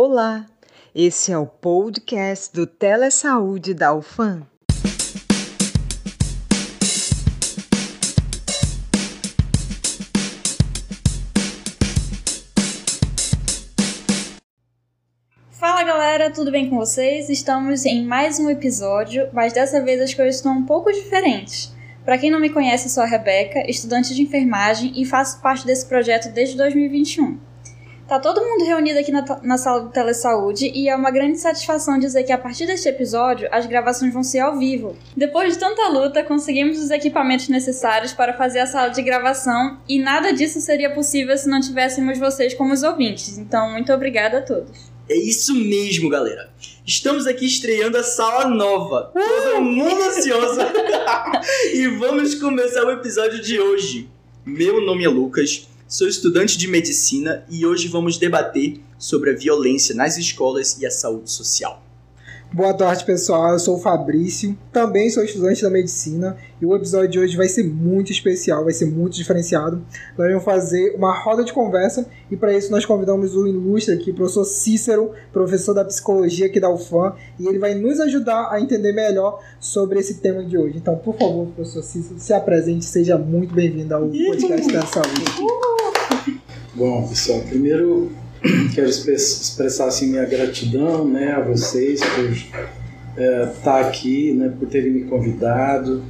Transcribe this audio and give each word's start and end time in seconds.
Olá, 0.00 0.46
esse 0.94 1.32
é 1.32 1.36
o 1.36 1.44
podcast 1.44 2.54
do 2.54 2.68
Telesaúde 2.68 3.74
da 3.74 3.92
UFAM. 3.92 4.46
Fala 15.50 15.82
galera, 15.82 16.30
tudo 16.30 16.52
bem 16.52 16.70
com 16.70 16.76
vocês? 16.76 17.28
Estamos 17.28 17.84
em 17.84 18.06
mais 18.06 18.38
um 18.38 18.48
episódio, 18.48 19.28
mas 19.32 19.52
dessa 19.52 19.82
vez 19.82 20.00
as 20.00 20.14
coisas 20.14 20.36
estão 20.36 20.58
um 20.58 20.64
pouco 20.64 20.92
diferentes. 20.92 21.74
Para 22.04 22.18
quem 22.18 22.30
não 22.30 22.38
me 22.38 22.50
conhece, 22.50 22.88
sou 22.88 23.02
a 23.02 23.06
Rebeca, 23.06 23.68
estudante 23.68 24.14
de 24.14 24.22
enfermagem 24.22 24.92
e 24.94 25.04
faço 25.04 25.42
parte 25.42 25.66
desse 25.66 25.86
projeto 25.86 26.32
desde 26.32 26.56
2021. 26.56 27.47
Tá 28.08 28.18
todo 28.18 28.40
mundo 28.40 28.64
reunido 28.64 28.98
aqui 28.98 29.12
na, 29.12 29.22
na 29.42 29.58
sala 29.58 29.82
do 29.82 29.90
Telesaúde 29.90 30.72
e 30.74 30.88
é 30.88 30.96
uma 30.96 31.10
grande 31.10 31.36
satisfação 31.36 31.98
dizer 31.98 32.22
que 32.22 32.32
a 32.32 32.38
partir 32.38 32.64
deste 32.64 32.88
episódio 32.88 33.46
as 33.52 33.66
gravações 33.66 34.14
vão 34.14 34.22
ser 34.22 34.38
ao 34.38 34.58
vivo. 34.58 34.96
Depois 35.14 35.52
de 35.52 35.60
tanta 35.60 35.88
luta, 35.88 36.24
conseguimos 36.24 36.78
os 36.78 36.90
equipamentos 36.90 37.50
necessários 37.50 38.14
para 38.14 38.32
fazer 38.32 38.60
a 38.60 38.66
sala 38.66 38.88
de 38.88 39.02
gravação 39.02 39.78
e 39.86 39.98
nada 39.98 40.32
disso 40.32 40.58
seria 40.58 40.88
possível 40.88 41.36
se 41.36 41.50
não 41.50 41.60
tivéssemos 41.60 42.18
vocês 42.18 42.54
como 42.54 42.72
os 42.72 42.82
ouvintes. 42.82 43.36
Então, 43.36 43.70
muito 43.72 43.92
obrigada 43.92 44.38
a 44.38 44.42
todos. 44.42 44.90
É 45.06 45.14
isso 45.14 45.54
mesmo, 45.54 46.08
galera. 46.08 46.48
Estamos 46.86 47.26
aqui 47.26 47.44
estreando 47.44 47.98
a 47.98 48.02
sala 48.02 48.48
nova. 48.48 49.12
Todo 49.12 49.60
mundo 49.60 50.02
ansioso. 50.04 50.60
e 51.74 51.86
vamos 51.88 52.34
começar 52.36 52.86
o 52.86 52.90
episódio 52.90 53.38
de 53.42 53.60
hoje. 53.60 54.08
Meu 54.46 54.80
nome 54.80 55.04
é 55.04 55.08
Lucas, 55.10 55.68
sou 55.88 56.06
estudante 56.06 56.58
de 56.58 56.68
medicina 56.68 57.42
e 57.48 57.64
hoje 57.64 57.88
vamos 57.88 58.18
debater 58.18 58.78
sobre 58.98 59.30
a 59.30 59.34
violência 59.34 59.94
nas 59.94 60.18
escolas 60.18 60.76
e 60.78 60.84
a 60.84 60.90
saúde 60.90 61.30
social. 61.30 61.82
Boa 62.50 62.72
tarde, 62.72 63.04
pessoal. 63.04 63.52
Eu 63.52 63.58
sou 63.58 63.76
o 63.76 63.78
Fabrício, 63.78 64.56
também 64.72 65.10
sou 65.10 65.22
estudante 65.22 65.62
da 65.62 65.68
medicina 65.68 66.34
e 66.60 66.64
o 66.64 66.74
episódio 66.74 67.08
de 67.10 67.18
hoje 67.20 67.36
vai 67.36 67.46
ser 67.46 67.62
muito 67.62 68.10
especial, 68.10 68.64
vai 68.64 68.72
ser 68.72 68.86
muito 68.86 69.14
diferenciado. 69.14 69.84
Nós 70.16 70.28
vamos 70.28 70.44
fazer 70.44 70.94
uma 70.96 71.14
roda 71.22 71.44
de 71.44 71.52
conversa 71.52 72.08
e 72.30 72.36
para 72.36 72.56
isso 72.56 72.70
nós 72.70 72.86
convidamos 72.86 73.36
o 73.36 73.46
ilustre 73.46 73.94
aqui, 73.94 74.14
professor 74.14 74.44
Cícero, 74.44 75.12
professor 75.30 75.74
da 75.74 75.84
psicologia 75.84 76.46
aqui 76.46 76.58
da 76.58 76.70
UFAM, 76.72 77.12
e 77.38 77.46
ele 77.46 77.58
vai 77.58 77.74
nos 77.74 78.00
ajudar 78.00 78.48
a 78.50 78.58
entender 78.58 78.92
melhor 78.92 79.40
sobre 79.60 80.00
esse 80.00 80.14
tema 80.14 80.42
de 80.42 80.56
hoje. 80.56 80.78
Então, 80.78 80.96
por 80.96 81.18
favor, 81.18 81.48
professor 81.48 81.82
Cícero, 81.82 82.18
se 82.18 82.32
apresente, 82.32 82.86
seja 82.86 83.18
muito 83.18 83.54
bem-vindo 83.54 83.94
ao 83.94 84.08
podcast 84.08 84.72
da 84.72 84.86
saúde. 84.86 86.38
Bom, 86.74 87.06
pessoal, 87.06 87.40
primeiro 87.42 88.10
quero 88.74 88.88
expressar 88.88 89.86
assim 89.86 90.08
minha 90.10 90.24
gratidão 90.24 91.06
né, 91.08 91.32
a 91.32 91.40
vocês 91.40 92.00
por 92.00 92.30
estar 92.30 92.70
é, 93.16 93.46
tá 93.62 93.80
aqui, 93.80 94.32
né, 94.32 94.52
por 94.58 94.68
terem 94.68 94.92
me 94.92 95.04
convidado, 95.04 96.04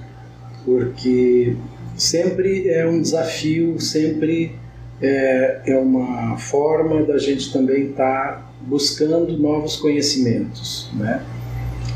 porque 0.65 1.57
sempre 1.97 2.69
é 2.69 2.87
um 2.87 3.01
desafio, 3.01 3.81
sempre 3.81 4.55
é, 5.01 5.62
é 5.67 5.79
uma 5.79 6.37
forma 6.37 7.03
da 7.05 7.19
gente 7.19 7.53
também 7.53 7.91
estar 7.91 8.37
tá 8.37 8.51
buscando 8.61 9.39
novos 9.39 9.77
conhecimentos, 9.77 10.91
né? 10.95 11.23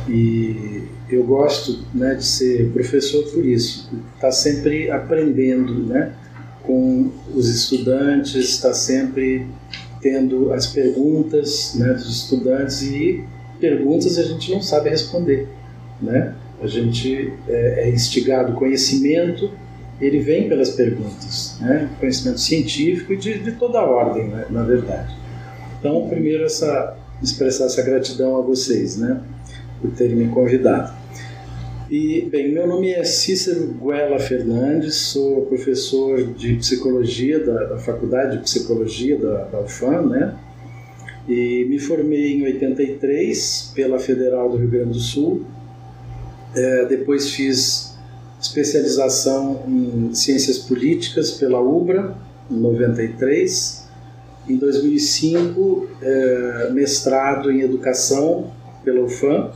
E 0.08 0.82
eu 1.08 1.24
gosto 1.24 1.84
né, 1.94 2.14
de 2.14 2.24
ser 2.24 2.70
professor 2.72 3.24
por 3.30 3.44
isso, 3.44 3.88
estar 4.14 4.28
tá 4.28 4.32
sempre 4.32 4.90
aprendendo, 4.90 5.86
né? 5.86 6.14
Com 6.62 7.10
os 7.34 7.48
estudantes, 7.48 8.34
estar 8.34 8.68
tá 8.68 8.74
sempre 8.74 9.46
tendo 10.02 10.52
as 10.52 10.66
perguntas 10.66 11.74
né, 11.76 11.94
dos 11.94 12.24
estudantes 12.24 12.82
e 12.82 13.24
perguntas 13.60 14.18
a 14.18 14.24
gente 14.24 14.50
não 14.50 14.60
sabe 14.60 14.90
responder, 14.90 15.48
né? 16.00 16.34
A 16.60 16.66
gente 16.66 17.32
é, 17.48 17.84
é 17.84 17.90
instigado 17.90 18.54
conhecimento, 18.54 19.50
ele 20.00 20.18
vem 20.18 20.48
pelas 20.48 20.70
perguntas, 20.70 21.56
né? 21.60 21.88
Conhecimento 22.00 22.40
científico 22.40 23.12
e 23.12 23.16
de, 23.16 23.38
de 23.38 23.52
toda 23.52 23.78
a 23.78 23.84
ordem, 23.84 24.28
né, 24.28 24.46
na 24.50 24.64
verdade. 24.64 25.16
Então, 25.78 26.08
primeiro 26.08 26.44
essa 26.44 26.96
expressar 27.22 27.66
essa 27.66 27.82
gratidão 27.82 28.36
a 28.36 28.42
vocês, 28.42 28.96
né, 28.96 29.20
por 29.80 29.92
terem 29.92 30.16
me 30.16 30.28
convidado. 30.28 30.92
E, 31.92 32.22
bem, 32.22 32.50
meu 32.50 32.66
nome 32.66 32.90
é 32.90 33.04
Cícero 33.04 33.66
Guela 33.74 34.18
Fernandes, 34.18 34.94
sou 34.94 35.44
professor 35.44 36.22
de 36.22 36.54
psicologia 36.54 37.38
da, 37.44 37.64
da 37.64 37.76
Faculdade 37.76 38.38
de 38.38 38.44
Psicologia 38.44 39.18
da, 39.18 39.44
da 39.44 39.60
UFAM, 39.60 40.06
né? 40.06 40.34
E 41.28 41.66
me 41.68 41.78
formei 41.78 42.32
em 42.38 42.44
83 42.44 43.72
pela 43.74 43.98
Federal 43.98 44.48
do 44.48 44.56
Rio 44.56 44.70
Grande 44.70 44.92
do 44.92 45.00
Sul. 45.00 45.44
É, 46.56 46.86
depois 46.86 47.28
fiz 47.28 47.94
especialização 48.40 49.62
em 49.68 50.14
Ciências 50.14 50.56
Políticas 50.60 51.32
pela 51.32 51.60
UBRA, 51.60 52.16
em 52.50 52.56
93. 52.56 53.86
Em 54.48 54.56
2005, 54.56 55.88
é, 56.00 56.70
mestrado 56.72 57.52
em 57.52 57.60
Educação 57.60 58.50
pela 58.82 59.02
UFAM 59.02 59.50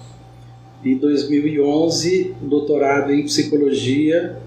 e 0.84 0.94
2011 0.94 2.34
doutorado 2.42 3.12
em 3.12 3.24
psicologia 3.24 4.38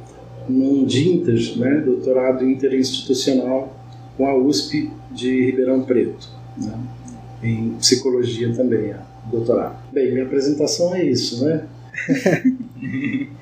num 0.48 0.86
DINTAS, 0.86 1.56
né, 1.56 1.82
doutorado 1.86 2.44
interinstitucional 2.44 3.76
com 4.18 4.26
a 4.26 4.36
USP 4.36 4.92
de 5.12 5.46
Ribeirão 5.46 5.84
Preto, 5.84 6.28
né, 6.58 6.74
em 7.44 7.76
psicologia 7.80 8.54
também, 8.54 8.94
doutorado. 9.32 9.78
Bem, 9.94 10.12
minha 10.12 10.26
apresentação 10.26 10.96
é 10.96 11.04
isso, 11.04 11.46
né? 11.46 11.68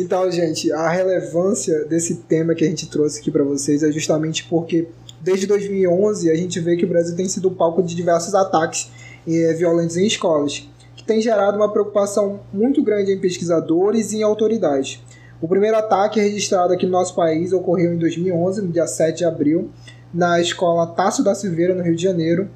Então, 0.00 0.30
gente, 0.30 0.70
a 0.70 0.88
relevância 0.88 1.84
desse 1.86 2.16
tema 2.16 2.54
que 2.54 2.64
a 2.64 2.68
gente 2.68 2.88
trouxe 2.88 3.20
aqui 3.20 3.32
para 3.32 3.42
vocês 3.42 3.82
é 3.82 3.90
justamente 3.90 4.44
porque 4.44 4.86
desde 5.20 5.46
2011 5.46 6.30
a 6.30 6.34
gente 6.36 6.60
vê 6.60 6.76
que 6.76 6.84
o 6.84 6.88
Brasil 6.88 7.16
tem 7.16 7.28
sido 7.28 7.50
palco 7.50 7.82
de 7.82 7.96
diversos 7.96 8.34
ataques 8.34 8.90
eh, 9.28 9.52
violentos 9.54 9.96
em 9.96 10.06
escolas, 10.06 10.68
que 10.96 11.04
tem 11.04 11.20
gerado 11.20 11.56
uma 11.56 11.70
preocupação 11.70 12.40
muito 12.52 12.82
grande 12.82 13.12
em 13.12 13.18
pesquisadores 13.18 14.12
e 14.12 14.18
em 14.18 14.22
autoridades. 14.22 15.02
O 15.40 15.46
primeiro 15.46 15.76
ataque 15.76 16.20
registrado 16.20 16.72
aqui 16.72 16.84
no 16.84 16.92
nosso 16.92 17.14
país 17.14 17.52
ocorreu 17.52 17.92
em 17.92 17.98
2011, 17.98 18.62
no 18.62 18.72
dia 18.72 18.86
7 18.86 19.18
de 19.18 19.24
abril, 19.24 19.70
na 20.12 20.40
escola 20.40 20.86
Tássio 20.86 21.22
da 21.22 21.34
Silveira, 21.34 21.74
no 21.74 21.82
Rio 21.82 21.94
de 21.94 22.02
Janeiro, 22.02 22.48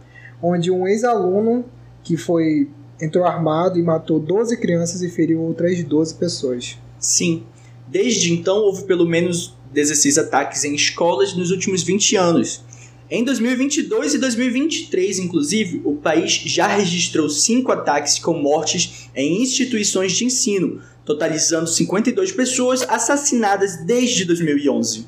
onde 0.42 0.70
um 0.70 0.88
ex-aluno 0.88 1.64
que 2.02 2.16
foi 2.16 2.68
entrou 3.00 3.24
armado 3.24 3.78
e 3.78 3.82
matou 3.82 4.18
12 4.20 4.56
crianças 4.58 5.02
e 5.02 5.08
feriu 5.08 5.40
outras 5.40 5.82
12 5.82 6.14
pessoas. 6.14 6.78
Sim, 6.98 7.44
desde 7.88 8.32
então 8.32 8.56
houve 8.58 8.84
pelo 8.84 9.06
menos 9.06 9.56
16 9.72 10.18
ataques 10.18 10.64
em 10.64 10.74
escolas 10.74 11.34
nos 11.34 11.50
últimos 11.50 11.82
20 11.82 12.16
anos, 12.16 12.64
em 13.14 13.22
2022 13.22 14.14
e 14.14 14.18
2023, 14.18 15.18
inclusive, 15.18 15.82
o 15.84 15.96
país 15.96 16.32
já 16.32 16.66
registrou 16.66 17.28
cinco 17.28 17.70
ataques 17.70 18.18
com 18.18 18.32
mortes 18.32 19.10
em 19.14 19.42
instituições 19.42 20.12
de 20.12 20.24
ensino, 20.24 20.80
totalizando 21.04 21.66
52 21.66 22.32
pessoas 22.32 22.80
assassinadas 22.88 23.84
desde 23.84 24.24
2011. 24.24 25.06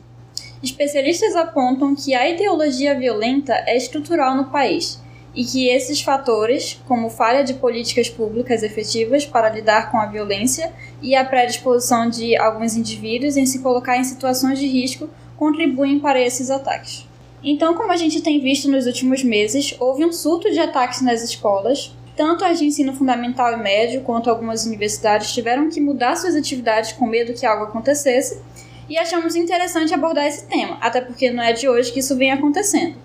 Especialistas 0.62 1.34
apontam 1.34 1.96
que 1.96 2.12
a 2.12 2.28
ideologia 2.28 2.94
violenta 2.94 3.54
é 3.66 3.74
estrutural 3.74 4.36
no 4.36 4.50
país 4.50 5.00
e 5.34 5.42
que 5.42 5.70
esses 5.70 6.02
fatores, 6.02 6.78
como 6.86 7.08
falha 7.08 7.42
de 7.42 7.54
políticas 7.54 8.10
públicas 8.10 8.62
efetivas 8.62 9.24
para 9.24 9.48
lidar 9.48 9.90
com 9.90 9.96
a 9.96 10.04
violência 10.04 10.74
e 11.00 11.16
a 11.16 11.24
predisposição 11.24 12.10
de 12.10 12.36
alguns 12.36 12.76
indivíduos 12.76 13.38
em 13.38 13.46
se 13.46 13.60
colocar 13.60 13.96
em 13.96 14.04
situações 14.04 14.58
de 14.58 14.66
risco, 14.66 15.08
contribuem 15.38 15.98
para 15.98 16.20
esses 16.20 16.50
ataques. 16.50 17.13
Então, 17.44 17.74
como 17.74 17.92
a 17.92 17.96
gente 17.96 18.22
tem 18.22 18.40
visto 18.40 18.70
nos 18.70 18.86
últimos 18.86 19.22
meses, 19.22 19.76
houve 19.78 20.02
um 20.02 20.12
surto 20.12 20.50
de 20.50 20.58
ataques 20.58 21.02
nas 21.02 21.22
escolas. 21.22 21.94
Tanto 22.16 22.44
as 22.44 22.58
de 22.58 22.64
ensino 22.64 22.94
fundamental 22.94 23.52
e 23.52 23.56
médio 23.56 24.00
quanto 24.00 24.30
algumas 24.30 24.64
universidades 24.64 25.32
tiveram 25.34 25.68
que 25.68 25.80
mudar 25.80 26.16
suas 26.16 26.34
atividades 26.34 26.92
com 26.92 27.06
medo 27.06 27.34
que 27.34 27.44
algo 27.44 27.64
acontecesse, 27.64 28.40
e 28.88 28.96
achamos 28.96 29.34
interessante 29.34 29.92
abordar 29.92 30.26
esse 30.26 30.46
tema, 30.46 30.78
até 30.80 31.00
porque 31.00 31.30
não 31.30 31.42
é 31.42 31.52
de 31.52 31.68
hoje 31.68 31.92
que 31.92 32.00
isso 32.00 32.16
vem 32.16 32.30
acontecendo. 32.30 32.96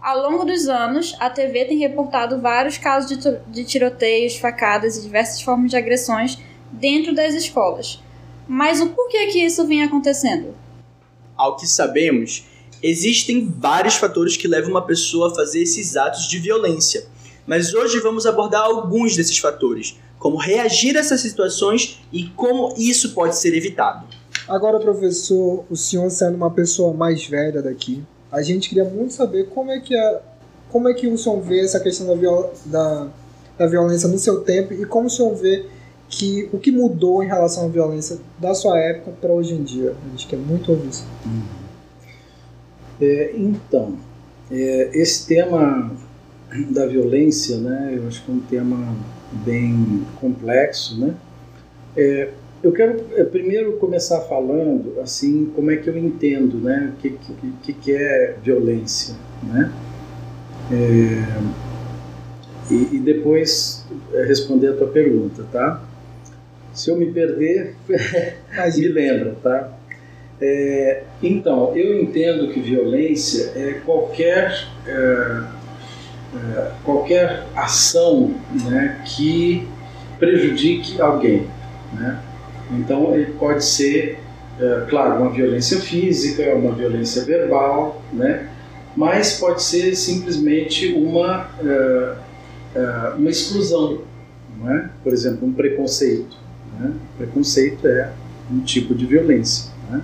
Ao 0.00 0.20
longo 0.20 0.44
dos 0.44 0.68
anos, 0.68 1.16
a 1.18 1.30
TV 1.30 1.64
tem 1.64 1.78
reportado 1.78 2.40
vários 2.40 2.76
casos 2.76 3.08
de, 3.08 3.38
de 3.48 3.64
tiroteios, 3.64 4.36
facadas 4.36 4.96
e 4.96 5.02
diversas 5.02 5.40
formas 5.40 5.70
de 5.70 5.76
agressões 5.76 6.38
dentro 6.70 7.14
das 7.14 7.34
escolas. 7.34 8.02
Mas 8.46 8.80
o 8.80 8.90
porquê 8.90 9.26
que 9.26 9.44
isso 9.44 9.66
vem 9.66 9.82
acontecendo? 9.82 10.54
Ao 11.36 11.56
que 11.56 11.66
sabemos, 11.66 12.44
Existem 12.82 13.52
vários 13.58 13.96
fatores 13.96 14.36
que 14.36 14.46
levam 14.46 14.70
uma 14.70 14.86
pessoa 14.86 15.30
a 15.30 15.34
fazer 15.34 15.62
esses 15.62 15.96
atos 15.96 16.28
de 16.28 16.38
violência, 16.38 17.06
mas 17.46 17.74
hoje 17.74 17.98
vamos 17.98 18.26
abordar 18.26 18.62
alguns 18.62 19.16
desses 19.16 19.38
fatores, 19.38 19.96
como 20.18 20.36
reagir 20.36 20.96
a 20.96 21.00
essas 21.00 21.20
situações 21.20 22.00
e 22.12 22.24
como 22.30 22.74
isso 22.76 23.14
pode 23.14 23.36
ser 23.36 23.54
evitado. 23.54 24.06
Agora, 24.48 24.78
professor, 24.78 25.64
o 25.68 25.76
senhor 25.76 26.08
sendo 26.10 26.36
uma 26.36 26.50
pessoa 26.50 26.94
mais 26.94 27.26
velha 27.26 27.60
daqui, 27.60 28.02
a 28.30 28.42
gente 28.42 28.68
queria 28.68 28.84
muito 28.84 29.12
saber 29.12 29.48
como 29.48 29.70
é 29.70 29.80
que 29.80 29.96
a, 29.96 30.20
como 30.70 30.88
é 30.88 30.94
que 30.94 31.06
o 31.06 31.18
senhor 31.18 31.40
vê 31.40 31.60
essa 31.60 31.80
questão 31.80 32.06
da, 32.06 32.14
viol, 32.14 32.52
da, 32.66 33.08
da 33.58 33.66
violência 33.66 34.08
no 34.08 34.18
seu 34.18 34.40
tempo 34.40 34.72
e 34.72 34.84
como 34.84 35.06
o 35.06 35.10
senhor 35.10 35.34
vê 35.34 35.66
que 36.08 36.48
o 36.52 36.58
que 36.58 36.70
mudou 36.70 37.22
em 37.22 37.26
relação 37.26 37.66
à 37.66 37.68
violência 37.68 38.18
da 38.38 38.54
sua 38.54 38.78
época 38.78 39.12
para 39.20 39.32
hoje 39.32 39.54
em 39.54 39.62
dia. 39.62 39.94
A 40.06 40.10
gente 40.10 40.26
quer 40.26 40.38
muito 40.38 40.70
ouvir 40.70 40.88
isso. 40.88 41.04
É, 43.00 43.32
então, 43.36 43.96
é, 44.50 44.90
esse 44.92 45.26
tema 45.26 45.92
da 46.70 46.86
violência, 46.86 47.58
né, 47.58 47.94
eu 47.96 48.08
acho 48.08 48.24
que 48.24 48.30
é 48.30 48.34
um 48.34 48.40
tema 48.40 48.96
bem 49.44 50.04
complexo, 50.20 50.98
né? 50.98 51.14
É, 51.96 52.30
eu 52.62 52.72
quero 52.72 53.04
é, 53.14 53.24
primeiro 53.24 53.74
começar 53.74 54.20
falando 54.22 54.98
assim 55.00 55.46
como 55.54 55.70
é 55.70 55.76
que 55.76 55.88
eu 55.88 55.96
entendo, 55.96 56.58
né, 56.58 56.92
o 56.94 57.00
que, 57.00 57.18
que, 57.62 57.72
que 57.72 57.92
é 57.92 58.36
violência, 58.42 59.14
né? 59.42 59.72
É, 60.72 61.58
e, 62.70 62.96
e, 62.96 62.98
depois 62.98 63.86
é, 64.12 64.24
responder 64.24 64.68
a 64.68 64.76
tua 64.76 64.88
pergunta, 64.88 65.44
tá? 65.50 65.82
Se 66.74 66.90
eu 66.90 66.96
me 66.96 67.10
perder, 67.12 67.74
me 68.76 68.88
lembra, 68.88 69.36
tá? 69.42 69.77
É, 70.40 71.02
então, 71.22 71.76
eu 71.76 72.00
entendo 72.00 72.52
que 72.52 72.60
violência 72.60 73.52
é 73.56 73.80
qualquer 73.84 74.68
é, 74.86 75.42
é, 76.34 76.70
qualquer 76.84 77.46
ação 77.56 78.34
né, 78.64 79.02
que 79.04 79.66
prejudique 80.18 81.00
alguém, 81.00 81.46
né? 81.92 82.20
Então, 82.72 83.14
ele 83.14 83.32
pode 83.32 83.64
ser, 83.64 84.18
é, 84.60 84.84
claro, 84.88 85.22
uma 85.22 85.30
violência 85.30 85.80
física, 85.80 86.54
uma 86.54 86.72
violência 86.72 87.24
verbal, 87.24 88.02
né? 88.12 88.48
Mas 88.94 89.38
pode 89.38 89.62
ser 89.62 89.94
simplesmente 89.94 90.92
uma 90.92 91.48
é, 91.64 92.14
é, 92.74 93.14
uma 93.16 93.30
exclusão, 93.30 94.02
não 94.58 94.70
é? 94.70 94.90
Por 95.02 95.12
exemplo, 95.12 95.46
um 95.48 95.52
preconceito. 95.52 96.36
Né? 96.78 96.92
Preconceito 97.16 97.86
é 97.86 98.12
um 98.50 98.60
tipo 98.60 98.94
de 98.94 99.06
violência. 99.06 99.72
Né? 99.90 100.02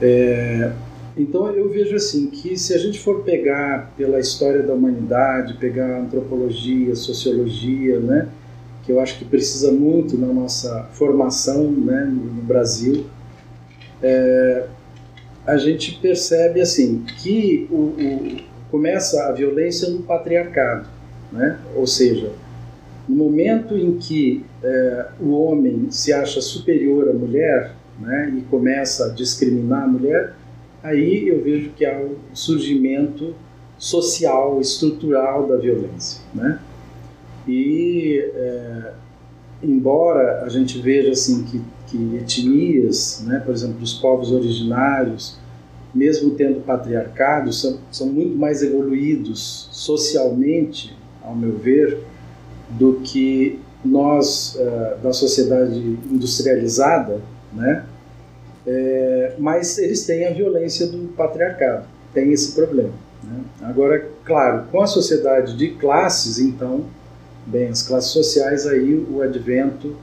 É, 0.00 0.72
então 1.16 1.50
eu 1.50 1.68
vejo 1.68 1.96
assim 1.96 2.28
que 2.28 2.56
se 2.56 2.72
a 2.72 2.78
gente 2.78 2.98
for 2.98 3.22
pegar 3.22 3.92
pela 3.96 4.18
história 4.18 4.62
da 4.62 4.72
humanidade, 4.72 5.54
pegar 5.54 6.00
antropologia, 6.00 6.94
sociologia, 6.94 7.98
né, 7.98 8.28
que 8.84 8.92
eu 8.92 9.00
acho 9.00 9.18
que 9.18 9.24
precisa 9.24 9.70
muito 9.70 10.16
na 10.16 10.28
nossa 10.28 10.88
formação, 10.92 11.70
né, 11.70 12.04
no 12.10 12.42
Brasil, 12.42 13.06
é, 14.02 14.66
a 15.46 15.56
gente 15.56 15.98
percebe 16.00 16.60
assim 16.60 17.04
que 17.18 17.68
o, 17.70 17.74
o, 17.74 18.36
começa 18.70 19.26
a 19.26 19.32
violência 19.32 19.90
no 19.90 20.02
patriarcado, 20.02 20.88
né, 21.30 21.58
ou 21.74 21.86
seja, 21.86 22.32
no 23.08 23.16
momento 23.16 23.76
em 23.76 23.98
que 23.98 24.44
é, 24.62 25.06
o 25.20 25.32
homem 25.32 25.88
se 25.90 26.12
acha 26.12 26.40
superior 26.40 27.08
à 27.08 27.12
mulher 27.12 27.74
né, 28.00 28.34
e 28.36 28.40
começa 28.42 29.06
a 29.06 29.08
discriminar 29.10 29.84
a 29.84 29.86
mulher, 29.86 30.34
aí 30.82 31.28
eu 31.28 31.42
vejo 31.42 31.70
que 31.70 31.84
há 31.84 31.98
um 31.98 32.16
surgimento 32.34 33.34
social, 33.78 34.60
estrutural 34.60 35.46
da 35.46 35.56
violência. 35.56 36.22
Né? 36.34 36.58
E, 37.46 38.18
é, 38.34 38.92
embora 39.62 40.42
a 40.42 40.48
gente 40.48 40.80
veja 40.80 41.12
assim 41.12 41.44
que, 41.44 41.60
que 41.86 42.16
etnias, 42.16 43.22
né, 43.26 43.40
por 43.40 43.52
exemplo, 43.52 43.82
os 43.82 43.94
povos 43.94 44.32
originários, 44.32 45.38
mesmo 45.94 46.30
tendo 46.30 46.60
patriarcado, 46.60 47.52
são, 47.52 47.78
são 47.90 48.06
muito 48.06 48.36
mais 48.36 48.62
evoluídos 48.62 49.68
socialmente, 49.72 50.96
ao 51.22 51.34
meu 51.34 51.56
ver, 51.56 51.98
do 52.70 53.00
que 53.02 53.58
nós 53.84 54.56
uh, 54.56 55.02
da 55.02 55.12
sociedade 55.12 55.98
industrializada, 56.10 57.20
né? 57.52 57.84
É, 58.66 59.34
mas 59.38 59.78
eles 59.78 60.04
têm 60.04 60.26
a 60.26 60.32
violência 60.32 60.86
do 60.86 61.08
patriarcado, 61.14 61.86
tem 62.12 62.32
esse 62.32 62.52
problema. 62.54 62.92
Né? 63.22 63.40
Agora, 63.62 64.06
claro, 64.24 64.64
com 64.70 64.82
a 64.82 64.86
sociedade 64.86 65.56
de 65.56 65.70
classes, 65.70 66.38
então, 66.38 66.84
bem, 67.46 67.68
as 67.68 67.82
classes 67.82 68.10
sociais, 68.10 68.66
aí 68.66 68.94
o 68.94 69.22
advento 69.22 69.96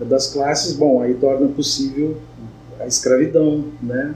das 0.00 0.32
classes, 0.32 0.74
bom, 0.74 1.00
aí 1.00 1.14
torna 1.14 1.46
possível 1.48 2.16
a 2.80 2.86
escravidão, 2.86 3.66
né? 3.80 4.14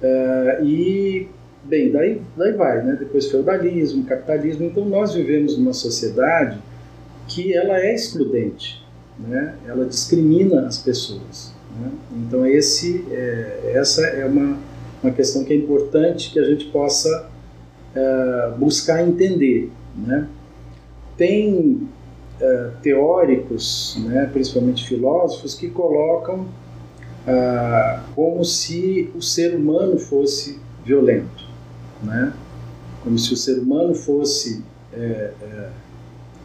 É, 0.00 0.60
e, 0.64 1.28
bem, 1.64 1.92
daí, 1.92 2.22
daí 2.36 2.52
vai, 2.52 2.82
né? 2.82 2.96
Depois 2.98 3.30
feudalismo, 3.30 4.04
capitalismo, 4.04 4.64
então 4.64 4.84
nós 4.86 5.14
vivemos 5.14 5.58
numa 5.58 5.74
sociedade 5.74 6.58
que 7.28 7.54
ela 7.54 7.78
é 7.78 7.94
excludente, 7.94 8.84
né? 9.18 9.54
ela 9.66 9.84
discrimina 9.84 10.66
as 10.66 10.78
pessoas. 10.78 11.51
Né? 11.80 11.90
Então 12.26 12.46
esse, 12.46 13.04
é, 13.10 13.72
essa 13.74 14.04
é 14.06 14.24
uma, 14.24 14.58
uma 15.02 15.12
questão 15.12 15.44
que 15.44 15.52
é 15.52 15.56
importante 15.56 16.32
que 16.32 16.38
a 16.38 16.44
gente 16.44 16.66
possa 16.66 17.28
é, 17.94 18.52
buscar 18.58 19.06
entender. 19.06 19.70
Né? 19.96 20.28
Tem 21.16 21.88
é, 22.40 22.70
teóricos, 22.82 23.96
né, 24.04 24.28
principalmente 24.32 24.86
filósofos, 24.86 25.54
que 25.54 25.68
colocam 25.68 26.46
ah, 27.26 28.02
como 28.16 28.44
se 28.44 29.08
o 29.14 29.22
ser 29.22 29.54
humano 29.54 29.96
fosse 29.96 30.58
violento, 30.84 31.44
né? 32.02 32.32
como 33.04 33.16
se 33.16 33.32
o 33.32 33.36
ser 33.36 33.58
humano 33.60 33.94
fosse 33.94 34.64
é, 34.92 35.32
é, 35.40 35.68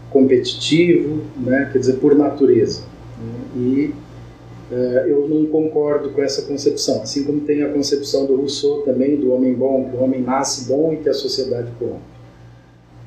competitivo, 0.10 1.24
né, 1.36 1.70
quer 1.72 1.80
dizer, 1.80 1.94
por 1.94 2.16
natureza. 2.16 2.84
E 3.56 3.92
uh, 3.92 4.07
eu 4.70 5.28
não 5.30 5.46
concordo 5.46 6.10
com 6.10 6.22
essa 6.22 6.42
concepção, 6.42 7.02
assim 7.02 7.24
como 7.24 7.42
tem 7.42 7.64
a 7.64 7.70
concepção 7.70 8.26
do 8.26 8.36
Rousseau 8.36 8.82
também, 8.82 9.16
do 9.16 9.32
homem 9.32 9.54
bom, 9.54 9.90
que 9.90 9.96
o 9.96 10.04
homem 10.04 10.22
nasce 10.22 10.68
bom 10.68 10.94
e 10.94 10.98
que 10.98 11.08
a 11.08 11.14
sociedade 11.14 11.70
corrompe. 11.80 12.02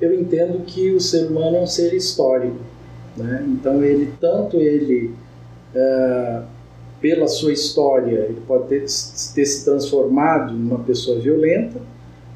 Eu 0.01 0.19
entendo 0.19 0.65
que 0.65 0.91
o 0.93 1.01
ser 1.01 1.27
humano 1.27 1.59
é 1.59 1.61
um 1.61 1.67
ser 1.67 1.93
histórico, 1.93 2.57
né? 3.15 3.47
então 3.47 3.85
ele, 3.85 4.11
tanto 4.19 4.57
ele, 4.57 5.12
uh, 5.75 6.43
pela 6.99 7.29
sua 7.29 7.53
história, 7.53 8.27
ele 8.29 8.41
pode 8.47 8.69
ter, 8.69 8.81
ter 9.35 9.45
se 9.45 9.65
transformado 9.65 10.55
numa 10.55 10.79
pessoa 10.79 11.19
violenta, 11.19 11.79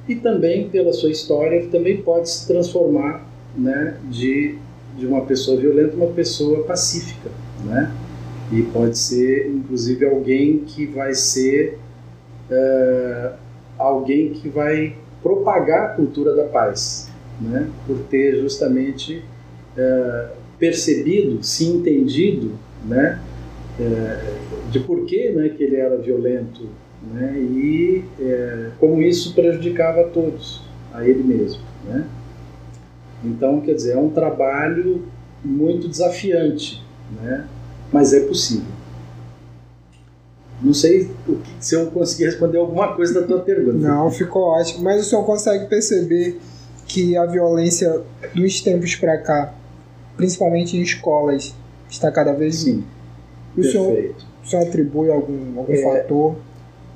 e 0.07 0.15
também 0.15 0.69
pela 0.69 0.93
sua 0.93 1.11
história 1.11 1.57
ele 1.57 1.69
também 1.69 2.03
pode 2.03 2.29
se 2.29 2.47
transformar 2.47 3.27
né, 3.57 3.97
de, 4.11 4.59
de 4.99 5.07
uma 5.07 5.23
pessoa 5.23 5.57
violenta 5.57 5.97
uma 5.97 6.09
pessoa 6.09 6.63
pacífica, 6.65 7.31
né? 7.65 7.91
E 8.53 8.63
pode 8.63 8.99
ser, 8.99 9.49
inclusive, 9.49 10.05
alguém 10.05 10.59
que 10.59 10.87
vai 10.87 11.15
ser 11.15 11.79
uh, 12.51 13.35
alguém 13.79 14.31
que 14.31 14.49
vai 14.49 14.97
propagar 15.23 15.85
a 15.87 15.89
cultura 15.95 16.35
da 16.35 16.45
paz, 16.45 17.11
né? 17.41 17.69
Por 17.87 17.99
ter 18.11 18.41
justamente 18.41 19.23
uh, 19.77 20.37
percebido, 20.59 21.43
se 21.43 21.67
entendido, 21.67 22.53
né? 22.85 23.21
Uh, 23.79 24.71
de 24.71 24.81
por 24.81 25.05
que, 25.05 25.31
né, 25.31 25.49
que 25.49 25.65
ele 25.65 25.77
era 25.77 25.97
violento, 25.97 26.69
né? 27.13 27.37
E 27.39 28.05
como 28.79 29.03
isso 29.03 29.35
prejudicava 29.35 30.03
a 30.03 30.05
todos, 30.05 30.63
a 30.93 31.07
ele 31.07 31.23
mesmo, 31.23 31.61
né? 31.85 32.07
Então, 33.25 33.61
quer 33.61 33.75
dizer, 33.75 33.93
é 33.93 33.99
um 33.99 34.11
trabalho 34.11 35.03
muito 35.45 35.89
desafiante, 35.89 36.83
né? 37.23 37.47
Mas 37.93 38.13
é 38.13 38.21
possível. 38.21 38.73
Não 40.63 40.73
sei 40.73 41.11
se 41.61 41.75
eu 41.75 41.87
consegui 41.91 42.25
responder 42.25 42.59
alguma 42.59 42.95
coisa 42.95 43.21
da 43.21 43.27
tua 43.27 43.41
pergunta. 43.41 43.77
Não, 43.77 44.11
ficou 44.11 44.45
ótimo. 44.45 44.83
Mas 44.83 45.07
o 45.07 45.09
senhor 45.09 45.25
consegue 45.25 45.67
perceber 45.67 46.41
que 46.87 47.17
a 47.17 47.27
violência 47.27 48.03
dos 48.35 48.61
tempos 48.61 48.95
para 48.95 49.19
cá, 49.19 49.55
principalmente 50.17 50.77
em 50.77 50.81
escolas, 50.81 51.55
está 51.91 52.11
cada 52.11 52.33
vez 52.33 52.57
Sim. 52.57 52.85
O 53.57 53.63
senhor, 53.63 54.15
o 54.43 54.47
senhor 54.49 54.63
atribui 54.67 55.11
algum, 55.11 55.59
algum 55.59 55.73
é, 55.73 55.83
fator? 55.83 56.37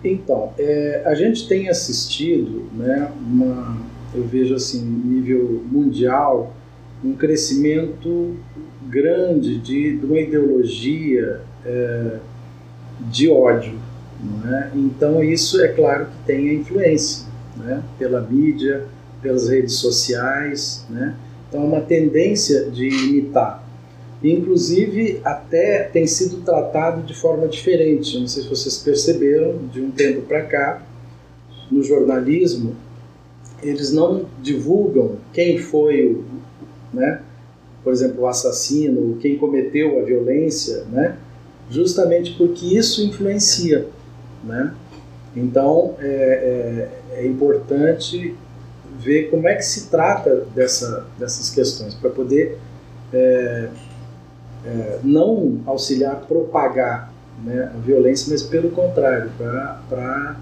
Então, 0.02 0.52
é, 0.58 1.02
a 1.04 1.14
gente 1.14 1.46
tem 1.46 1.68
assistido 1.68 2.68
né, 2.74 3.10
uma 3.20 3.76
eu 4.14 4.24
vejo 4.24 4.54
assim, 4.54 4.82
nível 4.82 5.62
mundial, 5.70 6.54
um 7.04 7.14
crescimento 7.14 8.36
grande 8.86 9.58
de, 9.58 9.96
de 9.96 10.06
uma 10.06 10.20
ideologia 10.20 11.40
é, 11.64 12.18
de 13.10 13.28
ódio. 13.28 13.78
É? 14.46 14.70
Então, 14.74 15.22
isso 15.22 15.60
é 15.60 15.68
claro 15.68 16.06
que 16.06 16.26
tem 16.26 16.50
a 16.50 16.54
influência 16.54 17.26
né? 17.56 17.82
pela 17.98 18.20
mídia, 18.20 18.84
pelas 19.22 19.48
redes 19.48 19.74
sociais. 19.74 20.84
Né? 20.90 21.14
Então, 21.48 21.62
é 21.62 21.64
uma 21.64 21.80
tendência 21.80 22.70
de 22.70 22.88
imitar. 22.88 23.64
Inclusive, 24.22 25.20
até 25.24 25.84
tem 25.84 26.06
sido 26.06 26.38
tratado 26.38 27.02
de 27.02 27.14
forma 27.14 27.46
diferente. 27.46 28.18
Não 28.18 28.26
sei 28.26 28.42
se 28.42 28.48
vocês 28.48 28.78
perceberam, 28.78 29.58
de 29.72 29.80
um 29.80 29.90
tempo 29.92 30.22
para 30.22 30.42
cá, 30.42 30.82
no 31.70 31.82
jornalismo, 31.82 32.74
eles 33.62 33.92
não 33.92 34.26
divulgam 34.42 35.16
quem 35.32 35.58
foi 35.58 36.06
o, 36.06 36.24
né, 36.92 37.20
por 37.82 37.92
exemplo, 37.92 38.22
o 38.22 38.26
assassino, 38.26 39.16
quem 39.20 39.38
cometeu 39.38 39.98
a 40.00 40.02
violência, 40.02 40.84
né, 40.90 41.16
justamente 41.70 42.34
porque 42.34 42.66
isso 42.66 43.02
influencia, 43.02 43.86
né. 44.44 44.72
Então 45.36 45.94
é, 46.00 46.88
é, 47.12 47.20
é 47.20 47.26
importante 47.26 48.34
ver 48.98 49.30
como 49.30 49.46
é 49.46 49.54
que 49.54 49.62
se 49.62 49.88
trata 49.88 50.46
dessa, 50.54 51.06
dessas 51.18 51.50
questões 51.50 51.94
para 51.94 52.10
poder 52.10 52.58
é, 53.12 53.68
é, 54.66 54.98
não 55.04 55.60
auxiliar 55.66 56.12
a 56.12 56.16
propagar 56.16 57.12
né, 57.44 57.70
a 57.74 57.78
violência, 57.78 58.30
mas 58.30 58.42
pelo 58.42 58.70
contrário, 58.70 59.30
para 59.38 60.36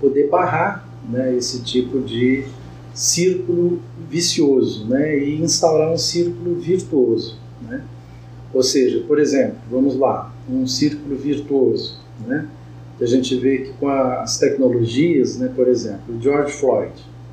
poder 0.00 0.28
barrar 0.28 0.84
né, 1.08 1.34
esse 1.34 1.62
tipo 1.62 2.00
de 2.00 2.46
círculo 3.00 3.80
vicioso 4.10 4.84
né, 4.84 5.18
e 5.18 5.40
instaurar 5.40 5.90
um 5.90 5.96
círculo 5.96 6.56
virtuoso. 6.56 7.38
Né? 7.62 7.82
Ou 8.52 8.62
seja, 8.62 9.02
por 9.08 9.18
exemplo, 9.18 9.56
vamos 9.70 9.96
lá, 9.96 10.30
um 10.46 10.66
círculo 10.66 11.16
virtuoso. 11.16 11.98
Né? 12.26 12.46
A 13.00 13.06
gente 13.06 13.34
vê 13.36 13.58
que 13.58 13.72
com 13.72 13.88
as 13.88 14.38
tecnologias, 14.38 15.38
né, 15.38 15.50
por 15.56 15.66
exemplo, 15.66 16.14
o 16.14 16.20
George 16.20 16.52
Floyd. 16.52 16.92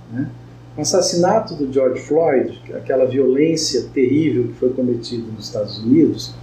Né? 0.09 0.29
O 0.77 0.81
assassinato 0.81 1.53
do 1.55 1.71
George 1.73 2.01
Floyd, 2.01 2.61
aquela 2.73 3.03
violência 3.03 3.89
terrível 3.93 4.43
que 4.43 4.53
foi 4.53 4.69
cometida 4.69 5.25
nos 5.35 5.47
Estados 5.47 5.79
Unidos, 5.79 6.33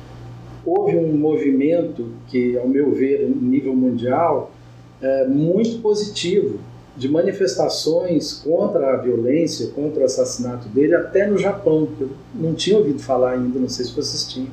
houve 0.67 0.99
um 0.99 1.17
movimento 1.17 2.11
que, 2.29 2.59
ao 2.59 2.69
meu 2.69 2.93
ver, 2.93 3.23
em 3.23 3.35
nível 3.35 3.75
mundial, 3.75 4.53
é 5.01 5.27
muito 5.27 5.81
positivo 5.81 6.59
de 6.97 7.09
manifestações 7.09 8.35
contra 8.35 8.95
a 8.95 8.97
violência, 8.97 9.69
contra 9.69 10.03
o 10.03 10.05
assassinato 10.05 10.69
dele, 10.69 10.95
até 10.95 11.27
no 11.27 11.37
Japão, 11.37 11.87
que 11.87 12.03
eu 12.03 12.11
não 12.35 12.55
tinha 12.55 12.79
ouvido 12.79 13.01
falar 13.01 13.33
ainda, 13.33 13.59
não 13.59 13.69
sei 13.69 13.85
se 13.85 13.93
vocês 13.93 14.25
tinham. 14.25 14.49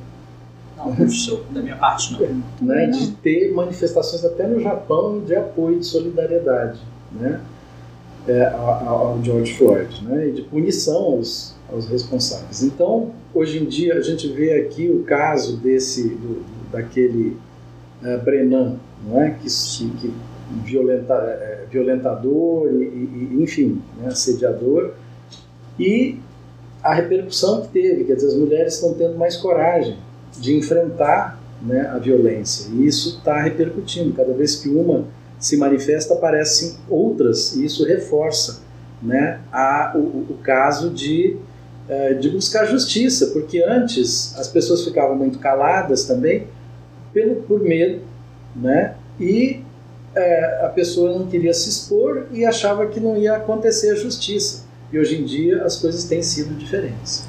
Não, 0.76 0.92
da 1.52 1.62
minha 1.62 1.76
parte 1.76 2.12
não. 2.12 2.42
Né, 2.60 2.86
de 2.86 3.12
ter 3.12 3.52
manifestações 3.52 4.24
até 4.24 4.46
no 4.46 4.60
Japão 4.60 5.20
de 5.20 5.34
apoio, 5.34 5.78
de 5.78 5.86
solidariedade 5.86 6.80
né, 7.12 7.40
é, 8.26 8.46
ao 8.46 9.20
George 9.22 9.56
Floyd, 9.56 10.04
né, 10.04 10.28
e 10.28 10.32
de 10.32 10.42
punição 10.42 10.96
aos, 10.96 11.54
aos 11.72 11.86
responsáveis. 11.86 12.62
Então, 12.62 13.12
hoje 13.32 13.62
em 13.62 13.64
dia, 13.66 13.94
a 13.94 14.00
gente 14.00 14.26
vê 14.28 14.60
aqui 14.60 14.90
o 14.90 15.04
caso 15.04 15.56
desse, 15.56 16.08
do, 16.08 16.42
daquele 16.72 17.36
uh, 18.02 18.18
Brennan, 18.24 18.76
não 19.06 19.22
é? 19.22 19.30
que, 19.30 19.46
que 19.46 20.12
violenta, 20.64 21.14
é, 21.14 21.64
violentador 21.70 22.68
e, 22.72 22.84
e 22.84 23.42
enfim, 23.42 23.80
né, 24.00 24.08
assediador, 24.08 24.92
e 25.78 26.18
a 26.82 26.94
repercussão 26.94 27.62
que 27.62 27.68
teve, 27.68 28.04
quer 28.04 28.14
dizer, 28.14 28.28
as 28.28 28.34
mulheres 28.34 28.74
estão 28.74 28.94
tendo 28.94 29.16
mais 29.16 29.36
coragem 29.36 29.96
de 30.38 30.56
enfrentar 30.56 31.40
né, 31.62 31.88
a 31.88 31.98
violência, 31.98 32.70
e 32.72 32.86
isso 32.86 33.18
está 33.18 33.40
repercutindo, 33.40 34.12
cada 34.12 34.32
vez 34.32 34.56
que 34.56 34.68
uma 34.68 35.04
se 35.38 35.56
manifesta, 35.56 36.14
aparecem 36.14 36.76
outras, 36.88 37.56
e 37.56 37.64
isso 37.64 37.84
reforça 37.84 38.62
né, 39.02 39.40
a, 39.52 39.92
o, 39.94 39.98
o 39.98 40.38
caso 40.42 40.90
de, 40.90 41.36
é, 41.88 42.14
de 42.14 42.30
buscar 42.30 42.64
justiça, 42.64 43.26
porque 43.28 43.62
antes 43.62 44.36
as 44.38 44.46
pessoas 44.46 44.84
ficavam 44.84 45.16
muito 45.16 45.38
caladas 45.38 46.04
também, 46.04 46.46
pelo, 47.12 47.36
por 47.42 47.60
medo, 47.60 48.02
né, 48.54 48.94
e 49.18 49.61
é, 50.14 50.64
a 50.64 50.68
pessoa 50.68 51.12
não 51.12 51.26
queria 51.26 51.54
se 51.54 51.68
expor 51.68 52.26
e 52.32 52.44
achava 52.44 52.86
que 52.86 53.00
não 53.00 53.16
ia 53.16 53.36
acontecer 53.36 53.90
a 53.90 53.94
justiça. 53.94 54.64
E 54.92 54.98
hoje 54.98 55.16
em 55.16 55.24
dia 55.24 55.64
as 55.64 55.76
coisas 55.76 56.04
têm 56.04 56.22
sido 56.22 56.54
diferentes. 56.54 57.24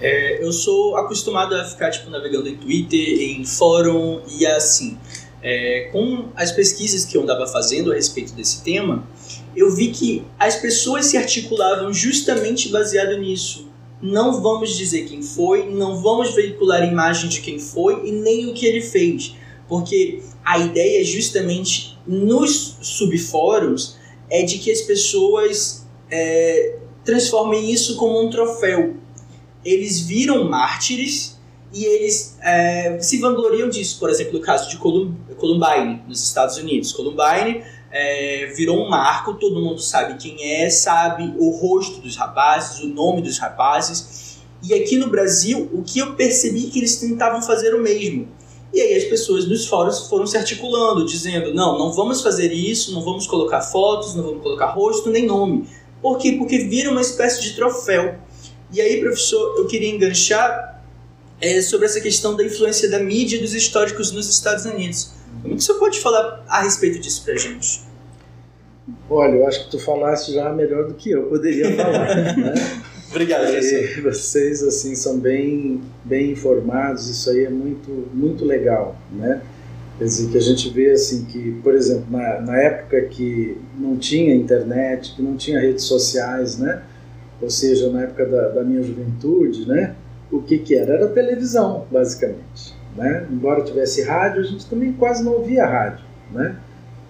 É, 0.00 0.44
eu 0.44 0.52
sou 0.52 0.96
acostumado 0.96 1.54
a 1.54 1.64
ficar 1.64 1.90
tipo, 1.90 2.08
navegando 2.10 2.48
em 2.48 2.56
Twitter, 2.56 2.98
em 2.98 3.44
fórum 3.44 4.20
e 4.28 4.46
assim. 4.46 4.98
É, 5.42 5.90
com 5.92 6.28
as 6.34 6.50
pesquisas 6.50 7.04
que 7.04 7.16
eu 7.16 7.22
andava 7.22 7.46
fazendo 7.46 7.92
a 7.92 7.94
respeito 7.94 8.32
desse 8.32 8.62
tema, 8.62 9.06
eu 9.54 9.74
vi 9.74 9.88
que 9.88 10.24
as 10.38 10.56
pessoas 10.56 11.06
se 11.06 11.16
articulavam 11.16 11.92
justamente 11.92 12.68
baseado 12.68 13.16
nisso. 13.18 13.65
Não 14.00 14.42
vamos 14.42 14.76
dizer 14.76 15.06
quem 15.06 15.22
foi, 15.22 15.70
não 15.70 16.02
vamos 16.02 16.34
veicular 16.34 16.82
a 16.82 16.86
imagem 16.86 17.28
de 17.28 17.40
quem 17.40 17.58
foi 17.58 18.06
e 18.06 18.12
nem 18.12 18.46
o 18.46 18.54
que 18.54 18.66
ele 18.66 18.82
fez, 18.82 19.34
porque 19.66 20.22
a 20.44 20.58
ideia 20.58 21.02
justamente 21.04 21.98
nos 22.06 22.76
subfóruns 22.80 23.96
é 24.30 24.42
de 24.42 24.58
que 24.58 24.70
as 24.70 24.82
pessoas 24.82 25.86
é, 26.10 26.78
transformem 27.04 27.70
isso 27.70 27.96
como 27.96 28.20
um 28.20 28.28
troféu. 28.28 28.96
Eles 29.64 30.00
viram 30.00 30.48
mártires 30.48 31.36
e 31.72 31.84
eles 31.84 32.38
é, 32.42 32.98
se 33.00 33.18
vangloriam 33.18 33.68
disso. 33.68 33.98
Por 33.98 34.10
exemplo, 34.10 34.34
no 34.34 34.40
caso 34.40 34.68
de 34.70 34.76
Columbine, 34.76 36.02
nos 36.06 36.22
Estados 36.22 36.56
Unidos. 36.56 36.92
Columbine 36.92 37.62
é, 37.98 38.52
virou 38.54 38.84
um 38.84 38.90
marco, 38.90 39.34
todo 39.34 39.58
mundo 39.58 39.80
sabe 39.80 40.18
quem 40.18 40.36
é, 40.52 40.68
sabe 40.68 41.34
o 41.38 41.48
rosto 41.48 41.98
dos 42.00 42.14
rapazes, 42.14 42.80
o 42.80 42.88
nome 42.88 43.22
dos 43.22 43.38
rapazes. 43.38 44.36
E 44.62 44.74
aqui 44.74 44.98
no 44.98 45.08
Brasil, 45.08 45.70
o 45.72 45.82
que 45.82 45.98
eu 45.98 46.14
percebi 46.14 46.66
é 46.66 46.70
que 46.70 46.78
eles 46.78 46.96
tentavam 46.96 47.40
fazer 47.40 47.74
o 47.74 47.80
mesmo. 47.80 48.28
E 48.74 48.80
aí 48.80 48.94
as 48.94 49.04
pessoas 49.04 49.48
nos 49.48 49.66
fóruns 49.66 50.08
foram 50.08 50.26
se 50.26 50.36
articulando, 50.36 51.06
dizendo: 51.06 51.54
não, 51.54 51.78
não 51.78 51.90
vamos 51.92 52.20
fazer 52.20 52.52
isso, 52.52 52.92
não 52.92 53.02
vamos 53.02 53.26
colocar 53.26 53.62
fotos, 53.62 54.14
não 54.14 54.24
vamos 54.24 54.42
colocar 54.42 54.66
rosto 54.66 55.08
nem 55.08 55.24
nome. 55.24 55.66
Por 56.02 56.18
quê? 56.18 56.32
Porque 56.32 56.58
vira 56.58 56.90
uma 56.90 57.00
espécie 57.00 57.40
de 57.40 57.54
troféu. 57.54 58.18
E 58.70 58.80
aí, 58.80 59.00
professor, 59.00 59.56
eu 59.56 59.66
queria 59.66 59.88
enganchar 59.88 60.82
é, 61.40 61.62
sobre 61.62 61.86
essa 61.86 62.00
questão 62.00 62.36
da 62.36 62.44
influência 62.44 62.90
da 62.90 62.98
mídia 62.98 63.38
e 63.38 63.40
dos 63.40 63.54
históricos 63.54 64.12
nos 64.12 64.28
Estados 64.28 64.66
Unidos. 64.66 65.12
Como 65.40 65.54
é 65.54 65.56
que 65.56 65.64
você 65.64 65.74
pode 65.74 66.00
falar 66.00 66.44
a 66.46 66.62
respeito 66.62 66.98
disso 66.98 67.22
pra 67.24 67.36
gente? 67.36 67.85
Olha, 69.10 69.36
eu 69.36 69.46
acho 69.46 69.64
que 69.64 69.70
tu 69.70 69.78
falaste 69.78 70.32
já 70.32 70.52
melhor 70.52 70.86
do 70.86 70.94
que 70.94 71.10
eu 71.10 71.24
poderia 71.24 71.74
falar. 71.76 72.14
né? 72.36 72.54
Obrigado, 73.10 73.48
e 73.48 74.00
Vocês 74.00 74.62
assim 74.62 74.94
são 74.94 75.18
bem, 75.18 75.80
bem 76.04 76.32
informados. 76.32 77.08
Isso 77.08 77.30
aí 77.30 77.44
é 77.44 77.50
muito, 77.50 77.90
muito 78.12 78.44
legal, 78.44 78.96
né? 79.10 79.40
Quer 79.98 80.04
dizer 80.04 80.30
que 80.30 80.36
a 80.36 80.40
gente 80.40 80.68
vê 80.68 80.90
assim 80.90 81.24
que, 81.24 81.52
por 81.62 81.74
exemplo, 81.74 82.04
na, 82.10 82.40
na 82.42 82.60
época 82.60 83.00
que 83.02 83.56
não 83.78 83.96
tinha 83.96 84.34
internet, 84.34 85.14
que 85.16 85.22
não 85.22 85.36
tinha 85.36 85.58
redes 85.58 85.84
sociais, 85.84 86.58
né? 86.58 86.82
Ou 87.40 87.48
seja, 87.48 87.90
na 87.90 88.02
época 88.02 88.26
da, 88.26 88.48
da 88.48 88.62
minha 88.62 88.82
juventude, 88.82 89.66
né? 89.66 89.94
O 90.30 90.42
que 90.42 90.58
que 90.58 90.74
era? 90.74 90.94
Era 90.94 91.08
televisão, 91.08 91.86
basicamente. 91.90 92.74
Né? 92.96 93.26
Embora 93.30 93.62
tivesse 93.62 94.02
rádio, 94.02 94.40
a 94.40 94.44
gente 94.44 94.66
também 94.66 94.92
quase 94.92 95.24
não 95.24 95.32
ouvia 95.32 95.64
rádio. 95.64 96.04
Né? 96.32 96.56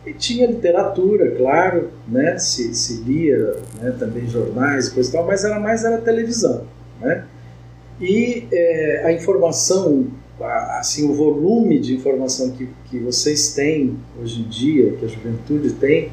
E 0.07 0.13
tinha 0.13 0.47
literatura, 0.47 1.33
claro, 1.33 1.91
né? 2.07 2.39
se, 2.39 2.73
se 2.75 3.03
lia 3.03 3.57
né? 3.81 3.95
também 3.99 4.29
jornais 4.29 4.87
e 4.87 4.95
coisa 4.95 5.11
e 5.11 5.13
tal, 5.13 5.27
mas 5.27 5.45
era 5.45 5.59
mais 5.59 5.85
era 5.85 5.99
televisão. 5.99 6.65
Né? 7.01 7.25
E 8.01 8.47
é, 8.53 9.03
a 9.05 9.13
informação, 9.13 10.07
assim, 10.79 11.11
o 11.11 11.13
volume 11.13 11.81
de 11.81 11.95
informação 11.97 12.53
que, 12.53 12.69
que 12.89 12.99
vocês 13.01 13.55
têm 13.55 13.99
hoje 14.21 14.43
em 14.43 14.49
dia, 14.49 14.93
que 14.93 15.05
a 15.05 15.09
juventude 15.09 15.71
tem, 15.73 16.13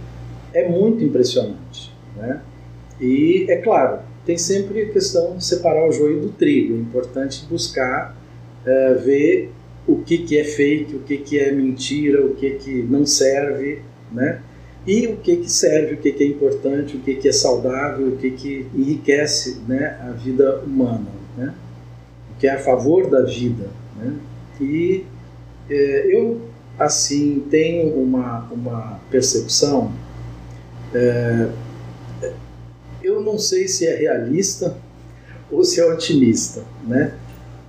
é 0.54 0.68
muito 0.68 1.04
impressionante. 1.04 1.94
Né? 2.16 2.42
E, 3.00 3.46
é 3.48 3.58
claro, 3.58 4.00
tem 4.26 4.38
sempre 4.38 4.82
a 4.82 4.90
questão 4.90 5.38
de 5.38 5.46
separar 5.46 5.88
o 5.88 5.92
joio 5.92 6.20
do 6.20 6.30
trigo. 6.30 6.76
É 6.76 6.80
importante 6.80 7.46
buscar 7.48 8.16
é, 8.66 8.94
ver 8.94 9.52
o 9.88 9.98
que, 9.98 10.20
que 10.20 10.38
é 10.38 10.44
fake, 10.44 10.96
o 10.96 11.00
que, 11.00 11.18
que 11.18 11.40
é 11.40 11.52
mentira, 11.52 12.26
o 12.26 12.36
que, 12.36 12.52
que 12.52 12.82
não 12.84 13.06
serve, 13.06 13.82
né? 14.12 14.42
E 14.86 15.08
o 15.08 15.18
que, 15.18 15.38
que 15.38 15.50
serve, 15.50 15.96
o 15.96 15.98
que, 15.98 16.12
que 16.12 16.24
é 16.24 16.28
importante, 16.28 16.98
o 16.98 17.00
que, 17.00 17.16
que 17.16 17.30
é 17.30 17.32
saudável, 17.32 18.08
o 18.08 18.18
que, 18.18 18.32
que 18.32 18.68
enriquece 18.76 19.62
né, 19.68 19.98
a 20.02 20.12
vida 20.12 20.60
humana, 20.60 21.08
né? 21.38 21.54
O 22.32 22.40
que 22.40 22.48
é 22.48 22.54
a 22.54 22.60
favor 22.60 23.10
da 23.10 23.22
vida, 23.22 23.70
né? 23.98 24.14
E 24.60 25.06
é, 25.70 26.08
eu, 26.16 26.42
assim, 26.78 27.46
tenho 27.50 27.94
uma, 27.96 28.50
uma 28.52 29.00
percepção, 29.10 29.92
é, 30.94 31.50
eu 33.02 33.22
não 33.22 33.38
sei 33.38 33.68
se 33.68 33.86
é 33.86 33.96
realista 33.96 34.78
ou 35.52 35.64
se 35.64 35.80
é 35.80 35.86
otimista, 35.86 36.64
né? 36.86 37.14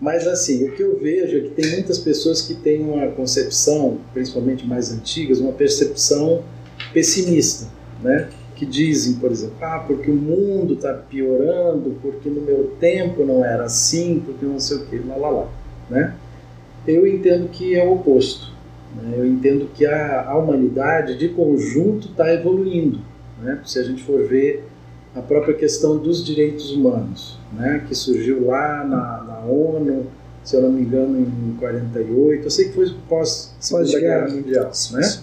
Mas 0.04 0.26
assim, 0.26 0.68
o 0.68 0.72
que 0.72 0.82
eu 0.82 0.98
vejo 0.98 1.38
é 1.38 1.40
que 1.40 1.48
tem 1.48 1.70
muitas 1.72 1.98
pessoas 1.98 2.42
que 2.42 2.54
têm 2.54 2.84
uma 2.84 3.06
concepção, 3.12 3.96
principalmente 4.12 4.66
mais 4.66 4.92
antigas, 4.92 5.40
uma 5.40 5.52
percepção 5.52 6.42
pessimista, 6.92 7.68
né? 8.02 8.28
Que 8.54 8.66
dizem, 8.66 9.14
por 9.14 9.32
exemplo, 9.32 9.56
ah, 9.62 9.78
porque 9.78 10.10
o 10.10 10.14
mundo 10.14 10.74
está 10.74 10.92
piorando, 10.92 11.96
porque 12.02 12.28
no 12.28 12.42
meu 12.42 12.74
tempo 12.78 13.24
não 13.24 13.42
era 13.42 13.64
assim, 13.64 14.22
porque 14.22 14.44
não 14.44 14.60
sei 14.60 14.76
o 14.76 14.84
que, 14.84 14.98
lá, 14.98 15.16
lá, 15.16 15.30
lá, 15.30 15.48
né? 15.88 16.14
Eu 16.86 17.06
entendo 17.06 17.48
que 17.48 17.74
é 17.74 17.82
o 17.82 17.94
oposto, 17.94 18.52
Né? 18.94 19.14
Eu 19.16 19.26
entendo 19.26 19.70
que 19.74 19.86
a, 19.86 20.28
a 20.28 20.36
humanidade, 20.36 21.16
de 21.16 21.30
conjunto, 21.30 22.08
está 22.08 22.30
evoluindo. 22.30 23.00
Né? 23.42 23.58
Se 23.64 23.78
a 23.78 23.82
gente 23.82 24.02
for 24.02 24.22
ver 24.28 24.64
a 25.14 25.20
própria 25.22 25.54
questão 25.54 25.96
dos 25.96 26.24
direitos 26.24 26.72
humanos, 26.72 27.38
né? 27.52 27.84
que 27.86 27.94
surgiu 27.94 28.46
lá 28.46 28.84
na, 28.84 29.22
na 29.22 29.38
ONU, 29.46 30.06
se 30.44 30.56
eu 30.56 30.62
não 30.62 30.72
me 30.72 30.82
engano, 30.82 31.18
em 31.18 31.56
48. 31.58 32.44
Eu 32.44 32.50
sei 32.50 32.66
que 32.66 32.74
foi 32.74 32.94
pós 33.08 33.54
Segunda 33.58 33.98
Guerra 33.98 34.28
Mundial, 34.28 34.70
né? 34.92 35.18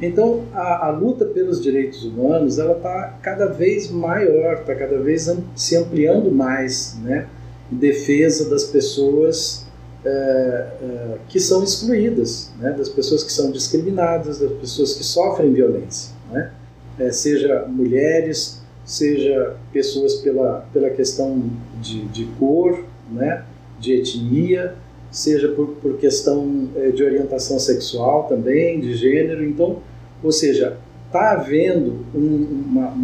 Então, 0.00 0.44
a, 0.54 0.86
a, 0.86 0.90
luta 0.90 1.26
pelos 1.26 1.62
direitos 1.62 2.02
humanos, 2.02 2.58
ela 2.58 2.76
está 2.76 3.18
cada 3.22 3.46
vez 3.46 3.90
maior, 3.90 4.54
está 4.60 4.74
cada 4.74 4.98
vez 4.98 5.30
se 5.54 5.76
ampliando 5.76 6.32
mais, 6.32 6.96
né? 7.02 7.26
Em 7.70 7.76
defesa 7.76 8.48
das 8.48 8.64
pessoas 8.64 9.66
é, 10.02 10.08
é, 10.08 11.18
que 11.28 11.38
são 11.38 11.62
excluídas, 11.62 12.50
né? 12.58 12.72
Das 12.72 12.88
pessoas 12.88 13.22
que 13.22 13.32
são 13.32 13.50
discriminadas, 13.50 14.38
das 14.38 14.52
pessoas 14.52 14.94
que 14.94 15.04
sofrem 15.04 15.52
violência, 15.52 16.14
né? 16.32 16.52
É, 16.98 17.12
seja 17.12 17.66
mulheres, 17.68 18.63
seja 18.84 19.56
pessoas 19.72 20.14
pela, 20.16 20.66
pela 20.72 20.90
questão 20.90 21.42
de, 21.80 22.02
de 22.06 22.26
cor, 22.38 22.84
né? 23.10 23.44
de 23.78 23.94
etnia, 23.94 24.74
seja 25.10 25.48
por, 25.48 25.68
por 25.76 25.96
questão 25.96 26.68
é, 26.76 26.90
de 26.90 27.02
orientação 27.02 27.58
sexual 27.58 28.24
também, 28.24 28.80
de 28.80 28.94
gênero. 28.94 29.44
Então, 29.44 29.80
ou 30.22 30.32
seja, 30.32 30.76
está 31.06 31.32
havendo 31.32 32.04
um, 32.14 32.64
uma, 32.66 32.94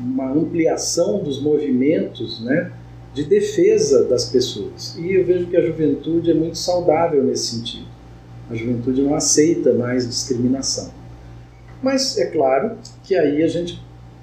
uma 0.00 0.32
ampliação 0.32 1.22
dos 1.22 1.42
movimentos 1.42 2.42
né, 2.44 2.72
de 3.12 3.24
defesa 3.24 4.04
das 4.04 4.26
pessoas. 4.26 4.96
E 4.96 5.12
eu 5.14 5.24
vejo 5.24 5.46
que 5.46 5.56
a 5.56 5.64
juventude 5.64 6.30
é 6.30 6.34
muito 6.34 6.56
saudável 6.56 7.22
nesse 7.24 7.56
sentido. 7.56 7.86
A 8.50 8.54
juventude 8.54 9.02
não 9.02 9.14
aceita 9.14 9.72
mais 9.72 10.08
discriminação. 10.08 10.90
Mas 11.82 12.16
é 12.18 12.26
claro 12.26 12.76
que 13.02 13.16
aí 13.16 13.42
a 13.42 13.48
gente 13.48 13.82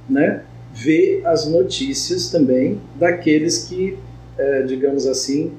né, 0.09 0.43
vê 0.73 1.21
as 1.25 1.47
notícias 1.47 2.29
também 2.29 2.79
daqueles 2.95 3.65
que, 3.65 3.97
é, 4.37 4.61
digamos 4.63 5.07
assim, 5.07 5.53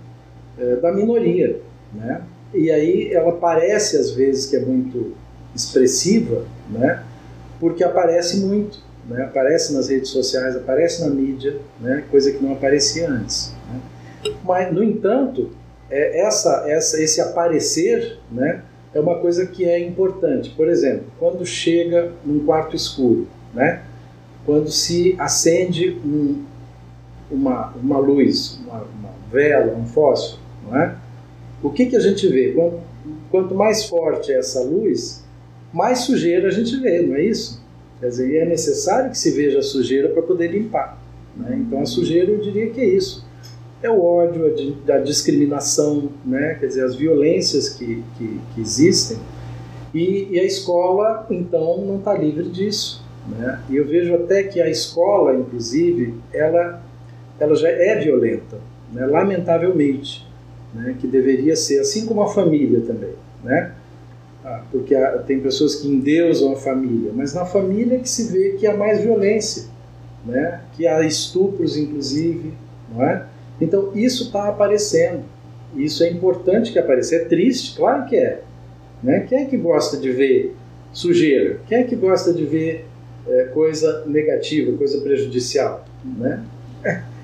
é, 0.59 0.76
da 0.76 0.93
minoria, 0.93 1.61
né? 1.93 2.23
E 2.52 2.71
aí 2.71 3.12
ela 3.12 3.33
parece 3.33 3.97
às 3.97 4.11
vezes 4.11 4.47
que 4.47 4.57
é 4.57 4.61
muito 4.61 5.14
expressiva, 5.55 6.45
né? 6.69 7.02
Porque 7.59 7.85
aparece 7.85 8.38
muito, 8.38 8.79
né? 9.09 9.25
Aparece 9.25 9.73
nas 9.73 9.88
redes 9.88 10.11
sociais, 10.11 10.57
aparece 10.57 11.02
na 11.02 11.11
mídia, 11.11 11.59
né? 11.81 12.05
Coisa 12.11 12.33
que 12.33 12.43
não 12.43 12.52
aparecia 12.52 13.09
antes. 13.09 13.55
Né? 13.69 14.33
Mas 14.45 14.73
no 14.73 14.83
entanto, 14.83 15.50
é 15.90 16.21
essa, 16.21 16.64
essa, 16.67 17.00
esse 17.02 17.21
aparecer, 17.21 18.19
né? 18.31 18.62
É 18.93 18.99
uma 18.99 19.19
coisa 19.21 19.47
que 19.47 19.64
é 19.64 19.79
importante. 19.79 20.50
Por 20.50 20.69
exemplo, 20.69 21.05
quando 21.19 21.47
chega 21.47 22.12
num 22.25 22.45
quarto 22.45 22.75
escuro, 22.75 23.29
né? 23.55 23.83
Quando 24.50 24.69
se 24.69 25.14
acende 25.16 25.97
um, 26.04 26.42
uma, 27.30 27.73
uma 27.80 27.99
luz, 28.00 28.59
uma, 28.64 28.83
uma 28.99 29.11
vela, 29.30 29.76
um 29.76 29.87
fósforo, 29.87 30.42
não 30.69 30.76
é? 30.76 30.97
O 31.62 31.71
que, 31.71 31.87
que 31.87 31.95
a 31.95 32.00
gente 32.00 32.26
vê? 32.26 32.50
Quanto, 32.50 32.80
quanto 33.30 33.54
mais 33.54 33.85
forte 33.85 34.33
é 34.33 34.38
essa 34.40 34.61
luz, 34.64 35.25
mais 35.73 36.00
sujeira 36.00 36.49
a 36.49 36.50
gente 36.50 36.76
vê, 36.80 37.00
não 37.00 37.14
é 37.14 37.23
isso? 37.23 37.62
Quer 38.00 38.09
dizer, 38.09 38.38
é 38.38 38.45
necessário 38.45 39.12
que 39.12 39.19
se 39.19 39.30
veja 39.30 39.61
a 39.61 39.62
sujeira 39.62 40.09
para 40.09 40.21
poder 40.21 40.49
limpar. 40.49 41.00
Né? 41.37 41.57
Então 41.64 41.80
a 41.83 41.87
sujeira 41.87 42.33
eu 42.33 42.40
diria 42.40 42.71
que 42.71 42.80
é 42.80 42.87
isso. 42.87 43.25
É 43.80 43.88
o 43.88 44.04
ódio, 44.04 44.52
a, 44.88 44.99
discriminação, 44.99 46.11
né? 46.26 46.57
quer 46.59 46.66
dizer, 46.66 46.85
as 46.85 46.97
violências 46.97 47.69
que, 47.69 48.02
que, 48.19 48.40
que 48.52 48.61
existem. 48.61 49.16
E, 49.95 50.26
e, 50.28 50.40
a 50.40 50.45
escola, 50.45 51.25
então, 51.30 51.85
não 51.87 51.99
está 51.99 52.19
livre 52.19 52.49
disso. 52.49 53.09
Né? 53.38 53.60
E 53.68 53.76
eu 53.76 53.87
vejo 53.87 54.14
até 54.14 54.42
que 54.42 54.60
a 54.60 54.68
escola, 54.68 55.34
inclusive, 55.34 56.14
ela, 56.32 56.82
ela 57.38 57.54
já 57.54 57.68
é 57.68 57.96
violenta, 57.96 58.58
né? 58.93 59.06
lamentavelmente 59.06 60.26
né, 60.75 60.97
que 60.99 61.06
deveria 61.06 61.56
ser, 61.56 61.80
assim 61.80 62.06
como 62.06 62.23
a 62.23 62.28
família 62.28 62.80
também, 62.80 63.14
né? 63.43 63.73
Ah, 64.45 64.62
porque 64.71 64.95
há, 64.95 65.19
tem 65.19 65.40
pessoas 65.40 65.75
que 65.75 65.88
endeusam 65.88 66.52
a 66.52 66.56
família, 66.56 67.12
mas 67.14 67.34
na 67.34 67.45
família 67.45 67.99
que 67.99 68.08
se 68.08 68.32
vê 68.32 68.50
que 68.50 68.66
há 68.66 68.76
mais 68.76 69.00
violência, 69.00 69.64
né? 70.25 70.60
Que 70.76 70.86
há 70.86 71.02
estupros, 71.02 71.76
inclusive, 71.76 72.52
não 72.93 73.04
é? 73.04 73.26
Então 73.60 73.90
isso 73.95 74.25
está 74.25 74.49
aparecendo. 74.49 75.25
Isso 75.76 76.02
é 76.02 76.10
importante 76.10 76.73
que 76.73 76.78
apareça. 76.78 77.16
É 77.16 77.25
triste, 77.25 77.76
claro 77.76 78.06
que 78.06 78.16
é. 78.16 78.43
Né? 79.02 79.21
Quem 79.28 79.43
é 79.43 79.45
que 79.45 79.56
gosta 79.56 79.97
de 79.97 80.10
ver 80.10 80.56
sujeira? 80.93 81.60
Quem 81.69 81.78
é 81.78 81.84
que 81.84 81.95
gosta 81.95 82.32
de 82.32 82.45
ver 82.45 82.86
é, 83.26 83.45
coisa 83.45 84.04
negativa, 84.06 84.76
coisa 84.76 85.00
prejudicial? 85.00 85.85
Né? 86.04 86.45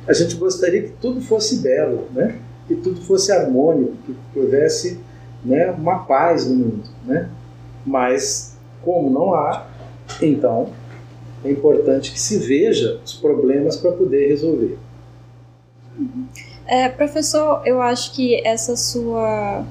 A 0.07 0.13
gente 0.13 0.37
gostaria 0.37 0.83
que 0.83 0.93
tudo 1.01 1.21
fosse 1.21 1.59
belo, 1.59 2.07
né? 2.13 2.39
que 2.67 2.75
tudo 2.77 3.01
fosse 3.01 3.33
harmônico, 3.33 3.97
que 4.33 4.39
houvesse 4.39 5.01
né, 5.45 5.71
uma 5.71 6.01
paz 6.01 6.47
no 6.47 6.57
mundo. 6.57 6.89
Né? 7.05 7.29
Mas, 7.85 8.57
como 8.83 9.11
não 9.11 9.35
há, 9.35 9.67
então 10.21 10.71
é 11.45 11.51
importante 11.51 12.13
que 12.13 12.21
se 12.21 12.39
veja 12.39 13.01
os 13.05 13.15
problemas 13.15 13.77
para 13.77 13.93
poder 13.93 14.29
resolver. 14.29 14.79
É, 16.67 16.89
professor, 16.89 17.63
eu 17.65 17.81
acho 17.81 18.13
que 18.15 18.45
essa 18.47 18.77
sua 18.77 19.65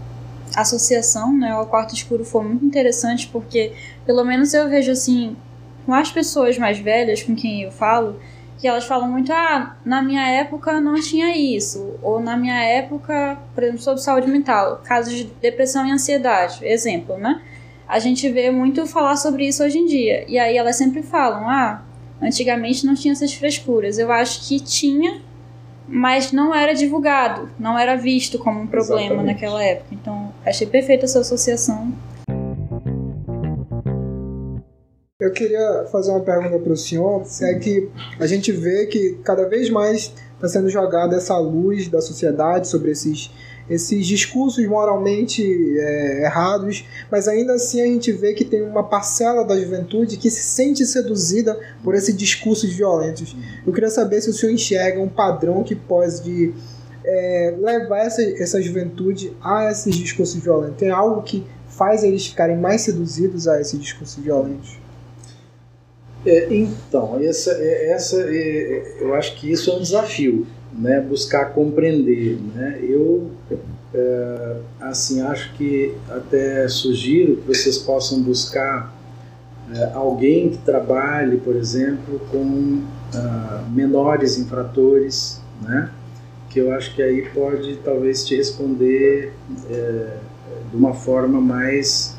associação 0.56 1.38
né, 1.38 1.52
ao 1.52 1.68
quarto 1.68 1.94
escuro 1.94 2.24
foi 2.24 2.44
muito 2.44 2.66
interessante 2.66 3.28
porque, 3.32 3.74
pelo 4.06 4.24
menos 4.24 4.54
eu 4.54 4.70
vejo 4.70 4.92
assim, 4.92 5.36
com 5.86 5.94
as 5.94 6.12
pessoas 6.12 6.58
mais 6.58 6.80
velhas 6.80 7.24
com 7.24 7.36
quem 7.36 7.64
eu 7.64 7.72
falo, 7.72 8.20
que 8.58 8.68
elas 8.68 8.86
falam 8.86 9.10
muito, 9.10 9.32
ah, 9.32 9.76
na 9.86 10.02
minha 10.02 10.28
época 10.28 10.80
não 10.80 10.96
tinha 10.96 11.36
isso, 11.36 11.96
ou 12.02 12.20
na 12.20 12.38
minha 12.38 12.62
época, 12.64 13.38
por 13.54 13.64
exemplo, 13.64 13.82
sobre 13.82 14.02
saúde 14.02 14.28
mental, 14.28 14.82
casos 14.84 15.14
de 15.14 15.26
depressão 15.42 15.86
e 15.86 15.92
ansiedade, 15.92 16.66
exemplo, 16.66 17.18
né? 17.18 17.42
A 17.88 18.00
gente 18.00 18.28
vê 18.30 18.50
muito 18.50 18.88
falar 18.88 19.16
sobre 19.18 19.48
isso 19.48 19.64
hoje 19.64 19.78
em 19.78 19.86
dia, 19.86 20.26
e 20.28 20.40
aí 20.40 20.58
elas 20.58 20.78
sempre 20.78 21.04
falam, 21.04 21.48
ah, 21.48 21.84
antigamente 22.22 22.86
não 22.86 22.96
tinha 22.96 23.12
essas 23.12 23.34
frescuras. 23.34 23.98
Eu 23.98 24.12
acho 24.12 24.48
que 24.48 24.60
tinha, 24.60 25.22
mas 25.88 26.32
não 26.32 26.54
era 26.54 26.74
divulgado, 26.74 27.50
não 27.60 27.78
era 27.78 27.96
visto 27.96 28.40
como 28.40 28.62
um 28.62 28.68
problema 28.68 29.02
Exatamente. 29.02 29.34
naquela 29.34 29.64
época. 29.64 29.90
Então, 29.92 30.34
achei 30.46 30.66
perfeita 30.66 31.06
essa 31.06 31.20
associação 31.20 31.94
queria 35.36 35.86
fazer 35.92 36.10
uma 36.10 36.22
pergunta 36.22 36.58
para 36.58 36.74
o 36.74 36.78
senhor. 36.78 37.24
Sim. 37.26 37.46
É 37.46 37.60
que 37.60 37.90
a 38.20 38.26
gente 38.26 38.52
vê 38.52 38.88
que 38.88 39.20
cada 39.24 39.48
vez 39.48 39.70
mais 39.70 40.12
está 40.34 40.48
sendo 40.48 40.70
jogada 40.70 41.16
essa 41.16 41.38
luz 41.38 41.88
da 41.88 42.02
sociedade 42.02 42.68
sobre 42.68 42.92
esses, 42.92 43.32
esses 43.70 44.08
discursos 44.08 44.66
moralmente 44.68 45.44
é, 45.78 46.24
errados, 46.24 46.86
mas 47.12 47.28
ainda 47.28 47.54
assim 47.54 47.82
a 47.82 47.86
gente 47.86 48.12
vê 48.12 48.34
que 48.34 48.44
tem 48.44 48.62
uma 48.62 48.84
parcela 48.84 49.44
da 49.46 49.60
juventude 49.60 50.18
que 50.18 50.30
se 50.30 50.42
sente 50.42 50.86
seduzida 50.86 51.58
por 51.84 51.94
esses 51.94 52.16
discursos 52.16 52.72
violentos. 52.74 53.36
Eu 53.66 53.74
queria 53.74 53.90
saber 53.90 54.22
se 54.22 54.30
o 54.30 54.34
senhor 54.34 54.52
enxerga 54.52 55.00
um 55.02 55.10
padrão 55.10 55.64
que 55.64 55.76
pode 55.76 56.54
é, 57.04 57.56
levar 57.60 58.00
essa, 58.00 58.22
essa 58.22 58.62
juventude 58.62 59.36
a 59.42 59.70
esses 59.70 59.96
discursos 59.96 60.42
violentos. 60.42 60.78
Tem 60.78 60.90
algo 60.90 61.22
que 61.22 61.46
faz 61.68 62.04
eles 62.04 62.28
ficarem 62.28 62.58
mais 62.58 62.82
seduzidos 62.82 63.48
a 63.48 63.60
esses 63.60 63.80
discursos 63.80 64.24
violentos? 64.24 64.85
É, 66.26 66.48
então, 66.52 67.20
essa, 67.22 67.52
é, 67.52 67.92
essa, 67.92 68.20
é, 68.28 68.98
eu 69.00 69.14
acho 69.14 69.36
que 69.36 69.52
isso 69.52 69.70
é 69.70 69.76
um 69.76 69.80
desafio, 69.80 70.48
né? 70.74 71.00
Buscar 71.00 71.54
compreender, 71.54 72.40
né? 72.56 72.80
Eu, 72.82 73.30
é, 73.94 74.58
assim, 74.82 75.22
acho 75.22 75.54
que 75.54 75.94
até 76.10 76.68
sugiro 76.68 77.38
que 77.38 77.48
vocês 77.48 77.78
possam 77.78 78.24
buscar 78.24 78.92
é, 79.72 79.92
alguém 79.94 80.50
que 80.50 80.58
trabalhe, 80.58 81.38
por 81.38 81.56
exemplo, 81.56 82.20
com 82.32 82.82
ah, 83.14 83.64
menores 83.72 84.40
infratores, 84.40 85.40
né? 85.62 85.92
Que 86.50 86.60
eu 86.60 86.74
acho 86.74 86.96
que 86.96 87.04
aí 87.04 87.30
pode 87.30 87.76
talvez 87.78 88.26
te 88.26 88.36
responder 88.36 89.32
é, 89.70 90.18
de 90.72 90.76
uma 90.76 90.94
forma 90.94 91.40
mais 91.40 92.16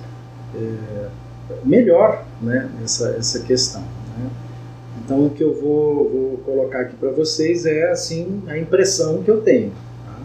melhor, 1.65 2.25
né? 2.41 2.69
Essa, 2.83 3.17
essa 3.19 3.41
questão. 3.41 3.96
Então 5.05 5.27
o 5.27 5.31
que 5.31 5.43
eu 5.43 5.55
vou, 5.55 6.09
vou 6.09 6.37
colocar 6.39 6.81
aqui 6.81 6.97
para 6.97 7.11
vocês 7.11 7.67
é 7.67 7.91
assim 7.91 8.43
a 8.47 8.59
impressão 8.59 9.23
que 9.23 9.31
eu 9.31 9.41
tenho. 9.41 9.71
Tá? 10.05 10.21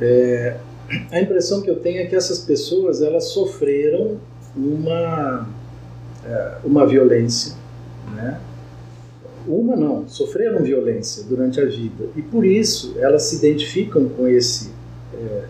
É, 0.00 0.56
a 1.10 1.20
impressão 1.20 1.62
que 1.62 1.70
eu 1.70 1.80
tenho 1.80 2.00
é 2.00 2.06
que 2.06 2.14
essas 2.14 2.38
pessoas 2.38 3.02
elas 3.02 3.24
sofreram 3.24 4.18
uma 4.56 5.48
é, 6.24 6.58
uma 6.64 6.86
violência, 6.86 7.54
né? 8.14 8.40
Uma 9.46 9.76
não, 9.76 10.08
sofreram 10.08 10.62
violência 10.62 11.22
durante 11.24 11.60
a 11.60 11.64
vida 11.64 12.08
e 12.16 12.22
por 12.22 12.44
isso 12.44 12.94
elas 12.98 13.24
se 13.24 13.36
identificam 13.36 14.08
com 14.08 14.26
esse 14.26 14.72
é, 15.14 15.44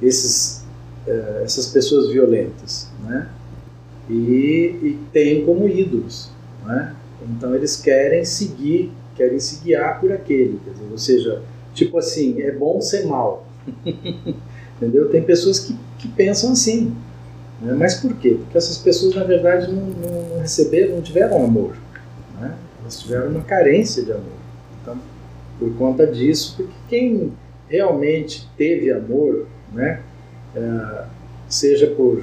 esses 0.00 0.64
é, 1.06 1.42
essas 1.44 1.66
pessoas 1.66 2.10
violentas, 2.10 2.88
né? 3.04 3.28
E, 4.08 4.78
e 4.82 4.98
têm 5.12 5.44
como 5.44 5.68
ídolos, 5.68 6.30
né? 6.64 6.94
Então 7.30 7.54
eles 7.54 7.76
querem 7.76 8.24
seguir, 8.24 8.92
querem 9.16 9.38
se 9.38 9.62
guiar 9.62 10.00
por 10.00 10.12
aquele, 10.12 10.58
dizer, 10.66 10.88
ou 10.90 10.98
seja, 10.98 11.42
tipo 11.72 11.98
assim, 11.98 12.40
é 12.40 12.50
bom 12.50 12.80
ser 12.80 13.06
mal, 13.06 13.46
entendeu? 14.76 15.08
Tem 15.08 15.22
pessoas 15.22 15.60
que, 15.60 15.76
que 15.98 16.08
pensam 16.08 16.52
assim, 16.52 16.94
né? 17.60 17.74
mas 17.74 17.94
por 17.94 18.14
quê? 18.16 18.36
Porque 18.40 18.58
essas 18.58 18.78
pessoas 18.78 19.14
na 19.14 19.24
verdade 19.24 19.70
não, 19.72 19.86
não 19.86 20.40
receberam, 20.40 20.96
não 20.96 21.02
tiveram 21.02 21.44
amor, 21.44 21.76
né? 22.40 22.56
elas 22.80 23.00
tiveram 23.00 23.30
uma 23.30 23.42
carência 23.42 24.02
de 24.02 24.10
amor. 24.10 24.42
Então, 24.82 24.98
por 25.58 25.72
conta 25.76 26.06
disso, 26.06 26.54
porque 26.56 26.72
quem 26.88 27.32
realmente 27.68 28.48
teve 28.56 28.90
amor, 28.90 29.46
né? 29.72 30.02
É, 30.54 31.04
seja 31.48 31.86
por 31.86 32.22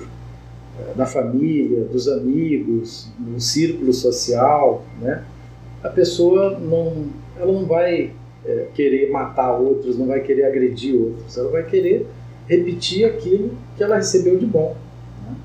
da 0.96 1.06
família, 1.06 1.86
dos 1.86 2.08
amigos, 2.08 3.10
no 3.20 3.40
círculo 3.40 3.94
social, 3.94 4.84
né? 5.02 5.24
A 5.84 5.90
pessoa 5.90 6.60
não, 6.60 7.08
ela 7.38 7.52
não 7.52 7.66
vai 7.66 8.12
é, 8.46 8.68
querer 8.74 9.10
matar 9.12 9.54
outros, 9.54 9.98
não 9.98 10.08
vai 10.08 10.20
querer 10.22 10.46
agredir 10.46 10.96
outros, 10.96 11.38
ela 11.38 11.50
vai 11.50 11.64
querer 11.64 12.06
repetir 12.48 13.06
aquilo 13.06 13.52
que 13.78 13.84
ela 13.84 13.96
recebeu 13.96 14.38
de 14.38 14.46
bom. 14.46 14.76
Né? 15.26 15.36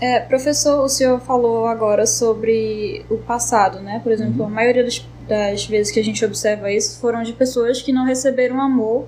É, 0.00 0.20
professor, 0.20 0.84
o 0.84 0.88
senhor 0.88 1.18
falou 1.20 1.66
agora 1.66 2.06
sobre 2.06 3.04
o 3.10 3.16
passado, 3.16 3.80
né? 3.80 4.00
Por 4.02 4.12
exemplo, 4.12 4.42
uhum. 4.42 4.46
a 4.46 4.50
maioria 4.50 4.84
das, 4.84 5.04
das 5.26 5.66
vezes 5.66 5.92
que 5.92 5.98
a 5.98 6.04
gente 6.04 6.24
observa 6.24 6.70
isso 6.70 7.00
foram 7.00 7.22
de 7.22 7.32
pessoas 7.32 7.82
que 7.82 7.92
não 7.92 8.04
receberam 8.04 8.60
amor 8.60 9.06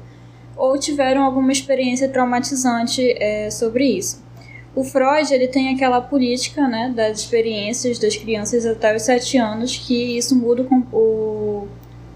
ou 0.56 0.76
tiveram 0.76 1.22
alguma 1.22 1.52
experiência 1.52 2.08
traumatizante 2.08 3.14
é, 3.22 3.48
sobre 3.50 3.84
isso. 3.84 4.26
O 4.74 4.84
Freud 4.84 5.32
ele 5.32 5.48
tem 5.48 5.74
aquela 5.74 6.00
política 6.00 6.68
né, 6.68 6.92
das 6.94 7.20
experiências 7.20 7.98
das 7.98 8.16
crianças 8.16 8.64
até 8.64 8.94
os 8.94 9.02
7 9.02 9.38
anos 9.38 9.76
que 9.76 10.16
isso 10.16 10.36
muda 10.36 10.66
o, 10.92 11.66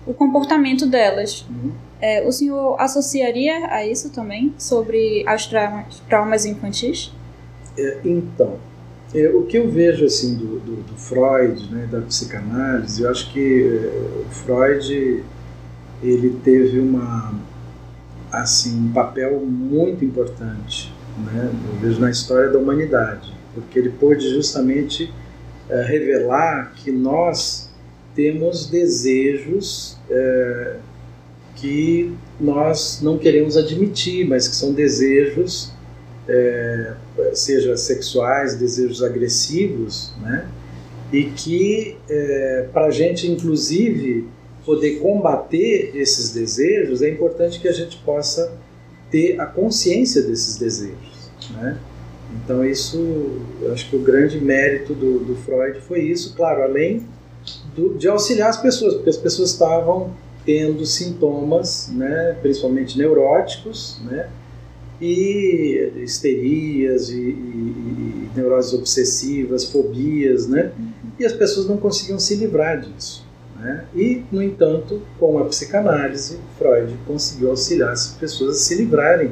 o 0.07 0.15
comportamento 0.15 0.87
delas. 0.87 1.47
Uhum. 1.49 1.73
É, 2.01 2.27
o 2.27 2.33
senhor 2.33 2.81
associaria 2.81 3.67
a 3.69 3.87
isso 3.87 4.11
também, 4.11 4.53
sobre 4.59 5.23
as 5.27 5.47
traumas, 5.47 6.03
traumas 6.09 6.45
infantis? 6.45 7.13
É, 7.79 8.01
então, 8.05 8.59
é, 9.15 9.29
o 9.29 9.45
que 9.45 9.57
eu 9.57 9.71
vejo 9.71 10.05
assim 10.05 10.35
do, 10.35 10.59
do, 10.59 10.77
do, 10.83 10.97
Freud, 10.97 11.73
né, 11.73 11.87
da 11.91 12.01
psicanálise, 12.01 13.03
eu 13.03 13.11
acho 13.11 13.33
que 13.33 13.63
é, 13.63 14.21
o 14.21 14.31
Freud 14.31 15.23
ele 16.03 16.31
teve 16.43 16.81
uma 16.81 17.33
assim 18.31 18.89
um 18.89 18.93
papel 18.93 19.39
muito 19.41 20.05
importante, 20.05 20.93
né? 21.23 21.51
Eu 21.69 21.81
vejo 21.81 22.01
na 22.01 22.11
história 22.11 22.51
da 22.51 22.59
humanidade, 22.59 23.33
porque 23.55 23.79
ele 23.79 23.91
pôde 23.91 24.29
justamente 24.31 25.13
é, 25.69 25.83
revelar 25.83 26.73
que 26.77 26.91
nós 26.91 27.71
temos 28.15 28.67
desejos 28.67 29.97
é, 30.11 30.77
que 31.57 32.13
nós 32.41 33.01
não 33.03 33.17
queremos 33.17 33.57
admitir, 33.57 34.27
mas 34.27 34.49
que 34.49 34.57
são 34.57 34.73
desejos, 34.73 35.73
é, 36.29 36.95
seja 37.35 37.77
sexuais, 37.77 38.57
desejos 38.57 39.03
agressivos, 39.03 40.13
né? 40.21 40.49
E 41.13 41.25
que 41.25 41.97
é, 42.09 42.69
para 42.73 42.87
a 42.87 42.91
gente, 42.91 43.31
inclusive, 43.31 44.27
poder 44.65 44.99
combater 44.99 45.93
esses 45.95 46.33
desejos, 46.33 47.03
é 47.03 47.09
importante 47.09 47.61
que 47.61 47.69
a 47.69 47.73
gente 47.73 47.97
possa 47.99 48.53
ter 49.11 49.39
a 49.41 49.47
consciência 49.47 50.23
desses 50.23 50.57
desejos. 50.57 51.12
Né? 51.53 51.79
Então, 52.45 52.65
isso, 52.65 52.99
eu 53.61 53.73
acho 53.73 53.89
que 53.91 53.97
o 53.97 54.01
grande 54.01 54.41
mérito 54.41 54.95
do, 54.95 55.19
do 55.21 55.37
Freud 55.37 55.81
foi 55.81 56.01
isso, 56.01 56.35
claro, 56.35 56.63
além 56.63 57.07
do, 57.75 57.95
de 57.95 58.09
auxiliar 58.09 58.49
as 58.49 58.61
pessoas, 58.61 58.95
porque 58.95 59.11
as 59.11 59.17
pessoas 59.17 59.51
estavam 59.51 60.13
tendo 60.45 60.85
sintomas, 60.87 61.89
né, 61.93 62.37
principalmente 62.41 62.99
neuróticos, 62.99 64.01
né, 64.05 64.29
e 65.01 65.93
histerias 65.97 67.11
e, 67.11 67.21
e, 67.21 67.21
e 67.21 68.31
neuroses 68.35 68.73
obsessivas, 68.73 69.67
fobias, 69.67 70.49
né, 70.49 70.73
e 71.19 71.25
as 71.25 71.33
pessoas 71.33 71.67
não 71.67 71.77
conseguiam 71.77 72.19
se 72.19 72.35
livrar 72.37 72.81
disso. 72.81 73.25
Né? 73.63 73.85
E, 73.95 74.25
no 74.33 74.43
entanto, 74.43 75.01
com 75.21 75.39
a 75.39 75.45
psicanálise, 75.45 76.39
Freud 76.59 76.97
conseguiu 77.07 77.51
auxiliar 77.51 77.93
as 77.93 78.09
pessoas 78.09 78.57
a 78.57 78.59
se 78.59 78.75
livrarem 78.75 79.31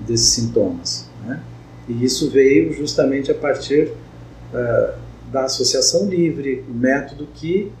desses 0.00 0.30
sintomas. 0.30 1.08
Né? 1.24 1.40
E 1.88 2.04
isso 2.04 2.30
veio 2.30 2.72
justamente 2.72 3.30
a 3.30 3.34
partir 3.34 3.92
uh, 4.52 4.94
da 5.32 5.44
associação 5.44 6.08
livre, 6.08 6.64
o 6.68 6.74
método 6.74 7.26
que 7.34 7.72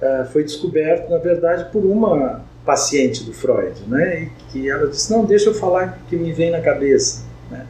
uh, 0.00 0.26
foi 0.30 0.44
descoberto, 0.44 1.10
na 1.10 1.18
verdade, 1.18 1.70
por 1.72 1.84
uma 1.84 2.44
paciente 2.64 3.24
do 3.24 3.32
Freud, 3.32 3.80
né? 3.86 4.24
E 4.24 4.30
que 4.50 4.68
ela 4.68 4.88
disse: 4.88 5.10
Não, 5.10 5.24
deixa 5.24 5.50
eu 5.50 5.54
falar 5.54 6.00
que 6.08 6.16
me 6.16 6.32
vem 6.32 6.50
na 6.50 6.60
cabeça. 6.60 7.24
Né? 7.50 7.66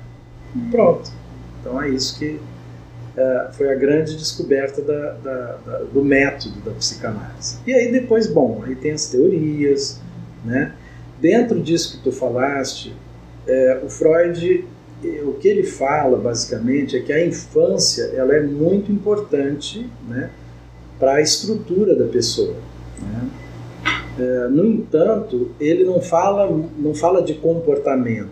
Pronto. 0.70 1.10
Então 1.60 1.80
é 1.80 1.90
isso 1.90 2.18
que 2.18 2.40
é, 3.16 3.48
foi 3.52 3.70
a 3.70 3.74
grande 3.74 4.16
descoberta 4.16 4.82
da, 4.82 5.12
da, 5.12 5.58
da, 5.64 5.78
do 5.84 6.04
método 6.04 6.60
da 6.60 6.72
psicanálise. 6.72 7.58
E 7.66 7.72
aí 7.72 7.92
depois, 7.92 8.26
bom, 8.26 8.62
aí 8.64 8.74
tem 8.74 8.92
as 8.92 9.06
teorias, 9.06 10.00
né? 10.44 10.72
Dentro 11.20 11.60
disso 11.60 11.96
que 11.96 12.04
tu 12.04 12.12
falaste, 12.12 12.94
é, 13.46 13.80
o 13.82 13.88
Freud, 13.88 14.66
o 15.24 15.34
que 15.34 15.48
ele 15.48 15.62
fala 15.62 16.16
basicamente 16.16 16.96
é 16.96 17.00
que 17.00 17.12
a 17.12 17.24
infância 17.24 18.04
ela 18.14 18.34
é 18.34 18.40
muito 18.40 18.90
importante, 18.90 19.86
né, 20.08 20.30
para 20.98 21.14
a 21.14 21.20
estrutura 21.20 21.94
da 21.94 22.06
pessoa. 22.06 22.54
Né? 23.00 23.28
É, 24.18 24.48
no 24.48 24.64
entanto, 24.64 25.50
ele 25.60 25.84
não 25.84 26.00
fala, 26.00 26.48
não 26.78 26.94
fala 26.94 27.22
de 27.22 27.34
comportamento, 27.34 28.30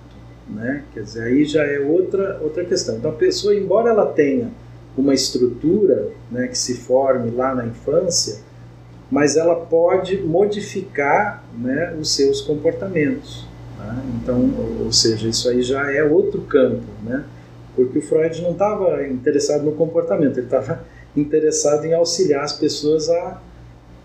né? 0.49 0.83
Quer 0.95 1.03
dizer, 1.03 1.23
aí 1.25 1.45
já 1.45 1.63
é 1.63 1.79
outra 1.79 2.41
outra 2.43 2.65
questão. 2.65 2.97
Então 2.97 3.11
a 3.11 3.15
pessoa, 3.15 3.55
embora 3.55 3.91
ela 3.91 4.07
tenha 4.07 4.51
uma 4.97 5.13
estrutura 5.13 6.11
né, 6.31 6.49
que 6.49 6.57
se 6.57 6.75
forme 6.75 7.31
lá 7.31 7.55
na 7.55 7.67
infância, 7.67 8.39
mas 9.11 9.37
ela 9.37 9.57
pode 9.57 10.23
modificar 10.23 11.45
né, 11.57 11.95
os 12.01 12.15
seus 12.15 12.41
comportamentos. 12.41 13.47
Né? 13.85 14.03
Então, 14.23 14.51
ou 14.85 14.93
seja, 14.93 15.29
isso 15.29 15.49
aí 15.49 15.63
já 15.63 15.93
é 15.93 16.03
outro 16.03 16.43
campo, 16.43 16.85
né? 17.03 17.25
porque 17.77 17.99
o 17.99 18.03
Freud 18.03 18.41
não 18.43 18.53
estava 18.53 19.07
interessado 19.07 19.65
no 19.65 19.73
comportamento, 19.73 20.39
ele 20.39 20.47
estava 20.47 20.85
interessado 21.17 21.85
em 21.85 21.93
auxiliar 21.93 22.45
as 22.45 22.53
pessoas 22.53 23.09
a, 23.09 23.41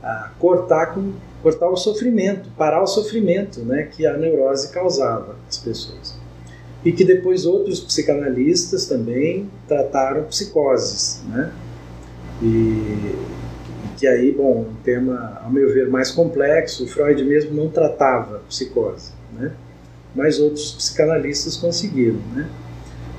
a 0.02 0.32
cortar, 0.39 0.94
com, 0.94 1.13
cortar 1.42 1.70
o 1.70 1.76
sofrimento, 1.76 2.50
parar 2.58 2.82
o 2.82 2.88
sofrimento 2.88 3.62
né, 3.62 3.84
que 3.84 4.06
a 4.06 4.18
neurose 4.18 4.72
causava 4.72 5.36
às 5.48 5.58
pessoas 5.58 6.18
e 6.84 6.92
que 6.92 7.04
depois 7.04 7.46
outros 7.46 7.80
psicanalistas 7.80 8.86
também 8.86 9.50
trataram 9.68 10.24
psicoses, 10.24 11.22
né? 11.28 11.52
E 12.42 13.15
que 13.98 14.08
aí, 14.08 14.32
bom, 14.32 14.65
um 14.70 14.76
tema, 14.82 15.42
ao 15.44 15.52
meu 15.52 15.74
ver, 15.74 15.89
mais 15.89 16.10
complexo, 16.10 16.88
Freud 16.88 17.22
mesmo 17.26 17.54
não 17.54 17.70
tratava 17.70 18.39
psicose, 18.48 19.12
né? 19.38 19.52
Mas 20.15 20.39
outros 20.39 20.72
psicanalistas 20.74 21.56
conseguiram, 21.56 22.19
né? 22.34 22.50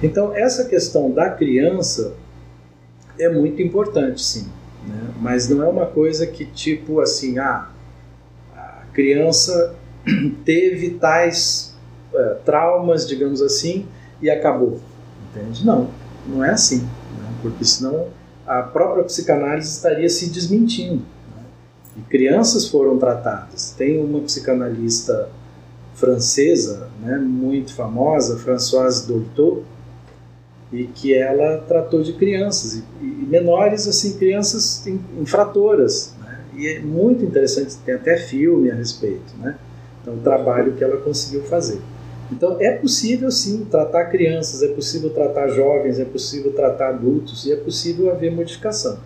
Então, 0.03 0.35
essa 0.35 0.65
questão 0.65 1.11
da 1.11 1.31
criança 1.31 2.15
é 3.19 3.29
muito 3.29 3.61
importante, 3.63 4.23
sim, 4.23 4.49
né? 4.87 5.11
Mas 5.21 5.49
não 5.49 5.63
é 5.63 5.69
uma 5.69 5.87
coisa 5.87 6.27
que, 6.27 6.45
tipo 6.47 7.01
assim, 7.01 7.39
ah, 7.39 7.69
a 8.55 8.85
criança 8.93 9.77
teve 10.45 10.91
tais 10.91 11.77
é, 12.15 12.35
traumas, 12.45 13.07
digamos 13.07 13.43
assim, 13.43 13.87
e 14.21 14.31
acabou. 14.31 14.81
Entende? 15.31 15.65
Não, 15.65 15.91
não 16.27 16.45
é 16.45 16.51
assim. 16.51 16.81
Né? 16.81 17.33
Porque 17.43 17.65
senão 17.65 18.09
a 18.47 18.63
própria 18.63 19.05
psicanálise 19.05 19.71
estaria 19.71 20.09
se 20.09 20.31
desmentindo. 20.31 21.05
Né? 21.37 21.43
E 21.99 22.01
crianças 22.03 22.67
foram 22.67 22.99
tratadas. 22.99 23.75
Tem 23.77 24.03
uma 24.03 24.21
psicanalista 24.21 25.29
francesa, 26.01 26.89
né, 27.03 27.19
muito 27.19 27.75
famosa, 27.75 28.39
Françoise 28.39 29.07
Dolto, 29.07 29.63
e 30.73 30.85
que 30.85 31.15
ela 31.15 31.59
tratou 31.59 32.03
de 32.03 32.15
crianças 32.15 32.75
e, 32.75 32.85
e 33.03 33.27
menores, 33.29 33.87
assim, 33.87 34.17
crianças 34.17 34.87
infratoras. 35.21 36.15
Né? 36.23 36.39
E 36.57 36.69
é 36.69 36.81
muito 36.81 37.25
interessante, 37.25 37.77
tem 37.85 37.95
até 37.95 38.17
filme 38.17 38.71
a 38.71 38.75
respeito, 38.75 39.37
né? 39.39 39.57
Então, 40.01 40.15
o 40.15 40.19
trabalho 40.19 40.73
que 40.73 40.83
ela 40.83 40.97
conseguiu 40.97 41.43
fazer. 41.43 41.81
Então 42.33 42.57
é 42.61 42.71
possível 42.71 43.31
sim 43.31 43.67
tratar 43.69 44.05
crianças, 44.07 44.63
é 44.63 44.69
possível 44.69 45.11
tratar 45.11 45.49
jovens, 45.49 45.99
é 45.99 46.05
possível 46.05 46.53
tratar 46.53 46.91
adultos 46.91 47.45
e 47.45 47.53
é 47.53 47.57
possível 47.57 48.11
haver 48.11 48.31
modificação. 48.31 48.99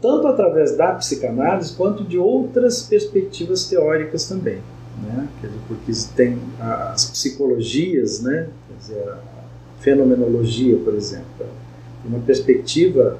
Tanto 0.00 0.28
através 0.28 0.76
da 0.76 0.92
psicanálise 0.92 1.74
quanto 1.74 2.04
de 2.04 2.16
outras 2.16 2.82
perspectivas 2.82 3.66
teóricas 3.66 4.28
também. 4.28 4.60
Né? 5.02 5.28
Dizer, 5.40 5.58
porque 5.66 5.92
tem 6.14 6.38
as 6.60 7.06
psicologias, 7.06 8.22
né? 8.22 8.48
Dizer, 8.78 9.08
a 9.08 9.18
fenomenologia, 9.80 10.78
por 10.78 10.94
exemplo, 10.94 11.46
uma 12.04 12.20
perspectiva, 12.20 13.18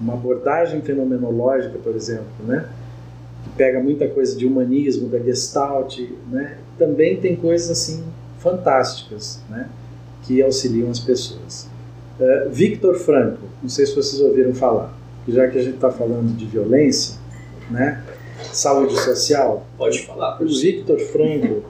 uma 0.00 0.14
abordagem 0.14 0.80
fenomenológica, 0.80 1.78
por 1.78 1.94
exemplo, 1.94 2.26
né? 2.46 2.68
que 3.44 3.50
pega 3.50 3.80
muita 3.80 4.08
coisa 4.08 4.36
de 4.36 4.46
humanismo, 4.46 5.08
da 5.08 5.18
Gestalt, 5.18 6.00
né? 6.30 6.58
também 6.78 7.16
tem 7.16 7.36
coisas 7.36 7.70
assim 7.70 8.04
fantásticas 8.38 9.40
né? 9.48 9.68
que 10.22 10.42
auxiliam 10.42 10.90
as 10.90 11.00
pessoas. 11.00 11.68
Uh, 12.18 12.50
Victor 12.50 12.94
Frankl, 12.94 13.44
não 13.62 13.68
sei 13.68 13.86
se 13.86 13.94
vocês 13.94 14.20
ouviram 14.20 14.54
falar, 14.54 14.96
já 15.28 15.48
que 15.48 15.58
a 15.58 15.62
gente 15.62 15.74
está 15.74 15.90
falando 15.90 16.34
de 16.34 16.46
violência, 16.46 17.16
né? 17.70 18.02
Saúde 18.52 18.98
social. 19.00 19.66
Pode 19.76 20.02
falar. 20.02 20.40
O 20.42 20.46
Victor 20.46 20.98
Frankl, 20.98 21.60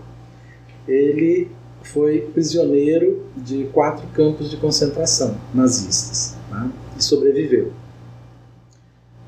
ele 0.86 1.50
foi 1.82 2.20
prisioneiro 2.32 3.24
de 3.36 3.64
quatro 3.72 4.06
campos 4.08 4.50
de 4.50 4.56
concentração 4.56 5.36
nazistas 5.54 6.36
né? 6.50 6.70
e 6.98 7.02
sobreviveu. 7.02 7.72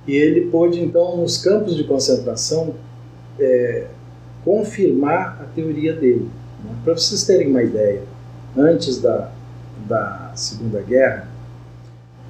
E 0.07 0.17
ele 0.17 0.51
pôde, 0.51 0.81
então, 0.81 1.17
nos 1.19 1.39
campos 1.39 1.77
de 1.77 1.85
concentração, 1.85 2.75
é, 3.39 3.87
confirmar 4.45 5.41
a 5.43 5.45
teoria 5.55 5.95
dele. 5.95 6.29
Né? 6.65 6.71
Para 6.83 6.95
vocês 6.95 7.25
terem 7.25 7.49
uma 7.49 7.63
ideia, 7.63 8.03
antes 8.57 8.99
da, 9.01 9.31
da 9.87 10.33
Segunda 10.35 10.81
Guerra, 10.81 11.29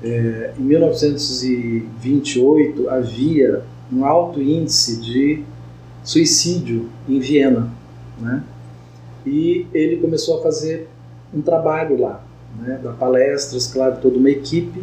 é, 0.02 0.52
em 0.58 0.62
1928 0.62 2.90
havia 2.90 3.62
um 3.92 4.04
alto 4.04 4.40
índice 4.40 5.00
de 5.00 5.44
suicídio 6.04 6.88
em 7.08 7.18
Viena, 7.18 7.70
né? 8.20 8.42
E 9.26 9.66
ele 9.74 9.96
começou 9.96 10.38
a 10.38 10.42
fazer 10.42 10.88
um 11.34 11.42
trabalho 11.42 12.00
lá, 12.00 12.24
né? 12.58 12.80
Dar 12.82 12.92
palestras, 12.92 13.66
claro, 13.66 13.98
toda 14.00 14.18
uma 14.18 14.30
equipe. 14.30 14.82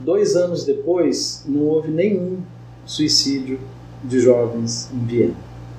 Dois 0.00 0.36
anos 0.36 0.64
depois, 0.64 1.44
não 1.46 1.62
houve 1.62 1.90
nenhum 1.90 2.38
suicídio 2.84 3.58
de 4.02 4.20
jovens 4.20 4.90
em 4.92 5.04
Viena. 5.06 5.34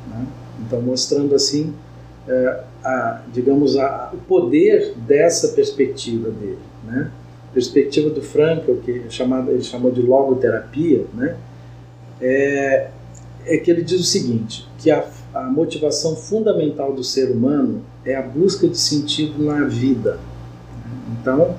Né? 0.09 0.25
Então, 0.65 0.81
mostrando 0.81 1.35
assim, 1.35 1.73
é, 2.27 2.63
a, 2.83 3.21
digamos, 3.33 3.77
a, 3.77 4.11
o 4.13 4.17
poder 4.17 4.93
dessa 4.95 5.49
perspectiva 5.49 6.29
dele, 6.29 6.59
né? 6.85 7.11
perspectiva 7.53 8.09
do 8.09 8.21
Frankl, 8.21 8.73
que 8.83 9.03
é 9.05 9.09
chamado, 9.09 9.51
ele 9.51 9.61
chamou 9.61 9.91
de 9.91 10.01
logoterapia, 10.01 11.05
né? 11.13 11.37
É, 12.21 12.89
é 13.45 13.57
que 13.57 13.69
ele 13.69 13.81
diz 13.81 13.99
o 13.99 14.03
seguinte, 14.03 14.67
que 14.77 14.91
a, 14.91 15.05
a 15.33 15.43
motivação 15.43 16.15
fundamental 16.15 16.93
do 16.93 17.03
ser 17.03 17.31
humano 17.31 17.81
é 18.05 18.15
a 18.15 18.21
busca 18.21 18.67
de 18.67 18.77
sentido 18.77 19.43
na 19.43 19.65
vida. 19.65 20.19
Então, 21.19 21.55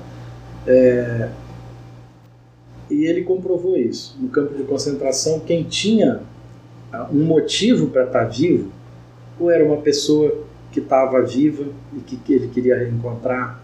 é, 0.67 1.29
e 2.89 3.05
ele 3.05 3.23
comprovou 3.23 3.77
isso. 3.77 4.17
No 4.19 4.29
campo 4.29 4.55
de 4.55 4.63
concentração, 4.63 5.39
quem 5.39 5.63
tinha 5.63 6.21
ah, 6.91 7.07
um 7.11 7.23
motivo 7.23 7.87
para 7.87 8.05
estar 8.05 8.25
tá 8.25 8.25
vivo, 8.25 8.71
ou 9.39 9.49
era 9.49 9.65
uma 9.65 9.77
pessoa 9.77 10.43
que 10.71 10.79
estava 10.79 11.21
viva 11.21 11.65
e 11.95 11.99
que 11.99 12.33
ele 12.33 12.47
queria 12.49 12.77
reencontrar, 12.77 13.61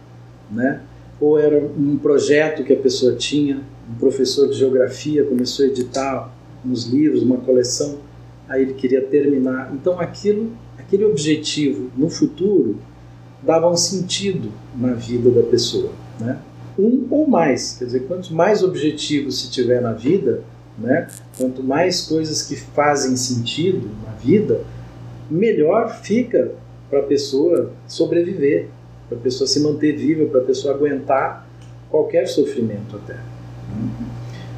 né? 0.49 0.81
ou 1.21 1.37
era 1.37 1.63
um 1.63 1.97
projeto 1.97 2.63
que 2.63 2.73
a 2.73 2.77
pessoa 2.77 3.15
tinha, 3.15 3.61
um 3.87 3.93
professor 3.99 4.47
de 4.47 4.55
geografia 4.55 5.23
começou 5.23 5.65
a 5.65 5.67
editar 5.69 6.33
uns 6.65 6.85
livros, 6.85 7.23
uma 7.23 7.37
coleção, 7.37 7.99
aí 8.47 8.63
ele 8.63 8.73
queria 8.73 9.01
terminar. 9.01 9.71
Então 9.73 9.99
aquilo, 9.99 10.51
aquele 10.77 11.05
objetivo 11.05 11.89
no 11.97 12.09
futuro 12.09 12.77
dava 13.41 13.69
um 13.69 13.77
sentido 13.77 14.51
na 14.75 14.93
vida 14.93 15.29
da 15.31 15.43
pessoa, 15.43 15.91
né? 16.19 16.39
Um 16.77 17.05
ou 17.09 17.27
mais, 17.27 17.75
quer 17.77 17.85
dizer, 17.85 18.01
quanto 18.07 18.33
mais 18.33 18.63
objetivos 18.63 19.41
se 19.41 19.51
tiver 19.51 19.81
na 19.81 19.93
vida, 19.93 20.43
né? 20.77 21.07
Quanto 21.37 21.63
mais 21.63 22.01
coisas 22.01 22.43
que 22.43 22.55
fazem 22.55 23.15
sentido 23.17 23.89
na 24.05 24.13
vida, 24.13 24.63
melhor 25.29 26.01
fica 26.01 26.51
para 26.89 26.99
a 26.99 27.03
pessoa 27.03 27.71
sobreviver, 27.87 28.67
para 29.07 29.17
a 29.17 29.21
pessoa 29.21 29.47
se 29.47 29.59
manter 29.59 29.95
viva, 29.95 30.25
para 30.25 30.41
a 30.41 30.43
pessoa 30.43 30.73
aguentar 30.73 31.47
qualquer 31.89 32.27
sofrimento 32.27 32.95
até. 32.95 33.13
Né? 33.13 33.89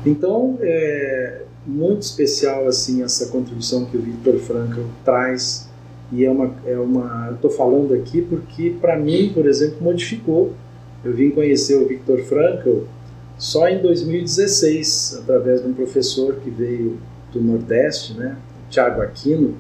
Então, 0.06 0.58
é, 0.62 1.44
muito 1.66 2.02
especial 2.02 2.68
assim 2.68 3.04
essa 3.04 3.28
contribuição 3.28 3.86
que 3.86 3.98
o 3.98 4.02
Victor 4.02 4.38
Frankl 4.40 4.82
traz. 5.04 5.70
E 6.12 6.26
é 6.26 6.30
uma 6.30 6.54
é 6.66 6.78
uma 6.78 7.32
estou 7.34 7.50
falando 7.50 7.94
aqui 7.94 8.22
porque 8.22 8.76
para 8.82 8.98
mim 8.98 9.32
por 9.34 9.46
exemplo 9.46 9.78
modificou. 9.82 10.54
Eu 11.04 11.14
vim 11.14 11.32
conhecer 11.32 11.76
o 11.76 11.88
Victor 11.88 12.20
Frankl 12.20 12.84
só 13.38 13.68
em 13.68 13.82
2016 13.82 15.20
através 15.24 15.62
de 15.62 15.68
um 15.68 15.74
professor 15.74 16.36
que 16.36 16.50
veio 16.50 16.98
do 17.32 17.42
Nordeste 17.42 18.14
né 18.14 18.38
Tiago 18.70 19.02
Aquino 19.02 19.56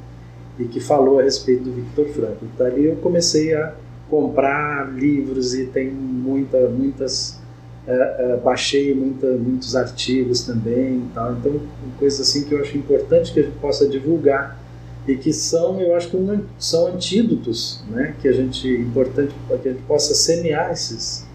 e 0.59 0.65
que 0.65 0.79
falou 0.79 1.19
a 1.19 1.23
respeito 1.23 1.63
do 1.63 1.71
Victor 1.71 2.07
Frankl. 2.09 2.45
Daí 2.57 2.85
eu 2.85 2.95
comecei 2.97 3.53
a 3.55 3.73
comprar 4.09 4.93
livros 4.93 5.55
e 5.55 5.65
tem 5.65 5.89
muita 5.89 6.69
muitas 6.69 7.41
é, 7.85 7.91
é, 7.93 8.37
baixei 8.37 8.95
muita, 8.95 9.27
muitos 9.33 9.75
artigos 9.75 10.41
também 10.41 11.03
tal. 11.13 11.33
Então, 11.33 11.59
coisas 11.99 12.21
assim 12.21 12.45
que 12.45 12.53
eu 12.53 12.61
acho 12.61 12.77
importante 12.77 13.33
que 13.33 13.39
a 13.41 13.43
gente 13.43 13.57
possa 13.57 13.87
divulgar 13.87 14.57
e 15.05 15.17
que 15.17 15.33
são, 15.33 15.81
eu 15.81 15.93
acho 15.93 16.09
que 16.09 16.39
são 16.57 16.87
antídotos, 16.87 17.83
né? 17.89 18.15
Que 18.21 18.27
a 18.29 18.31
gente 18.31 18.69
importante 18.69 19.35
que 19.61 19.67
a 19.67 19.71
gente 19.71 19.83
possa 19.83 20.13
semear 20.13 20.71
esses, 20.71 21.25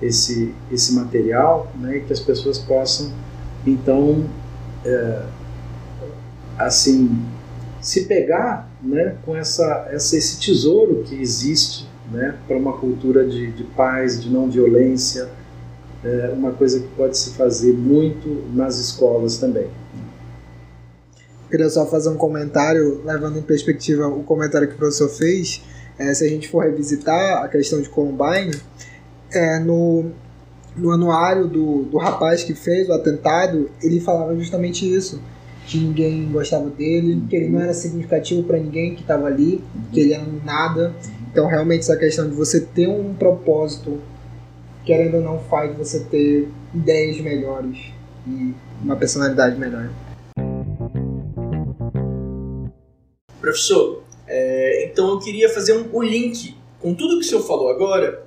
esse 0.00 0.52
esse 0.72 0.92
material, 0.94 1.70
né? 1.78 2.02
Que 2.04 2.12
as 2.12 2.18
pessoas 2.20 2.58
possam 2.58 3.12
então 3.64 4.24
é, 4.84 5.22
assim 6.58 7.16
se 7.80 8.06
pegar, 8.06 8.68
né? 8.82 9.14
Com 9.24 9.36
essa, 9.36 9.88
essa 9.92 10.16
esse 10.16 10.40
tesouro 10.40 11.04
que 11.04 11.14
existe, 11.14 11.86
né? 12.10 12.36
Para 12.48 12.56
uma 12.56 12.72
cultura 12.72 13.24
de, 13.24 13.52
de 13.52 13.62
paz, 13.62 14.20
de 14.20 14.28
não 14.28 14.50
violência 14.50 15.28
é 16.04 16.32
uma 16.36 16.52
coisa 16.52 16.80
que 16.80 16.88
pode 16.96 17.16
se 17.16 17.30
fazer 17.30 17.72
muito 17.72 18.44
nas 18.52 18.78
escolas 18.78 19.38
também. 19.38 19.68
Queria 21.50 21.68
só 21.68 21.86
fazer 21.86 22.08
um 22.08 22.16
comentário, 22.16 23.02
levando 23.04 23.38
em 23.38 23.42
perspectiva 23.42 24.08
o 24.08 24.22
comentário 24.22 24.66
que 24.66 24.74
o 24.74 24.78
professor 24.78 25.08
fez. 25.08 25.62
É, 25.98 26.12
se 26.14 26.24
a 26.24 26.28
gente 26.28 26.48
for 26.48 26.64
revisitar 26.64 27.44
a 27.44 27.48
questão 27.48 27.80
de 27.80 27.88
Columbine, 27.88 28.58
é, 29.30 29.58
no, 29.58 30.10
no 30.74 30.90
anuário 30.90 31.46
do, 31.46 31.82
do 31.82 31.98
rapaz 31.98 32.42
que 32.42 32.54
fez 32.54 32.88
o 32.88 32.92
atentado, 32.92 33.70
ele 33.82 34.00
falava 34.00 34.34
justamente 34.34 34.90
isso. 34.90 35.20
Que 35.66 35.78
ninguém 35.78 36.28
gostava 36.32 36.68
dele, 36.70 37.22
que 37.28 37.36
ele 37.36 37.50
não 37.50 37.60
era 37.60 37.74
significativo 37.74 38.42
para 38.42 38.58
ninguém 38.58 38.94
que 38.94 39.02
estava 39.02 39.26
ali, 39.26 39.62
que 39.92 40.00
ele 40.00 40.14
era 40.14 40.26
nada. 40.44 40.94
Então, 41.30 41.46
realmente, 41.46 41.80
essa 41.80 41.96
questão 41.96 42.28
de 42.28 42.34
você 42.34 42.60
ter 42.60 42.88
um 42.88 43.14
propósito 43.14 44.00
querendo 44.84 45.16
ou 45.16 45.22
não, 45.22 45.38
faz 45.44 45.76
você 45.76 46.00
ter 46.04 46.48
ideias 46.74 47.20
melhores 47.20 47.78
e 48.26 48.54
uma 48.82 48.96
personalidade 48.96 49.58
melhor. 49.58 49.90
Professor, 53.40 54.02
é, 54.26 54.86
então 54.86 55.10
eu 55.10 55.18
queria 55.18 55.48
fazer 55.48 55.72
um, 55.72 55.88
um 55.96 56.02
link 56.02 56.56
com 56.80 56.94
tudo 56.94 57.18
que 57.18 57.26
o 57.26 57.28
senhor 57.28 57.42
falou 57.42 57.68
agora. 57.70 58.24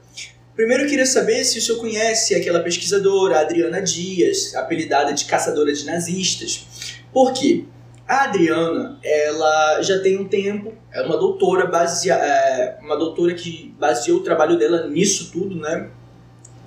Primeiro 0.56 0.84
eu 0.84 0.89
queria 0.89 1.06
saber 1.06 1.44
se 1.44 1.60
o 1.60 1.62
senhor 1.62 1.80
conhece 1.80 2.34
aquela 2.34 2.62
pesquisadora 2.62 3.41
Adriana 3.41 3.82
Dias, 3.82 4.56
apelidada 4.56 5.13
de 5.13 5.26
caçadora 5.26 5.74
de 5.74 5.86
nazistas. 5.86 7.02
Por 7.12 7.34
quê? 7.34 7.65
A 8.08 8.26
Adriana, 8.26 9.00
ela 9.04 9.82
já 9.82 10.00
tem 10.00 10.18
um 10.18 10.28
tempo, 10.28 10.74
é 10.94 11.02
uma 11.02 11.18
doutora 11.18 11.65
basea, 11.65 12.13
é, 12.13 12.78
uma 12.82 12.96
doutora 12.96 13.34
que 13.34 13.74
baseou 13.80 14.20
o 14.20 14.24
trabalho 14.24 14.58
dela 14.60 14.88
nisso 14.88 15.32
tudo, 15.32 15.56
né? 15.56 15.89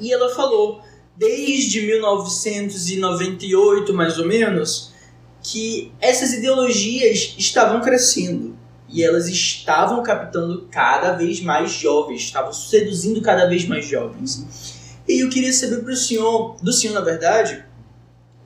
E 0.01 0.13
ela 0.13 0.35
falou, 0.35 0.83
desde 1.17 1.83
1998 1.83 3.95
mais 3.95 4.19
ou 4.19 4.27
menos, 4.27 4.93
que 5.43 5.93
essas 6.01 6.33
ideologias 6.33 7.35
estavam 7.39 7.81
crescendo 7.81 8.57
e 8.89 9.03
elas 9.03 9.29
estavam 9.29 10.03
captando 10.03 10.67
cada 10.71 11.13
vez 11.13 11.41
mais 11.41 11.73
jovens, 11.73 12.23
estavam 12.23 12.53
seduzindo 12.53 13.21
cada 13.21 13.47
vez 13.47 13.67
mais 13.67 13.87
jovens. 13.87 14.47
E 15.07 15.23
eu 15.23 15.29
queria 15.29 15.53
saber 15.53 15.83
pro 15.83 15.97
senhor, 15.97 16.57
do 16.63 16.73
senhor 16.73 16.95
na 16.95 17.01
verdade, 17.01 17.65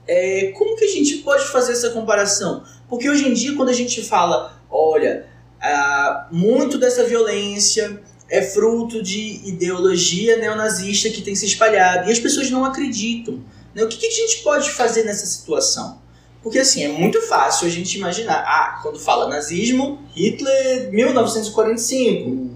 é, 0.07 0.53
como 0.57 0.77
que 0.77 0.85
a 0.85 0.89
gente 0.89 1.19
pode 1.19 1.45
fazer 1.47 1.73
essa 1.73 1.91
comparação? 1.91 2.65
Porque 2.89 3.09
hoje 3.09 3.29
em 3.29 3.33
dia, 3.33 3.57
quando 3.57 3.69
a 3.69 3.75
gente 3.75 4.03
fala, 4.03 4.61
olha, 4.71 5.27
ah, 5.61 6.29
muito 6.31 6.77
dessa 6.77 7.05
violência 7.05 8.03
é 8.33 8.41
fruto 8.41 9.03
de 9.03 9.43
ideologia 9.45 10.39
neonazista 10.39 11.11
que 11.11 11.21
tem 11.21 11.35
se 11.35 11.45
espalhado 11.45 12.09
e 12.09 12.13
as 12.13 12.19
pessoas 12.19 12.51
não 12.51 12.65
acreditam. 12.65 13.45
Né? 13.75 13.85
O 13.85 13.89
que, 13.89 13.99
que 13.99 14.07
a 14.07 14.11
gente 14.11 14.39
pode 14.43 14.71
fazer 14.71 15.05
nessa 15.05 15.27
situação? 15.27 16.01
Porque 16.43 16.59
assim, 16.59 16.83
é 16.83 16.89
muito 16.89 17.21
fácil 17.21 17.67
a 17.67 17.71
gente 17.71 17.99
imaginar, 17.99 18.39
ah, 18.39 18.81
quando 18.83 18.99
fala 18.99 19.29
nazismo, 19.29 20.01
Hitler 20.17 20.91
1945. 20.91 22.51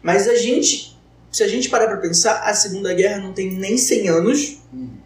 Mas 0.00 0.28
a 0.28 0.36
gente 0.36 0.96
se 1.32 1.42
a 1.42 1.48
gente 1.48 1.68
parar 1.68 1.88
para 1.88 1.98
pensar, 1.98 2.40
a 2.44 2.54
Segunda 2.54 2.94
Guerra 2.94 3.18
não 3.18 3.32
tem 3.32 3.50
nem 3.50 3.76
100 3.76 4.08
anos, 4.08 4.58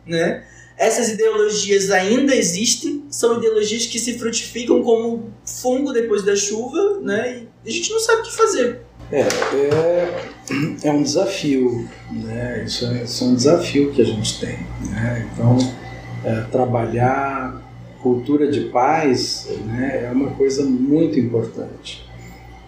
né? 0.06 0.44
Essas 0.76 1.10
ideologias 1.10 1.90
ainda 1.90 2.34
existem, 2.34 3.04
são 3.10 3.38
ideologias 3.38 3.86
que 3.86 3.98
se 3.98 4.18
frutificam 4.18 4.82
como 4.82 5.32
fungo 5.44 5.92
depois 5.92 6.22
da 6.22 6.36
chuva, 6.36 7.00
né? 7.00 7.46
E 7.64 7.68
a 7.68 7.72
gente 7.72 7.90
não 7.90 8.00
sabe 8.00 8.20
o 8.20 8.24
que 8.24 8.36
fazer. 8.36 8.80
É, 9.12 9.20
é, 9.20 10.88
é 10.88 10.92
um 10.92 11.02
desafio, 11.02 11.88
né? 12.10 12.64
Isso 12.66 12.86
é, 12.86 13.02
isso 13.02 13.24
é 13.24 13.26
um 13.26 13.34
desafio 13.34 13.92
que 13.92 14.00
a 14.00 14.06
gente 14.06 14.40
tem, 14.40 14.58
né? 14.90 15.28
Então, 15.32 15.58
é, 16.24 16.40
trabalhar 16.50 17.62
cultura 18.02 18.50
de 18.50 18.62
paz 18.62 19.48
né, 19.64 20.06
é 20.08 20.10
uma 20.10 20.30
coisa 20.32 20.64
muito 20.64 21.18
importante. 21.20 22.04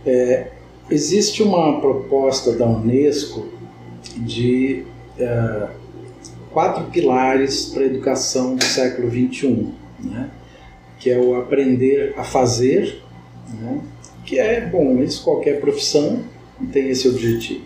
É, 0.06 0.48
existe 0.90 1.42
uma 1.42 1.80
proposta 1.80 2.52
da 2.52 2.66
Unesco 2.66 3.48
de 4.16 4.84
é, 5.18 5.68
quatro 6.52 6.84
pilares 6.84 7.66
para 7.66 7.82
a 7.82 7.86
educação 7.86 8.54
do 8.54 8.64
século 8.64 9.10
XXI, 9.10 9.68
né? 10.00 10.30
que 11.00 11.10
é 11.10 11.18
o 11.18 11.34
aprender 11.34 12.14
a 12.16 12.22
fazer, 12.22 13.02
né? 13.60 13.80
que 14.24 14.38
é, 14.38 14.64
bom, 14.66 15.02
isso 15.02 15.24
qualquer 15.24 15.60
profissão 15.60 16.22
tem 16.66 16.90
esse 16.90 17.08
objetivo. 17.08 17.62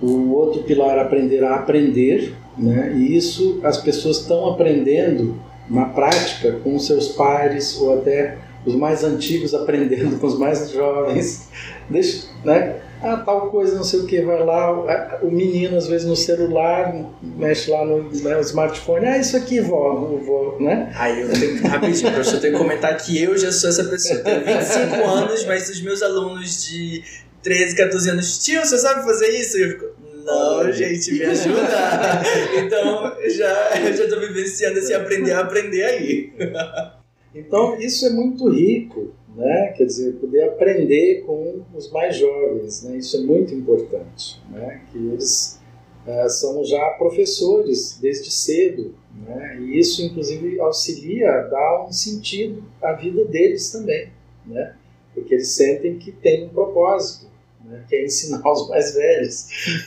O 0.00 0.32
outro 0.32 0.62
pilar 0.62 0.98
é 0.98 1.00
aprender 1.00 1.44
a 1.44 1.56
aprender, 1.56 2.34
né? 2.58 2.92
e 2.96 3.16
isso 3.16 3.60
as 3.62 3.78
pessoas 3.78 4.18
estão 4.18 4.48
aprendendo 4.50 5.36
na 5.68 5.86
prática 5.86 6.52
com 6.62 6.78
seus 6.78 7.08
pares 7.08 7.80
ou 7.80 7.98
até 7.98 8.36
os 8.66 8.74
mais 8.74 9.04
antigos 9.04 9.54
aprendendo 9.54 10.18
com 10.20 10.26
os 10.26 10.38
mais 10.38 10.70
jovens. 10.70 11.48
Deixa, 11.88 12.26
né? 12.44 12.76
Ah, 13.02 13.18
tal 13.18 13.50
coisa, 13.50 13.76
não 13.76 13.84
sei 13.84 14.00
o 14.00 14.06
que, 14.06 14.22
vai 14.22 14.42
lá, 14.42 15.20
o 15.20 15.30
menino 15.30 15.76
às 15.76 15.86
vezes 15.86 16.06
no 16.06 16.16
celular, 16.16 16.94
mexe 17.20 17.70
lá 17.70 17.84
no, 17.84 18.04
né, 18.10 18.40
smartphone, 18.40 19.04
ah, 19.04 19.18
isso 19.18 19.36
aqui, 19.36 19.60
vó, 19.60 19.94
vó, 20.24 20.56
né? 20.58 20.90
Aí 20.94 21.20
eu 21.20 21.30
tenho 21.30 21.62
rapidinho, 21.68 22.12
professor, 22.12 22.36
eu 22.36 22.40
tenho 22.40 22.52
que 22.54 22.58
comentar 22.58 22.96
que 22.96 23.22
eu 23.22 23.36
já 23.36 23.52
sou 23.52 23.68
essa 23.68 23.84
pessoa. 23.84 24.20
Tenho 24.20 24.42
25 24.42 25.04
anos, 25.04 25.44
mas 25.44 25.68
os 25.68 25.82
meus 25.82 26.00
alunos 26.00 26.64
de 26.64 27.04
13, 27.44 27.76
14 27.76 28.10
anos, 28.10 28.38
tio, 28.38 28.64
você 28.64 28.78
sabe 28.78 29.04
fazer 29.04 29.28
isso? 29.28 29.58
E 29.58 29.62
eu 29.62 29.70
fico, 29.70 29.86
não, 30.24 30.72
gente, 30.72 31.12
me 31.12 31.22
ajuda. 31.22 32.22
então, 32.64 33.12
já, 33.28 33.80
eu 33.86 33.92
já 33.92 34.08
tô 34.08 34.18
vivenciando 34.18 34.78
esse 34.78 34.94
aprender 34.94 35.32
a 35.32 35.40
aprender 35.40 35.84
aí. 35.84 36.32
Então, 37.36 37.76
isso 37.80 38.06
é 38.06 38.10
muito 38.10 38.48
rico, 38.48 39.12
né? 39.34 39.74
Quer 39.76 39.86
dizer, 39.86 40.12
poder 40.20 40.44
aprender 40.44 41.22
com 41.26 41.62
os 41.74 41.90
mais 41.90 42.16
jovens, 42.16 42.84
né? 42.84 42.96
Isso 42.96 43.16
é 43.16 43.20
muito 43.22 43.52
importante, 43.52 44.40
né? 44.48 44.82
Que 44.92 44.98
eles 44.98 45.60
uh, 46.06 46.30
são 46.30 46.64
já 46.64 46.90
professores 46.90 47.98
desde 48.00 48.30
cedo, 48.30 48.94
né? 49.26 49.58
E 49.60 49.80
isso, 49.80 50.00
inclusive, 50.02 50.60
auxilia 50.60 51.28
a 51.28 51.42
dar 51.42 51.86
um 51.88 51.92
sentido 51.92 52.62
à 52.80 52.92
vida 52.92 53.24
deles 53.24 53.72
também, 53.72 54.10
né? 54.46 54.76
Porque 55.12 55.34
eles 55.34 55.48
sentem 55.48 55.98
que 55.98 56.12
tem 56.12 56.44
um 56.44 56.50
propósito, 56.50 57.23
né? 57.68 57.84
Que 57.88 57.96
é 57.96 58.04
ensinar 58.04 58.42
os 58.50 58.68
mais 58.68 58.94
velhos, 58.94 59.46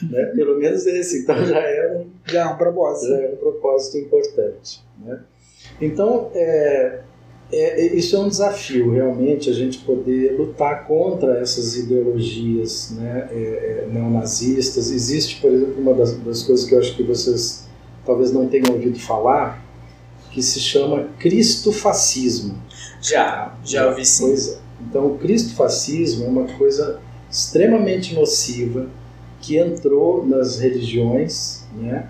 né? 0.10 0.26
Pelo 0.36 0.58
menos 0.58 0.86
esse. 0.86 1.22
Então, 1.22 1.46
já 1.46 1.60
é 1.60 1.98
um, 1.98 2.32
Já 2.32 2.42
é 2.42 2.46
um 2.46 2.58
propósito. 2.58 3.10
já 3.10 3.18
é 3.18 3.30
um 3.30 3.38
propósito 3.38 3.98
importante, 3.98 4.84
né? 5.04 5.20
Então, 5.80 6.32
é, 6.34 7.02
é, 7.52 7.96
isso 7.96 8.16
é 8.16 8.20
um 8.20 8.28
desafio, 8.28 8.92
realmente, 8.92 9.50
a 9.50 9.54
gente 9.54 9.80
poder 9.80 10.38
lutar 10.38 10.86
contra 10.86 11.40
essas 11.40 11.78
ideologias 11.78 12.92
né, 12.92 13.30
é, 13.32 13.86
é, 13.86 13.88
neonazistas. 13.90 14.92
Existe, 14.92 15.40
por 15.40 15.52
exemplo, 15.52 15.76
uma 15.80 15.94
das, 15.94 16.18
das, 16.18 16.44
coisas 16.44 16.68
que 16.68 16.76
eu 16.76 16.80
acho 16.80 16.96
que 16.96 17.04
vocês 17.04 17.68
talvez 18.06 18.32
não 18.32 18.48
tenham 18.48 18.74
ouvido 18.74 19.00
falar, 19.00 19.64
que 20.32 20.42
se 20.42 20.60
chama 20.60 21.08
cristofascismo. 21.20 22.56
Já, 23.02 23.58
já 23.64 23.88
ouvi 23.88 24.06
sim. 24.06 24.28
Pois 24.28 24.54
é. 24.54 24.58
Então, 24.82 25.08
o 25.08 25.18
cristofascismo 25.18 26.26
é 26.26 26.28
uma 26.28 26.48
coisa 26.58 27.00
extremamente 27.30 28.16
nociva 28.16 28.88
que 29.42 29.58
entrou 29.58 30.26
nas 30.26 30.60
religiões 30.60 31.66
né, 31.74 32.08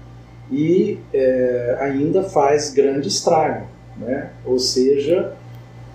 e 0.51 0.99
é, 1.13 1.77
ainda 1.79 2.23
faz 2.23 2.73
grande 2.73 3.07
estrago. 3.07 3.67
Né? 3.97 4.31
Ou 4.45 4.59
seja, 4.59 5.33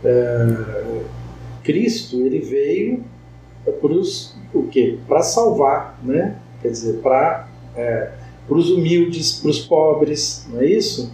é, 0.04 1.02
Cristo 1.62 2.20
ele 2.20 2.40
veio 2.40 3.04
para 5.06 5.22
salvar, 5.22 5.98
né? 6.02 6.37
Quer 6.61 6.70
dizer, 6.70 6.94
para 7.00 7.48
é, 7.76 8.11
os 8.48 8.70
humildes, 8.70 9.32
para 9.40 9.50
os 9.50 9.61
pobres, 9.61 10.46
não 10.50 10.61
é 10.61 10.66
isso? 10.66 11.12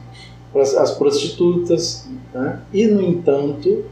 Para 0.53 0.63
as 0.63 0.93
prostitutas, 0.93 2.09
né? 2.33 2.61
e 2.73 2.87
no 2.87 3.03
entanto, 3.03 3.85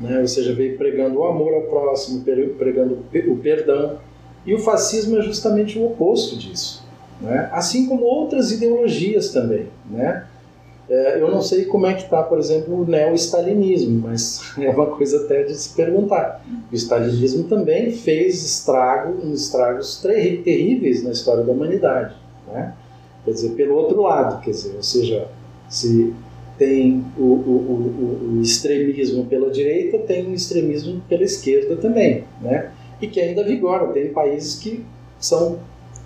né? 0.00 0.20
Ou 0.20 0.28
seja, 0.28 0.54
veio 0.54 0.76
pregando 0.76 1.18
o 1.18 1.24
amor 1.24 1.54
ao 1.54 1.62
próximo, 1.62 2.22
pregando 2.22 2.98
o 3.26 3.36
perdão. 3.36 3.98
E 4.46 4.54
o 4.54 4.58
fascismo 4.58 5.18
é 5.18 5.22
justamente 5.22 5.78
o 5.78 5.86
oposto 5.86 6.36
disso, 6.36 6.84
né? 7.20 7.48
Assim 7.52 7.86
como 7.86 8.04
outras 8.04 8.52
ideologias 8.52 9.30
também, 9.30 9.66
né? 9.90 10.26
É, 10.88 11.20
eu 11.20 11.30
não 11.30 11.42
sei 11.42 11.66
como 11.66 11.86
é 11.86 11.92
que 11.92 12.04
está, 12.04 12.22
por 12.22 12.38
exemplo, 12.38 12.80
o 12.80 12.86
neo-stalinismo, 12.86 14.08
mas 14.08 14.40
é 14.58 14.70
uma 14.70 14.86
coisa 14.86 15.24
até 15.24 15.42
de 15.42 15.54
se 15.54 15.74
perguntar. 15.74 16.42
O 16.72 16.74
stalinismo 16.74 17.44
também 17.44 17.92
fez 17.92 18.42
estrago, 18.42 19.18
estragos 19.32 20.00
terríveis 20.00 21.04
na 21.04 21.10
história 21.10 21.44
da 21.44 21.52
humanidade. 21.52 22.14
Né? 22.46 22.74
Quer 23.24 23.32
dizer, 23.32 23.50
pelo 23.50 23.74
outro 23.74 24.00
lado, 24.00 24.40
quer 24.40 24.52
dizer, 24.52 24.76
ou 24.76 24.82
seja, 24.82 25.28
se 25.68 26.14
tem 26.58 27.04
o, 27.16 27.22
o, 27.22 27.26
o, 27.26 28.38
o 28.38 28.42
extremismo 28.42 29.26
pela 29.26 29.50
direita, 29.50 29.98
tem 29.98 30.26
o 30.26 30.34
extremismo 30.34 31.00
pela 31.08 31.22
esquerda 31.22 31.76
também, 31.76 32.24
né? 32.42 32.72
E 33.00 33.06
que 33.06 33.20
ainda 33.20 33.44
vigora. 33.44 33.86
Tem 33.92 34.12
países 34.12 34.58
que 34.58 34.84
são 35.20 35.58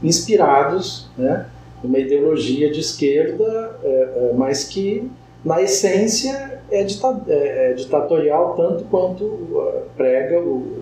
inspirados, 0.02 1.08
né? 1.16 1.46
uma 1.82 1.98
ideologia 1.98 2.70
de 2.70 2.80
esquerda, 2.80 3.78
é, 3.82 3.88
é, 3.88 4.32
mas 4.34 4.64
que 4.64 5.10
na 5.44 5.60
essência 5.60 6.60
é, 6.70 6.80
é, 6.80 7.72
ditatorial 7.74 8.54
tanto 8.56 8.84
quanto 8.84 9.82
prega 9.96 10.38
o, 10.40 10.80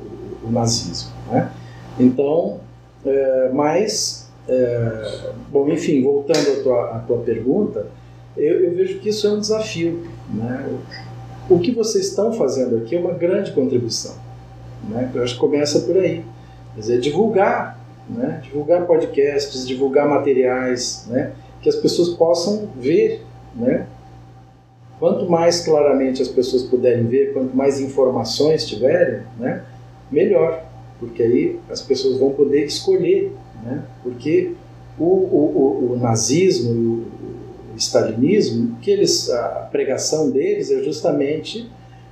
nazismo. 0.50 1.12
Né? 1.30 1.50
Então, 1.98 2.58
mas, 3.52 4.32
bom, 5.50 5.68
enfim, 5.68 6.02
voltando 6.02 6.50
à 6.50 6.62
tua, 6.62 6.96
à 6.96 6.98
tua 7.00 7.18
pergunta, 7.18 7.86
eu, 8.36 8.64
eu, 8.64 8.74
vejo 8.74 8.98
que 8.98 9.08
isso 9.08 9.26
é 9.26 9.30
um 9.30 9.40
desafio. 9.40 10.06
Né? 10.32 10.78
O, 11.48 11.58
que 11.58 11.72
vocês 11.72 12.08
estão 12.08 12.32
fazendo 12.32 12.76
aqui 12.78 12.96
é 12.96 12.98
uma 12.98 13.12
grande 13.12 13.52
contribuição. 13.52 14.14
Né? 14.88 15.10
Eu 15.14 15.22
acho 15.22 15.34
que 15.34 15.40
começa 15.40 15.80
por 15.80 15.96
aí. 15.96 16.24
Quer 16.74 16.80
dizer, 16.80 17.00
divulgar 17.00 17.80
né? 18.10 18.40
divulgar 18.42 18.86
podcasts, 18.86 19.66
divulgar 19.66 20.08
materiais, 20.08 21.06
né? 21.08 21.32
que 21.62 21.68
as 21.68 21.76
pessoas 21.76 22.10
possam 22.10 22.68
ver. 22.76 23.24
Né? 23.54 23.86
Quanto 24.98 25.30
mais 25.30 25.60
claramente 25.64 26.20
as 26.20 26.28
pessoas 26.28 26.62
puderem 26.64 27.06
ver, 27.06 27.32
quanto 27.32 27.56
mais 27.56 27.80
informações 27.80 28.66
tiverem, 28.66 29.20
né? 29.38 29.64
melhor, 30.10 30.64
porque 30.98 31.22
aí 31.22 31.60
as 31.70 31.80
pessoas 31.80 32.18
vão 32.18 32.30
poder 32.30 32.64
escolher, 32.64 33.32
né? 33.64 33.82
porque 34.02 34.52
o, 34.98 35.04
o, 35.04 35.88
o, 35.88 35.92
o 35.92 35.98
nazismo 35.98 36.74
e 36.74 36.86
o 36.86 37.06
stalinismo, 37.80 38.78
que 38.80 38.90
eles, 38.90 39.30
a 39.30 39.68
pregação 39.70 40.30
deles 40.30 40.70
é 40.70 40.82
justamente 40.82 41.68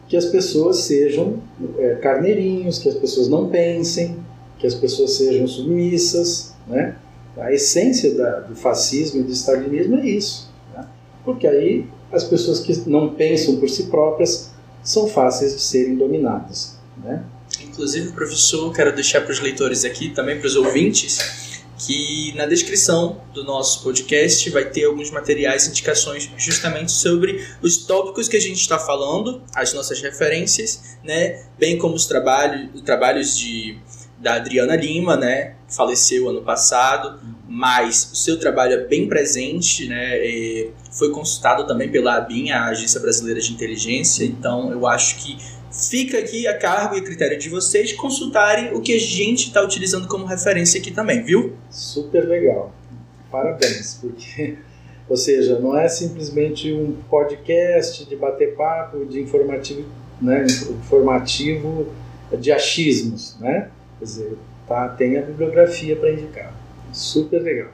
que 0.09 0.17
as 0.17 0.25
pessoas 0.25 0.79
sejam 0.79 1.43
é, 1.79 1.97
carneirinhos, 1.97 2.79
que 2.79 2.89
as 2.89 2.95
pessoas 2.95 3.29
não 3.29 3.49
pensem, 3.49 4.19
que 4.59 4.67
as 4.67 4.75
pessoas 4.75 5.13
sejam 5.13 5.47
submissas, 5.47 6.55
né? 6.67 6.97
A 7.37 7.53
essência 7.53 8.15
da, 8.15 8.41
do 8.41 8.57
fascismo 8.57 9.21
e 9.21 9.23
do 9.23 9.31
stalinismo 9.31 9.97
é 9.99 10.07
isso, 10.07 10.51
né? 10.75 10.87
porque 11.25 11.47
aí 11.47 11.87
as 12.11 12.25
pessoas 12.25 12.59
que 12.59 12.89
não 12.89 13.15
pensam 13.15 13.57
por 13.57 13.69
si 13.69 13.85
próprias 13.85 14.51
são 14.83 15.07
fáceis 15.07 15.55
de 15.55 15.61
serem 15.61 15.95
dominadas, 15.95 16.77
né? 17.05 17.23
Inclusive, 17.63 18.13
professor, 18.13 18.73
quero 18.73 18.95
deixar 18.95 19.21
para 19.21 19.33
os 19.33 19.41
leitores 19.41 19.85
aqui, 19.85 20.11
também 20.11 20.39
para 20.39 20.47
os 20.47 20.57
ouvintes, 20.57 21.58
que 21.79 22.33
na 22.37 22.45
descrição 22.45 23.21
do 23.33 23.45
nosso 23.45 23.83
podcast 23.83 24.51
vai 24.51 24.65
ter 24.65 24.85
alguns 24.85 25.11
materiais, 25.11 25.67
indicações 25.69 26.31
justamente 26.37 26.93
sobre 26.93 27.47
os 27.63 27.79
tópicos 27.79 28.29
que 28.29 28.37
a 28.37 28.41
gente 28.41 28.61
está 28.61 28.79
falando, 28.79 29.43
as 29.55 29.73
nossas 29.73 30.01
referências, 30.01 30.99
né, 31.05 31.45
bem 31.59 31.79
como 31.79 31.95
os 31.95 32.07
trabalhos, 32.07 32.81
trabalhos 32.83 33.39
de 33.39 33.79
da 34.19 34.35
Adriana 34.35 34.75
Lima, 34.75 35.17
né? 35.17 35.55
Faleceu 35.69 36.29
ano 36.29 36.43
passado, 36.43 37.21
mas 37.49 38.11
o 38.13 38.17
seu 38.17 38.39
trabalho 38.39 38.73
é 38.75 38.85
bem 38.85 39.09
presente, 39.09 39.87
né? 39.87 40.19
Foi 40.91 41.11
consultado 41.13 41.67
também 41.67 41.89
pela 41.89 42.17
ABIN, 42.17 42.51
a 42.51 42.67
Agência 42.67 42.99
Brasileira 43.01 43.41
de 43.41 43.53
Inteligência, 43.53 44.25
então 44.25 44.73
eu 44.73 44.87
acho 44.87 45.19
que 45.19 45.39
fica 45.71 46.19
aqui 46.19 46.47
a 46.47 46.57
cargo 46.57 46.97
e 46.97 46.99
a 46.99 47.03
critério 47.03 47.39
de 47.39 47.49
vocês 47.49 47.93
consultarem 47.93 48.75
o 48.75 48.81
que 48.81 48.95
a 48.95 48.99
gente 48.99 49.49
está 49.49 49.63
utilizando 49.63 50.09
como 50.09 50.25
referência 50.25 50.81
aqui 50.81 50.91
também, 50.91 51.23
viu? 51.23 51.55
Super 51.71 52.27
legal. 52.27 52.73
Parabéns, 53.31 53.99
porque, 54.01 54.57
ou 55.09 55.17
seja, 55.17 55.59
não 55.59 55.79
é 55.79 55.89
simplesmente 55.89 56.73
um 56.73 56.97
podcast 57.09 58.05
de 58.07 58.17
bater 58.17 58.55
papo, 58.55 59.05
de 59.05 59.21
informativo, 59.21 59.85
né, 60.21 60.47
informativo 60.71 61.93
de 62.39 62.53
achismos, 62.53 63.37
né? 63.39 63.71
Quer 63.99 64.05
dizer, 64.05 64.39
tá, 64.67 64.89
tem 64.89 65.17
a 65.17 65.23
bibliografia 65.23 65.97
para 65.97 66.13
indicar. 66.13 66.55
Super 66.93 67.43
legal. 67.43 67.71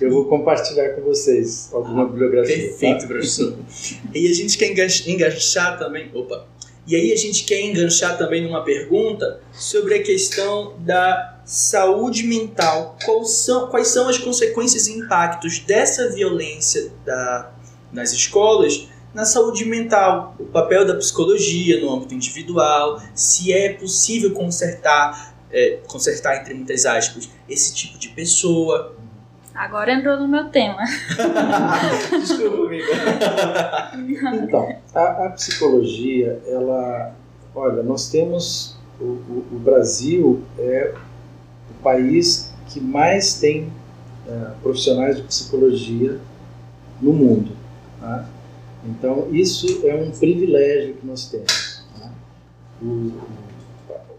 Eu 0.00 0.10
vou 0.10 0.24
compartilhar 0.26 0.90
com 0.90 1.02
vocês 1.02 1.70
alguma 1.72 2.06
bibliografia. 2.06 2.56
Perfeito, 2.56 3.02
tá? 3.02 3.06
professor. 3.06 3.56
e 4.12 4.26
a 4.26 4.34
gente 4.34 4.58
quer 4.58 4.72
enganchar 5.06 5.78
também. 5.78 6.10
Opa! 6.12 6.46
E 6.86 6.96
aí 6.96 7.12
a 7.12 7.16
gente 7.16 7.44
quer 7.44 7.60
enganchar 7.60 8.18
também 8.18 8.42
numa 8.42 8.62
pergunta 8.64 9.40
sobre 9.52 9.94
a 9.94 10.02
questão 10.02 10.74
da 10.78 11.40
saúde 11.44 12.24
mental. 12.24 12.96
Quais 13.04 13.30
são, 13.30 13.68
quais 13.68 13.88
são 13.88 14.08
as 14.08 14.18
consequências 14.18 14.88
e 14.88 14.98
impactos 14.98 15.60
dessa 15.60 16.10
violência 16.10 16.92
da, 17.04 17.52
nas 17.92 18.12
escolas 18.12 18.88
na 19.14 19.24
saúde 19.24 19.64
mental? 19.64 20.34
O 20.40 20.46
papel 20.46 20.84
da 20.84 20.96
psicologia 20.96 21.80
no 21.80 21.92
âmbito 21.92 22.14
individual, 22.14 23.00
se 23.14 23.52
é 23.52 23.74
possível 23.74 24.32
consertar, 24.32 25.36
é, 25.52 25.78
consertar 25.86 26.40
entre 26.40 26.52
muitas 26.52 26.84
aspas, 26.84 27.28
esse 27.48 27.74
tipo 27.74 27.96
de 27.96 28.08
pessoa. 28.08 28.96
Agora 29.54 29.92
entrou 29.92 30.18
no 30.18 30.26
meu 30.26 30.48
tema. 30.48 30.82
Desculpa, 32.10 32.72
amiga. 33.92 34.36
Então, 34.36 34.76
a, 34.94 35.26
a, 35.26 35.30
psicologia, 35.30 36.40
ela. 36.46 37.14
Olha, 37.54 37.82
nós 37.82 38.10
temos. 38.10 38.76
O, 39.00 39.04
o, 39.04 39.46
o 39.52 39.58
Brasil 39.58 40.42
é 40.58 40.94
o 41.70 41.82
país 41.82 42.52
que 42.68 42.80
mais 42.80 43.40
tem 43.40 43.70
é, 44.26 44.50
profissionais 44.62 45.16
de 45.16 45.22
psicologia 45.22 46.18
no 47.00 47.12
mundo. 47.12 47.52
Tá? 48.00 48.26
Então, 48.84 49.28
isso 49.32 49.86
é 49.86 49.94
um 49.94 50.10
privilégio 50.10 50.94
que 50.94 51.06
nós 51.06 51.28
temos. 51.28 51.84
Tá? 51.98 52.10
O, 52.80 53.12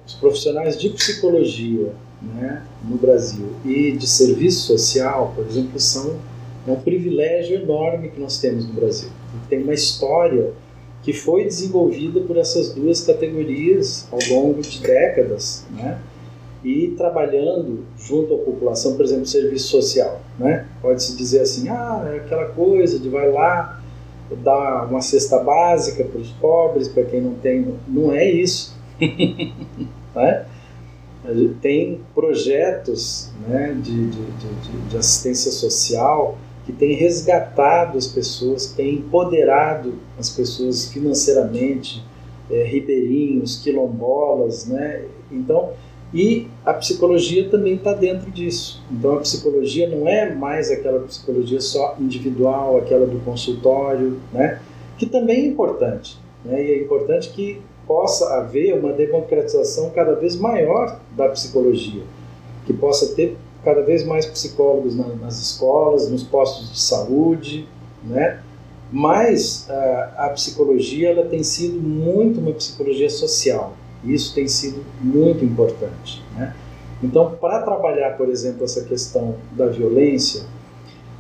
os 0.06 0.14
profissionais 0.16 0.80
de 0.80 0.90
psicologia 0.90 1.94
né, 2.24 2.64
no 2.84 2.98
Brasil 2.98 3.48
e 3.66 3.92
de 3.92 4.08
serviço 4.08 4.68
social, 4.68 5.34
por 5.36 5.46
exemplo, 5.46 5.80
são 5.80 6.18
é 6.66 6.72
um 6.72 6.80
privilégio 6.80 7.62
enorme 7.62 8.10
que 8.10 8.20
nós 8.20 8.40
temos 8.40 8.66
no 8.66 8.74
Brasil. 8.74 9.10
Tem 9.50 9.62
uma 9.62 9.74
história 9.74 10.54
que 11.02 11.12
foi 11.12 11.44
desenvolvida 11.44 12.22
por 12.22 12.38
essas 12.38 12.74
duas 12.74 13.02
categorias 13.02 14.08
ao 14.10 14.20
longo 14.30 14.62
de 14.62 14.80
décadas, 14.80 15.66
né? 15.72 16.00
E 16.64 16.94
trabalhando 16.98 17.84
junto 17.98 18.34
à 18.36 18.38
população, 18.38 18.96
por 18.96 19.04
exemplo, 19.04 19.26
serviço 19.26 19.68
social, 19.68 20.22
né? 20.40 20.66
Pode-se 20.82 21.18
dizer 21.18 21.42
assim, 21.42 21.68
ah, 21.68 22.10
é 22.14 22.18
aquela 22.18 22.46
coisa 22.46 22.98
de 22.98 23.10
vai 23.10 23.30
lá 23.30 23.82
dar 24.42 24.86
uma 24.90 25.02
cesta 25.02 25.40
básica 25.40 26.06
para 26.06 26.22
os 26.22 26.30
pobres, 26.30 26.88
para 26.88 27.04
quem 27.04 27.20
não 27.20 27.34
tem, 27.34 27.76
não 27.86 28.14
é 28.14 28.32
isso, 28.32 28.74
né? 30.16 30.46
Tem 31.62 32.02
projetos 32.14 33.32
né, 33.48 33.78
de, 33.82 34.08
de, 34.08 34.26
de, 34.26 34.90
de, 34.90 34.98
assistência 34.98 35.52
social 35.52 36.38
que 36.66 36.74
têm 36.74 36.94
resgatado 36.94 37.98
as 37.98 38.08
pessoas, 38.08 38.68
têm 38.68 38.96
empoderado 38.96 39.96
as 40.18 40.30
pessoas 40.30 40.92
financeiramente, 40.92 42.04
é, 42.52 42.64
ribeirinhos, 42.64 43.62
quilombolas, 43.62 44.66
né? 44.68 45.06
Então, 45.32 45.72
e 46.14 46.48
a 46.64 46.74
psicologia 46.74 47.50
também 47.50 47.76
está 47.76 47.94
dentro 47.94 48.30
disso. 48.30 48.84
Então, 48.92 49.16
a 49.16 49.20
psicologia 49.22 49.90
não 49.90 50.08
é 50.08 50.34
mais 50.34 50.70
aquela 50.70 51.00
psicologia 51.02 51.60
só 51.60 51.96
individual, 52.00 52.78
aquela 52.78 53.08
do 53.08 53.20
consultório, 53.22 54.20
né? 54.32 54.62
Que 54.98 55.06
também 55.06 55.46
é 55.46 55.48
importante, 55.48 56.18
né? 56.46 56.64
E 56.64 56.72
é 56.72 56.82
importante 56.82 57.30
que 57.30 57.60
possa 57.88 58.36
haver 58.36 58.74
uma 58.74 58.94
democratização 58.94 59.90
cada 59.90 60.16
vez 60.16 60.36
maior 60.36 61.00
da 61.16 61.30
psicologia, 61.30 62.04
que 62.66 62.74
possa 62.74 63.14
ter 63.16 63.38
cada 63.64 63.82
vez 63.82 64.06
mais 64.06 64.26
psicólogos 64.26 64.96
nas 64.96 65.40
escolas, 65.40 66.10
nos 66.10 66.24
postos 66.24 66.72
de 66.72 66.80
saúde, 66.80 67.68
né? 68.04 68.42
Mas 68.92 69.68
a, 69.70 70.26
a 70.26 70.30
psicologia 70.30 71.10
ela 71.10 71.26
tem 71.26 71.42
sido 71.44 71.80
muito 71.80 72.40
uma 72.40 72.52
psicologia 72.52 73.10
social. 73.10 73.74
E 74.04 74.14
isso 74.14 74.36
tem 74.36 74.48
sido 74.48 74.84
muito 75.02 75.44
importante, 75.46 76.22
né? 76.36 76.54
Então, 77.02 77.36
para 77.40 77.62
trabalhar, 77.62 78.18
por 78.18 78.30
exemplo, 78.30 78.64
essa 78.64 78.84
questão 78.84 79.36
da 79.52 79.68
violência, 79.68 80.44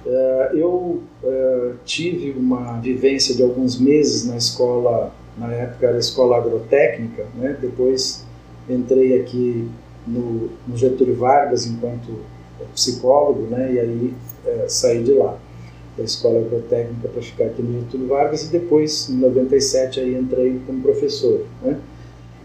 eh, 0.05 0.51
eu 0.53 1.01
eh, 1.23 1.71
tive 1.83 2.31
uma 2.31 2.79
vivência 2.79 3.35
de 3.35 3.43
alguns 3.43 3.79
meses 3.79 4.25
na 4.25 4.37
escola 4.37 5.11
na 5.37 5.51
época 5.51 5.87
era 5.87 5.97
escola 5.97 6.37
agrotécnica, 6.37 7.25
né? 7.35 7.57
depois 7.59 8.25
entrei 8.69 9.19
aqui 9.19 9.69
no, 10.05 10.49
no 10.67 10.77
Getúlio 10.77 11.15
Vargas 11.15 11.65
enquanto 11.65 12.19
psicólogo, 12.73 13.47
né? 13.47 13.73
e 13.73 13.79
aí 13.79 14.13
é, 14.45 14.65
saí 14.67 15.03
de 15.03 15.13
lá, 15.13 15.37
da 15.97 16.03
escola 16.03 16.39
agrotécnica 16.39 17.07
para 17.07 17.21
ficar 17.21 17.45
aqui 17.45 17.61
no 17.61 17.81
Getúlio 17.81 18.07
Vargas, 18.07 18.43
e 18.43 18.47
depois, 18.47 19.09
em 19.09 19.17
97, 19.17 19.99
aí 19.99 20.15
entrei 20.15 20.59
como 20.65 20.81
professor. 20.81 21.45
Né? 21.61 21.79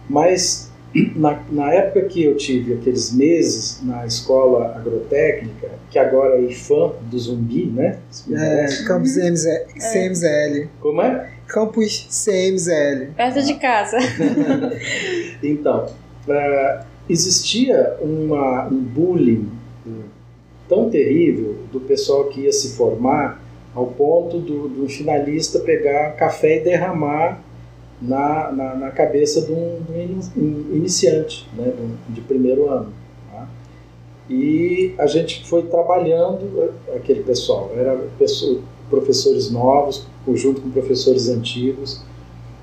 Mas 0.08 0.67
na, 1.16 1.42
na, 1.50 1.72
época 1.72 2.02
que 2.02 2.24
eu 2.24 2.36
tive 2.36 2.74
aqueles 2.74 3.12
meses 3.12 3.80
na 3.82 4.06
escola 4.06 4.74
agrotécnica, 4.76 5.70
que 5.90 5.98
agora 5.98 6.36
é 6.36 6.42
IFAM 6.42 6.92
do 7.02 7.18
Zumbi, 7.18 7.66
né? 7.66 7.98
É, 8.32 8.66
Campus 8.86 9.14
CMZL. 9.14 10.68
Como 10.80 11.02
é? 11.02 11.30
Campus 11.46 12.06
CMZL. 12.10 13.12
Perto 13.16 13.42
de 13.42 13.54
casa. 13.54 13.98
então, 15.42 15.86
uh, 16.26 16.84
existia 17.08 17.96
uma, 18.00 18.66
um 18.68 18.78
bullying 18.78 19.58
tão 20.68 20.90
terrível 20.90 21.56
do 21.72 21.80
pessoal 21.80 22.24
que 22.24 22.42
ia 22.42 22.52
se 22.52 22.76
formar 22.76 23.42
ao 23.74 23.86
ponto 23.86 24.38
do, 24.38 24.68
do 24.68 24.88
finalista 24.88 25.60
pegar 25.60 26.12
café 26.12 26.58
e 26.58 26.64
derramar 26.64 27.40
na, 28.00 28.52
na, 28.52 28.74
na 28.74 28.90
cabeça 28.90 29.42
de 29.42 29.52
um, 29.52 29.80
de 29.82 30.40
um 30.40 30.76
iniciante, 30.76 31.48
né, 31.56 31.72
de 32.08 32.20
primeiro 32.20 32.70
ano. 32.70 32.92
Tá? 33.30 33.48
E 34.30 34.94
a 34.98 35.06
gente 35.06 35.46
foi 35.46 35.62
trabalhando 35.62 36.72
aquele 36.94 37.22
pessoal, 37.22 37.70
era 37.76 37.96
pessoa, 38.18 38.60
professores 38.88 39.50
novos, 39.50 40.06
junto 40.34 40.60
com 40.60 40.70
professores 40.70 41.28
antigos, 41.28 42.02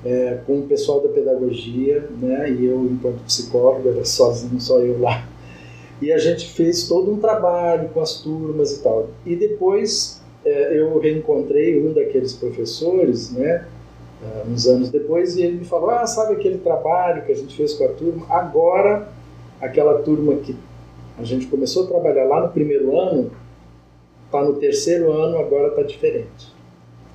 é, 0.04 0.40
com 0.46 0.60
o 0.60 0.64
pessoal 0.64 1.02
da 1.02 1.10
pedagogia, 1.10 2.08
né, 2.22 2.52
e 2.52 2.66
eu 2.66 2.86
enquanto 2.86 3.24
psicólogo, 3.24 3.90
era 3.90 4.06
sozinho, 4.06 4.60
só 4.62 4.80
eu 4.80 5.00
lá. 5.00 5.28
E 6.02 6.12
a 6.12 6.18
gente 6.18 6.48
fez 6.50 6.88
todo 6.88 7.12
um 7.12 7.18
trabalho 7.18 7.90
com 7.90 8.02
as 8.02 8.22
turmas 8.22 8.78
e 8.78 8.84
tal. 8.84 9.10
E 9.26 9.36
depois 9.36 10.22
é, 10.44 10.80
eu 10.80 11.00
reencontrei 11.00 11.82
um 11.82 11.94
daqueles 11.94 12.34
professores, 12.34 13.32
né, 13.32 13.66
uh, 14.22 14.50
uns 14.50 14.68
anos 14.68 14.90
depois, 14.90 15.36
e 15.36 15.44
ele 15.44 15.58
me 15.60 15.66
falou: 15.66 15.90
Ah, 15.90 16.06
sabe 16.06 16.34
aquele 16.34 16.58
trabalho 16.58 17.24
que 17.24 17.32
a 17.32 17.36
gente 17.36 17.56
fez 17.56 17.74
com 17.74 17.86
a 17.86 17.90
turma? 17.90 18.26
Agora, 18.30 19.10
aquela 19.62 20.02
turma 20.02 20.36
que 20.36 20.56
a 21.18 21.24
gente 21.24 21.48
começou 21.48 21.86
a 21.86 21.88
trabalhar 21.88 22.26
lá 22.26 22.42
no 22.42 22.50
primeiro 22.50 23.00
ano, 23.00 23.32
está 24.26 24.44
no 24.44 24.54
terceiro 24.56 25.12
ano, 25.12 25.38
agora 25.38 25.70
está 25.70 25.84
diferente. 25.84 26.54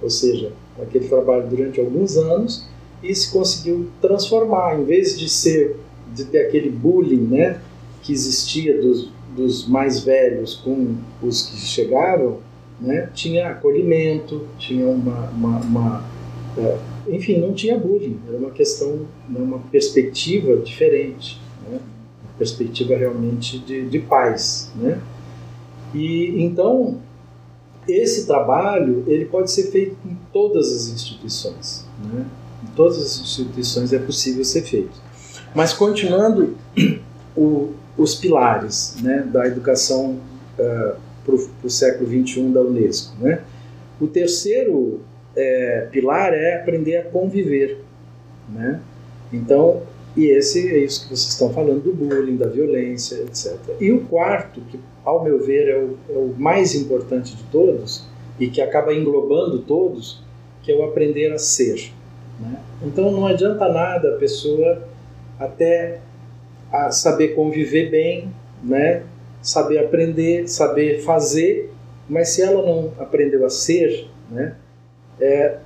Ou 0.02 0.08
seja, 0.08 0.52
aquele 0.80 1.06
trabalho 1.08 1.46
durante 1.46 1.78
alguns 1.78 2.16
anos 2.16 2.66
e 3.02 3.14
se 3.14 3.30
conseguiu 3.30 3.88
transformar, 4.00 4.78
em 4.78 4.84
vez 4.84 5.18
de 5.18 5.28
ser 5.28 5.76
de 6.14 6.24
ter 6.24 6.46
aquele 6.46 6.70
bullying, 6.70 7.26
né, 7.28 7.60
que 8.02 8.12
existia 8.12 8.80
dos, 8.80 9.10
dos 9.36 9.68
mais 9.68 10.00
velhos 10.00 10.56
com 10.56 10.96
os 11.22 11.42
que 11.42 11.56
chegaram, 11.56 12.38
né, 12.80 13.08
tinha 13.14 13.50
acolhimento, 13.50 14.46
tinha 14.58 14.88
uma, 14.88 15.30
uma, 15.30 15.60
uma 15.60 16.04
é, 16.58 16.78
enfim, 17.14 17.38
não 17.38 17.52
tinha 17.52 17.78
bullying, 17.78 18.18
era 18.28 18.36
uma 18.36 18.50
questão, 18.50 19.06
né, 19.28 19.40
uma 19.40 19.58
perspectiva 19.58 20.56
diferente, 20.56 21.40
né, 21.68 21.78
uma 22.22 22.32
perspectiva 22.38 22.96
realmente 22.96 23.58
de, 23.58 23.88
de 23.88 23.98
paz, 23.98 24.70
né, 24.76 25.00
e 25.94 26.42
então 26.42 26.98
esse 27.88 28.26
trabalho 28.26 29.04
ele 29.06 29.24
pode 29.24 29.50
ser 29.50 29.70
feito 29.70 29.96
em 30.04 30.16
todas 30.32 30.72
as 30.72 30.88
instituições, 30.88 31.86
né? 32.12 32.26
Em 32.62 32.74
todas 32.74 32.98
as 32.98 33.18
instituições 33.18 33.92
é 33.92 33.98
possível 33.98 34.44
ser 34.44 34.62
feito. 34.62 34.92
Mas 35.54 35.72
continuando 35.72 36.56
o, 37.36 37.70
os 37.96 38.14
pilares, 38.14 38.96
né, 39.02 39.26
da 39.32 39.46
educação 39.46 40.18
uh, 40.58 40.96
para 41.24 41.34
o 41.64 41.70
século 41.70 42.08
XXI 42.08 42.42
da 42.50 42.60
Unesco, 42.60 43.14
né? 43.20 43.42
O 44.00 44.06
terceiro 44.06 45.00
é, 45.36 45.88
pilar 45.90 46.32
é 46.32 46.60
aprender 46.60 46.96
a 46.96 47.04
conviver, 47.04 47.78
né? 48.48 48.80
Então, 49.32 49.82
e 50.16 50.26
esse 50.26 50.68
é 50.68 50.78
isso 50.78 51.02
que 51.02 51.16
vocês 51.16 51.32
estão 51.32 51.52
falando 51.52 51.82
do 51.82 51.92
bullying, 51.92 52.36
da 52.36 52.48
violência, 52.48 53.16
etc. 53.22 53.56
E 53.80 53.92
o 53.92 54.00
quarto, 54.06 54.60
que 54.62 54.80
ao 55.04 55.22
meu 55.22 55.42
ver 55.42 55.68
é 55.68 55.76
o, 55.78 55.96
é 56.08 56.18
o 56.18 56.34
mais 56.36 56.74
importante 56.74 57.36
de 57.36 57.44
todos 57.44 58.04
e 58.38 58.48
que 58.48 58.60
acaba 58.60 58.92
englobando 58.92 59.60
todos, 59.60 60.22
que 60.62 60.72
é 60.72 60.74
o 60.74 60.82
aprender 60.82 61.32
a 61.32 61.38
ser. 61.38 61.92
Né? 62.40 62.58
Então 62.82 63.10
não 63.12 63.26
adianta 63.26 63.68
nada 63.68 64.14
a 64.14 64.18
pessoa 64.18 64.82
até 65.38 66.00
a 66.72 66.90
saber 66.90 67.28
conviver 67.28 67.90
bem, 67.90 68.32
né? 68.62 69.02
saber 69.40 69.78
aprender, 69.78 70.48
saber 70.48 71.00
fazer, 71.02 71.72
mas 72.08 72.30
se 72.30 72.42
ela 72.42 72.62
não 72.62 72.92
aprendeu 72.98 73.46
a 73.46 73.50
ser, 73.50 74.08
né? 74.30 74.54
É, 75.20 75.58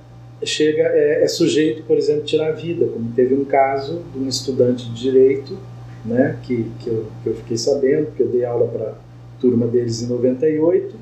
chega 0.43 0.83
é, 0.83 1.23
é, 1.23 1.27
sujeito, 1.27 1.83
por 1.83 1.97
exemplo, 1.97 2.23
tirar 2.23 2.49
a 2.49 2.51
vida, 2.51 2.85
como 2.87 3.11
teve 3.13 3.33
um 3.33 3.45
caso 3.45 4.01
de 4.13 4.19
um 4.19 4.27
estudante 4.27 4.89
de 4.89 5.01
direito, 5.01 5.57
né, 6.03 6.37
que, 6.43 6.71
que, 6.79 6.87
eu, 6.87 7.07
que 7.23 7.29
eu 7.29 7.35
fiquei 7.35 7.57
sabendo, 7.57 8.11
que 8.15 8.21
eu 8.21 8.27
dei 8.27 8.45
aula 8.45 8.67
para 8.67 8.89
a 8.89 8.93
turma 9.39 9.65
deles 9.65 10.03
em 10.03 10.07
98. 10.07 10.95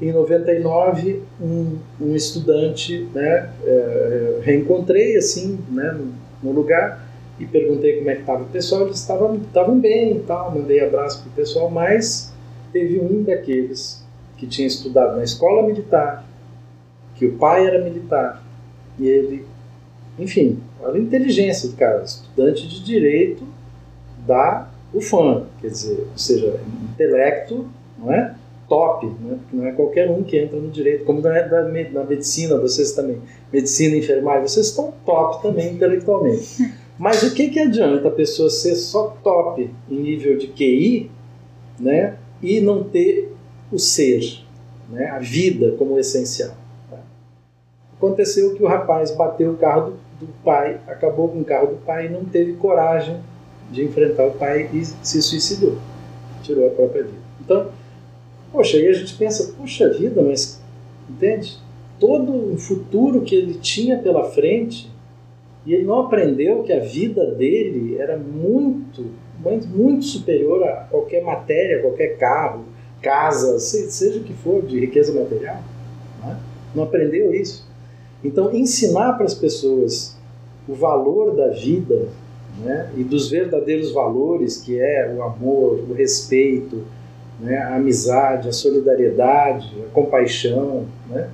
Em 0.00 0.10
99, 0.10 1.22
um, 1.40 1.78
um 2.00 2.16
estudante, 2.16 3.06
né, 3.14 3.50
é, 3.64 4.38
reencontrei 4.42 5.16
assim, 5.16 5.58
né, 5.70 5.92
no, 5.92 6.12
no, 6.42 6.56
lugar 6.56 7.06
e 7.38 7.46
perguntei 7.46 7.98
como 7.98 8.10
é 8.10 8.14
que 8.14 8.20
estava 8.22 8.42
o 8.42 8.46
pessoal. 8.46 8.82
Eles 8.82 8.98
estavam 8.98 9.36
estavam 9.36 9.78
bem 9.78 10.16
e 10.16 10.20
tal, 10.20 10.52
mandei 10.52 10.80
abraço 10.80 11.22
para 11.22 11.30
o 11.30 11.32
pessoal, 11.34 11.70
mas 11.70 12.32
teve 12.72 12.98
um 12.98 13.22
daqueles 13.22 14.02
que 14.38 14.46
tinha 14.46 14.66
estudado 14.66 15.16
na 15.16 15.22
escola 15.22 15.62
militar, 15.62 16.26
que 17.22 17.26
o 17.26 17.38
pai 17.38 17.64
era 17.64 17.80
militar 17.80 18.42
e 18.98 19.06
ele, 19.06 19.44
enfim, 20.18 20.58
olha 20.80 20.96
a 20.96 20.98
inteligência 20.98 21.68
do 21.68 21.76
cara, 21.76 22.02
estudante 22.02 22.66
de 22.66 22.82
direito 22.82 23.44
da 24.26 24.68
UFAM, 24.92 25.46
quer 25.60 25.68
dizer, 25.68 26.00
ou 26.10 26.18
seja, 26.18 26.60
intelecto, 26.92 27.68
não 27.96 28.12
é? 28.12 28.34
Top, 28.68 29.06
né? 29.06 29.38
porque 29.40 29.56
não 29.56 29.66
é 29.66 29.72
qualquer 29.72 30.10
um 30.10 30.24
que 30.24 30.36
entra 30.36 30.58
no 30.58 30.68
direito, 30.68 31.04
como 31.04 31.20
da, 31.20 31.46
na 31.92 32.04
medicina, 32.04 32.56
vocês 32.56 32.90
também, 32.90 33.20
medicina, 33.52 33.96
enfermagem, 33.96 34.48
vocês 34.48 34.66
estão 34.66 34.92
top 35.06 35.42
também 35.42 35.74
intelectualmente. 35.74 36.74
Mas 36.98 37.22
o 37.22 37.34
que, 37.34 37.50
que 37.50 37.60
adianta 37.60 38.08
a 38.08 38.10
pessoa 38.10 38.50
ser 38.50 38.74
só 38.74 39.16
top 39.22 39.70
em 39.88 39.94
nível 39.94 40.36
de 40.36 40.48
QI, 40.48 41.08
né, 41.78 42.16
e 42.42 42.60
não 42.60 42.82
ter 42.82 43.32
o 43.70 43.78
ser, 43.78 44.42
né, 44.90 45.06
a 45.06 45.20
vida 45.20 45.76
como 45.78 45.98
essencial? 45.98 46.61
Aconteceu 48.02 48.56
que 48.56 48.62
o 48.64 48.66
rapaz 48.66 49.12
bateu 49.12 49.52
o 49.52 49.56
carro 49.56 49.92
do, 49.92 50.26
do 50.26 50.32
pai, 50.42 50.80
acabou 50.88 51.28
com 51.28 51.38
o 51.38 51.44
carro 51.44 51.68
do 51.68 51.76
pai 51.76 52.06
e 52.06 52.08
não 52.08 52.24
teve 52.24 52.54
coragem 52.54 53.20
de 53.70 53.84
enfrentar 53.84 54.26
o 54.26 54.32
pai 54.32 54.68
e 54.72 54.84
se 54.84 55.22
suicidou. 55.22 55.78
Tirou 56.42 56.66
a 56.66 56.70
própria 56.70 57.04
vida. 57.04 57.18
Então, 57.40 57.68
poxa, 58.50 58.76
aí 58.76 58.88
a 58.88 58.92
gente 58.92 59.14
pensa, 59.14 59.54
poxa 59.56 59.88
vida, 59.88 60.20
mas 60.20 60.60
entende? 61.08 61.56
Todo 62.00 62.52
o 62.52 62.58
futuro 62.58 63.20
que 63.20 63.36
ele 63.36 63.54
tinha 63.54 63.96
pela 63.96 64.24
frente 64.24 64.90
e 65.64 65.72
ele 65.72 65.84
não 65.84 66.00
aprendeu 66.00 66.64
que 66.64 66.72
a 66.72 66.80
vida 66.80 67.24
dele 67.30 67.98
era 68.00 68.16
muito, 68.16 69.12
muito, 69.38 69.68
muito 69.68 70.04
superior 70.06 70.64
a 70.64 70.88
qualquer 70.90 71.22
matéria, 71.22 71.80
qualquer 71.80 72.18
carro, 72.18 72.64
casa, 73.00 73.60
seja 73.60 74.18
o 74.18 74.24
que 74.24 74.32
for 74.32 74.60
de 74.60 74.80
riqueza 74.80 75.12
material. 75.12 75.62
Não, 76.20 76.32
é? 76.32 76.36
não 76.74 76.82
aprendeu 76.82 77.32
isso. 77.32 77.70
Então, 78.24 78.54
ensinar 78.54 79.14
para 79.14 79.26
as 79.26 79.34
pessoas 79.34 80.16
o 80.68 80.74
valor 80.74 81.34
da 81.34 81.48
vida 81.48 82.08
né, 82.60 82.90
e 82.96 83.02
dos 83.02 83.28
verdadeiros 83.28 83.92
valores, 83.92 84.58
que 84.58 84.78
é 84.78 85.12
o 85.16 85.22
amor, 85.22 85.84
o 85.88 85.92
respeito, 85.92 86.82
né, 87.40 87.58
a 87.58 87.76
amizade, 87.76 88.48
a 88.48 88.52
solidariedade, 88.52 89.74
a 89.84 89.92
compaixão, 89.92 90.86
né, 91.08 91.28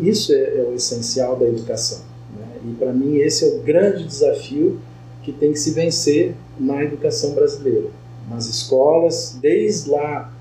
isso 0.00 0.32
é, 0.32 0.36
é, 0.36 0.66
o 0.70 0.74
essencial 0.74 1.36
da 1.36 1.46
educação. 1.46 1.98
Né, 2.38 2.46
e 2.64 2.74
para 2.74 2.92
mim, 2.92 3.16
esse 3.16 3.44
é 3.44 3.48
o 3.48 3.60
grande 3.60 4.04
desafio 4.04 4.80
que 5.22 5.32
tem 5.32 5.52
que 5.52 5.58
se 5.58 5.72
vencer 5.72 6.34
na 6.58 6.82
educação 6.82 7.34
brasileira, 7.34 7.88
nas 8.28 8.46
escolas, 8.46 9.36
desde 9.40 9.90
lá 9.90 10.32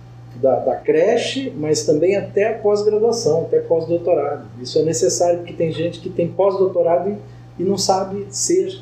da, 0.41 0.59
da 0.59 0.75
creche, 0.75 1.53
mas 1.57 1.85
também 1.85 2.15
até 2.15 2.55
a 2.55 2.59
pós-graduação, 2.59 3.41
até 3.41 3.59
pós-doutorado. 3.59 4.45
Isso 4.61 4.79
é 4.79 4.83
necessário 4.83 5.39
porque 5.39 5.53
tem 5.53 5.71
gente 5.71 5.99
que 5.99 6.09
tem 6.09 6.27
pós-doutorado 6.27 7.09
e, 7.09 7.61
e, 7.61 7.65
não 7.65 7.77
sabe 7.77 8.25
ser, 8.29 8.79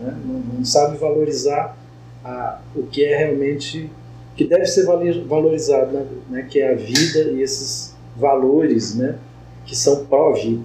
né? 0.00 0.16
não, 0.24 0.40
não, 0.40 0.64
sabe 0.64 0.96
valorizar 0.96 1.76
a, 2.24 2.60
o 2.74 2.84
que 2.84 3.04
é 3.04 3.16
realmente, 3.16 3.90
que 4.34 4.44
deve 4.44 4.66
ser 4.66 4.86
valorizado, 5.26 5.92
né? 5.92 6.06
né? 6.30 6.46
que 6.50 6.60
é 6.60 6.72
a 6.72 6.74
vida 6.74 7.30
e 7.32 7.42
esses 7.42 7.94
valores 8.16 8.94
né? 8.96 9.18
que 9.66 9.76
são 9.76 10.06
pró-vida. 10.06 10.62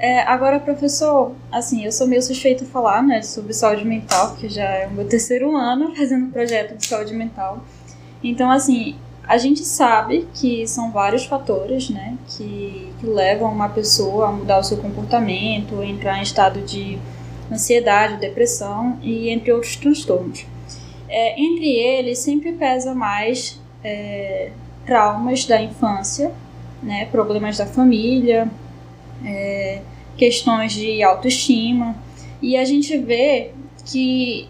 É, 0.00 0.22
agora, 0.22 0.58
professor, 0.58 1.32
assim, 1.52 1.84
eu 1.84 1.92
sou 1.92 2.06
meio 2.06 2.22
suspeito 2.22 2.64
a 2.64 2.66
falar, 2.66 3.02
né, 3.02 3.20
sobre 3.20 3.52
saúde 3.52 3.84
mental, 3.84 4.30
porque 4.30 4.48
já 4.48 4.64
é 4.64 4.86
o 4.86 4.92
meu 4.92 5.06
terceiro 5.06 5.54
ano 5.54 5.94
fazendo 5.94 6.32
projeto 6.32 6.74
de 6.74 6.86
saúde 6.86 7.12
mental. 7.12 7.62
Então, 8.24 8.50
assim, 8.50 8.96
a 9.28 9.36
gente 9.36 9.62
sabe 9.62 10.26
que 10.32 10.66
são 10.66 10.90
vários 10.90 11.26
fatores, 11.26 11.90
né, 11.90 12.16
que, 12.28 12.90
que 12.98 13.06
levam 13.06 13.52
uma 13.52 13.68
pessoa 13.68 14.28
a 14.28 14.32
mudar 14.32 14.60
o 14.60 14.64
seu 14.64 14.78
comportamento, 14.78 15.82
entrar 15.82 16.18
em 16.18 16.22
estado 16.22 16.62
de 16.62 16.98
ansiedade, 17.52 18.16
depressão 18.16 18.98
e 19.02 19.28
entre 19.28 19.52
outros 19.52 19.76
transtornos. 19.76 20.46
É, 21.10 21.38
entre 21.38 21.66
eles, 21.66 22.20
sempre 22.20 22.52
pesa 22.52 22.94
mais 22.94 23.60
é, 23.84 24.50
traumas 24.86 25.44
da 25.44 25.60
infância, 25.60 26.32
né, 26.82 27.04
problemas 27.04 27.58
da 27.58 27.66
família, 27.66 28.48
é, 29.24 29.80
questões 30.16 30.72
de 30.72 31.02
autoestima. 31.02 31.96
E 32.42 32.56
a 32.56 32.64
gente 32.64 32.96
vê 32.98 33.52
que 33.84 34.48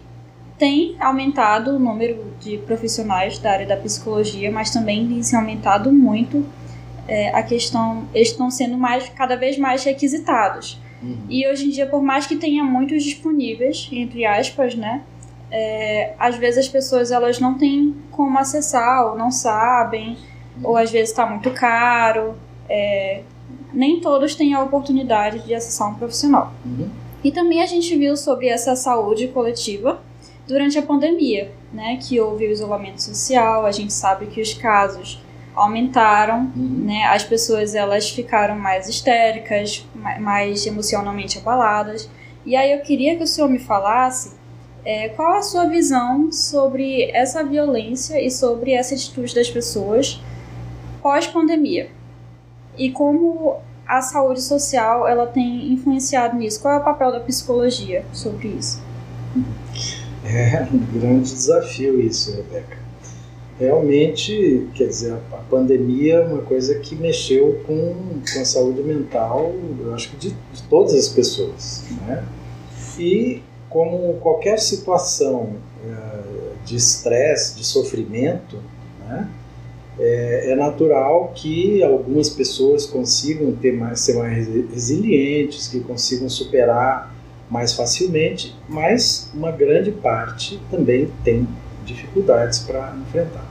tem 0.57 0.95
aumentado 0.99 1.71
o 1.75 1.79
número 1.79 2.23
de 2.39 2.57
profissionais 2.59 3.39
da 3.39 3.51
área 3.51 3.65
da 3.65 3.75
psicologia, 3.75 4.51
mas 4.51 4.69
também 4.69 5.07
tem 5.07 5.23
se 5.23 5.35
aumentado 5.35 5.91
muito 5.91 6.45
é, 7.07 7.29
a 7.29 7.41
questão. 7.41 8.07
Eles 8.13 8.29
estão 8.29 8.51
sendo 8.51 8.77
mais, 8.77 9.09
cada 9.09 9.35
vez 9.35 9.57
mais 9.57 9.83
requisitados. 9.83 10.79
Uhum. 11.01 11.17
E 11.29 11.47
hoje 11.47 11.65
em 11.65 11.69
dia, 11.69 11.87
por 11.87 12.01
mais 12.01 12.27
que 12.27 12.35
tenha 12.35 12.63
muitos 12.63 13.03
disponíveis, 13.03 13.89
entre 13.91 14.23
aspas, 14.23 14.75
né? 14.75 15.01
É, 15.49 16.13
às 16.17 16.37
vezes 16.37 16.59
as 16.59 16.69
pessoas 16.69 17.11
elas 17.11 17.39
não 17.39 17.57
têm 17.57 17.95
como 18.11 18.37
acessar, 18.37 19.07
ou 19.07 19.17
não 19.17 19.31
sabem, 19.31 20.15
uhum. 20.57 20.69
ou 20.69 20.77
às 20.77 20.91
vezes 20.91 21.09
está 21.09 21.25
muito 21.25 21.49
caro. 21.51 22.35
É, 22.69 23.21
nem 23.73 23.99
todos 23.99 24.35
têm 24.35 24.53
a 24.53 24.63
oportunidade 24.63 25.39
de 25.39 25.53
acessar 25.53 25.89
um 25.89 25.95
profissional. 25.95 26.53
Uhum. 26.65 26.89
E 27.23 27.31
também 27.31 27.61
a 27.61 27.65
gente 27.65 27.95
viu 27.95 28.17
sobre 28.17 28.47
essa 28.47 28.75
saúde 28.75 29.27
coletiva 29.27 30.01
durante 30.47 30.77
a 30.77 30.81
pandemia, 30.81 31.51
né, 31.71 31.97
que 32.01 32.19
houve 32.19 32.45
o 32.47 32.51
isolamento 32.51 33.01
social, 33.01 33.65
a 33.65 33.71
gente 33.71 33.93
sabe 33.93 34.25
que 34.25 34.41
os 34.41 34.53
casos 34.53 35.21
aumentaram, 35.55 36.51
uhum. 36.55 36.85
né, 36.85 37.03
as 37.05 37.23
pessoas 37.23 37.75
elas 37.75 38.09
ficaram 38.09 38.57
mais 38.57 38.89
histéricas, 38.89 39.85
mais 40.19 40.65
emocionalmente 40.65 41.37
abaladas. 41.37 42.09
E 42.45 42.55
aí 42.55 42.73
eu 42.73 42.81
queria 42.81 43.15
que 43.15 43.23
o 43.23 43.27
senhor 43.27 43.49
me 43.49 43.59
falasse 43.59 44.33
é, 44.83 45.09
qual 45.09 45.33
a 45.37 45.41
sua 45.43 45.65
visão 45.65 46.31
sobre 46.31 47.11
essa 47.11 47.43
violência 47.43 48.19
e 48.19 48.31
sobre 48.31 48.73
essa 48.73 48.95
atitude 48.95 49.35
das 49.35 49.49
pessoas 49.49 50.19
pós-pandemia 51.01 51.89
e 52.77 52.91
como 52.91 53.57
a 53.87 54.01
saúde 54.01 54.41
social 54.41 55.07
ela 55.07 55.27
tem 55.27 55.73
influenciado 55.73 56.37
nisso. 56.37 56.61
Qual 56.61 56.73
é 56.73 56.77
o 56.77 56.83
papel 56.83 57.11
da 57.11 57.19
psicologia 57.19 58.05
sobre 58.13 58.47
isso? 58.47 58.81
É 60.23 60.67
um 60.71 60.99
grande 60.99 61.33
desafio 61.33 61.99
isso, 61.99 62.35
Rebeca. 62.35 62.77
Realmente, 63.59 64.67
quer 64.73 64.87
dizer, 64.87 65.13
a 65.13 65.37
pandemia 65.49 66.15
é 66.15 66.25
uma 66.25 66.41
coisa 66.41 66.79
que 66.79 66.95
mexeu 66.95 67.61
com, 67.67 67.93
com 68.33 68.39
a 68.39 68.45
saúde 68.45 68.81
mental, 68.81 69.53
eu 69.79 69.93
acho 69.93 70.09
que 70.09 70.17
de, 70.17 70.29
de 70.29 70.63
todas 70.69 70.95
as 70.95 71.09
pessoas, 71.09 71.83
né? 72.07 72.23
E 72.97 73.43
como 73.69 74.15
qualquer 74.15 74.57
situação 74.57 75.55
uh, 75.83 76.65
de 76.65 76.75
estresse, 76.75 77.55
de 77.55 77.63
sofrimento, 77.63 78.57
né? 79.07 79.29
É, 79.99 80.51
é, 80.51 80.55
natural 80.55 81.31
que 81.35 81.83
algumas 81.83 82.29
pessoas 82.29 82.85
consigam 82.85 83.51
ter 83.53 83.73
mais, 83.73 83.99
ser 83.99 84.15
mais 84.15 84.47
resilientes, 84.47 85.67
que 85.67 85.79
consigam 85.81 86.29
superar 86.29 87.13
mais 87.49 87.73
facilmente, 87.73 88.55
mas 88.69 89.29
uma 89.33 89.51
grande 89.51 89.91
parte 89.91 90.59
também 90.71 91.11
tem 91.23 91.47
dificuldades 91.85 92.59
para 92.59 92.95
enfrentar. 93.01 93.45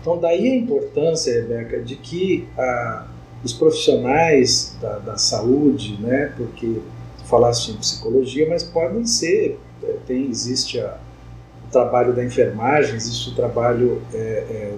Então, 0.00 0.18
daí 0.18 0.48
a 0.48 0.56
importância, 0.56 1.32
Rebeca, 1.32 1.80
de 1.80 1.96
que 1.96 2.46
a, 2.56 3.06
os 3.42 3.52
profissionais 3.52 4.76
da, 4.80 4.98
da 4.98 5.16
saúde, 5.18 5.98
né, 6.00 6.32
porque 6.36 6.80
falaste 7.24 7.70
em 7.70 7.76
psicologia, 7.76 8.46
mas 8.48 8.62
podem 8.62 9.06
ser, 9.06 9.58
é, 9.82 9.96
tem, 10.06 10.28
existe 10.30 10.80
a, 10.80 10.98
o 11.66 11.70
trabalho 11.70 12.14
da 12.14 12.24
enfermagem, 12.24 12.94
existe 12.96 13.30
o 13.30 13.34
trabalho 13.34 14.02
é, 14.12 14.18
é, 14.18 14.74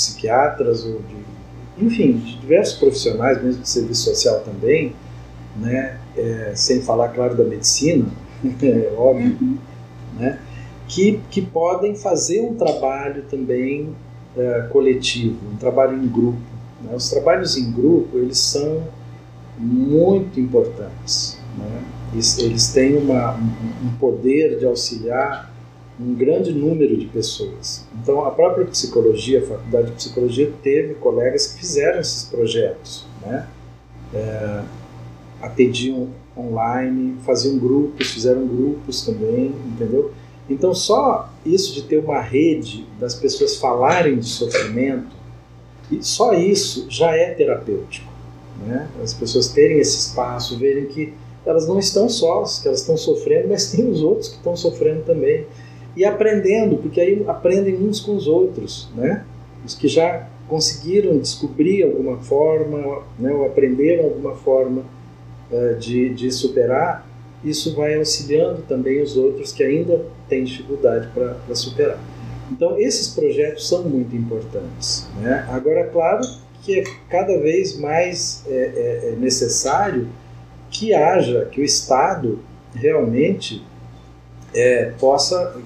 psiquiatras, 0.00 0.84
ou 0.84 1.00
de, 1.00 1.84
enfim, 1.84 2.12
de 2.12 2.38
diversos 2.38 2.78
profissionais, 2.78 3.42
mesmo 3.42 3.62
de 3.62 3.68
serviço 3.68 4.04
social 4.04 4.40
também, 4.40 4.94
né, 5.56 5.98
é, 6.16 6.52
sem 6.54 6.80
falar, 6.80 7.08
claro, 7.08 7.36
da 7.36 7.44
medicina, 7.44 8.06
é 8.62 8.92
óbvio, 8.96 9.36
uhum. 9.40 9.58
né, 10.18 10.38
que, 10.88 11.20
que 11.30 11.42
podem 11.42 11.94
fazer 11.94 12.40
um 12.40 12.54
trabalho 12.54 13.24
também 13.30 13.94
é, 14.36 14.68
coletivo, 14.70 15.38
um 15.52 15.56
trabalho 15.56 15.96
em 15.96 16.08
grupo. 16.08 16.40
Né? 16.82 16.94
Os 16.94 17.10
trabalhos 17.10 17.56
em 17.56 17.70
grupo, 17.70 18.18
eles 18.18 18.38
são 18.38 18.82
muito 19.58 20.40
importantes. 20.40 21.38
Né? 21.56 21.82
Eles, 22.12 22.38
eles 22.38 22.72
têm 22.72 22.96
uma, 22.96 23.34
um, 23.34 23.86
um 23.86 23.92
poder 24.00 24.58
de 24.58 24.66
auxiliar 24.66 25.52
um 26.00 26.14
grande 26.14 26.52
número 26.52 26.96
de 26.96 27.06
pessoas. 27.06 27.84
Então, 28.02 28.24
a 28.24 28.30
própria 28.30 28.64
psicologia, 28.66 29.40
a 29.40 29.46
faculdade 29.46 29.88
de 29.88 29.92
psicologia, 29.92 30.52
teve 30.62 30.94
colegas 30.94 31.48
que 31.48 31.60
fizeram 31.60 32.00
esses 32.00 32.24
projetos, 32.24 33.06
né? 33.20 33.46
É, 34.14 34.62
atendiam 35.42 36.08
online, 36.36 37.16
faziam 37.24 37.58
grupos, 37.58 38.10
fizeram 38.10 38.46
grupos 38.46 39.04
também, 39.04 39.54
entendeu? 39.66 40.12
Então, 40.48 40.74
só 40.74 41.30
isso 41.44 41.74
de 41.74 41.82
ter 41.82 41.98
uma 41.98 42.20
rede 42.20 42.86
das 42.98 43.14
pessoas 43.14 43.56
falarem 43.56 44.18
de 44.18 44.26
sofrimento, 44.26 45.14
só 46.00 46.32
isso 46.34 46.86
já 46.88 47.14
é 47.14 47.30
terapêutico. 47.34 48.10
Né? 48.66 48.88
As 49.02 49.14
pessoas 49.14 49.48
terem 49.48 49.78
esse 49.78 49.96
espaço, 49.96 50.58
verem 50.58 50.86
que 50.86 51.14
elas 51.46 51.66
não 51.66 51.78
estão 51.78 52.08
sós, 52.08 52.58
que 52.58 52.68
elas 52.68 52.80
estão 52.80 52.96
sofrendo, 52.96 53.48
mas 53.48 53.70
tem 53.70 53.88
os 53.88 54.02
outros 54.02 54.28
que 54.28 54.36
estão 54.36 54.56
sofrendo 54.56 55.02
também. 55.04 55.46
E 55.96 56.04
aprendendo, 56.04 56.76
porque 56.76 57.00
aí 57.00 57.24
aprendem 57.26 57.76
uns 57.76 58.00
com 58.00 58.14
os 58.14 58.26
outros, 58.26 58.88
né? 58.94 59.24
Os 59.64 59.74
que 59.74 59.88
já 59.88 60.28
conseguiram 60.48 61.18
descobrir 61.18 61.84
alguma 61.84 62.18
forma, 62.18 63.02
né, 63.18 63.32
ou 63.32 63.46
aprenderam 63.46 64.04
alguma 64.04 64.34
forma 64.34 64.84
uh, 65.50 65.78
de, 65.78 66.12
de 66.12 66.30
superar, 66.32 67.06
isso 67.44 67.74
vai 67.74 67.96
auxiliando 67.96 68.62
também 68.62 69.00
os 69.00 69.16
outros 69.16 69.52
que 69.52 69.62
ainda 69.62 70.04
têm 70.28 70.44
dificuldade 70.44 71.08
para 71.14 71.54
superar. 71.54 71.98
Então, 72.50 72.78
esses 72.78 73.08
projetos 73.08 73.68
são 73.68 73.84
muito 73.84 74.14
importantes. 74.14 75.08
Né? 75.20 75.46
Agora, 75.48 75.86
claro 75.86 76.20
que 76.62 76.80
é 76.80 76.84
cada 77.08 77.38
vez 77.38 77.78
mais 77.78 78.44
é, 78.46 78.52
é, 78.52 79.08
é 79.12 79.16
necessário 79.18 80.08
que 80.70 80.92
haja, 80.92 81.46
que 81.50 81.60
o 81.60 81.64
Estado 81.64 82.40
realmente 82.74 83.64
é, 84.54 84.92
possa 84.98 85.56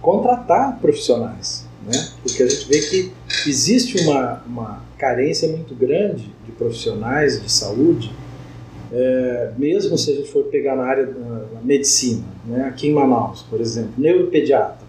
contratar 0.00 0.78
profissionais. 0.80 1.66
Né? 1.86 1.92
Porque 2.22 2.42
a 2.42 2.48
gente 2.48 2.68
vê 2.68 2.80
que 2.80 3.12
existe 3.48 4.02
uma, 4.02 4.42
uma 4.46 4.84
carência 4.98 5.48
muito 5.48 5.74
grande 5.74 6.32
de 6.44 6.52
profissionais 6.52 7.40
de 7.40 7.50
saúde 7.50 8.12
é, 8.92 9.52
mesmo 9.56 9.96
se 9.96 10.10
a 10.10 10.14
gente 10.14 10.28
for 10.30 10.44
pegar 10.44 10.74
na 10.74 10.84
área 10.84 11.06
da 11.06 11.60
medicina, 11.62 12.24
né, 12.44 12.64
aqui 12.64 12.88
em 12.88 12.92
Manaus, 12.92 13.42
por 13.42 13.60
exemplo, 13.60 13.92
neuropediatra, 13.96 14.86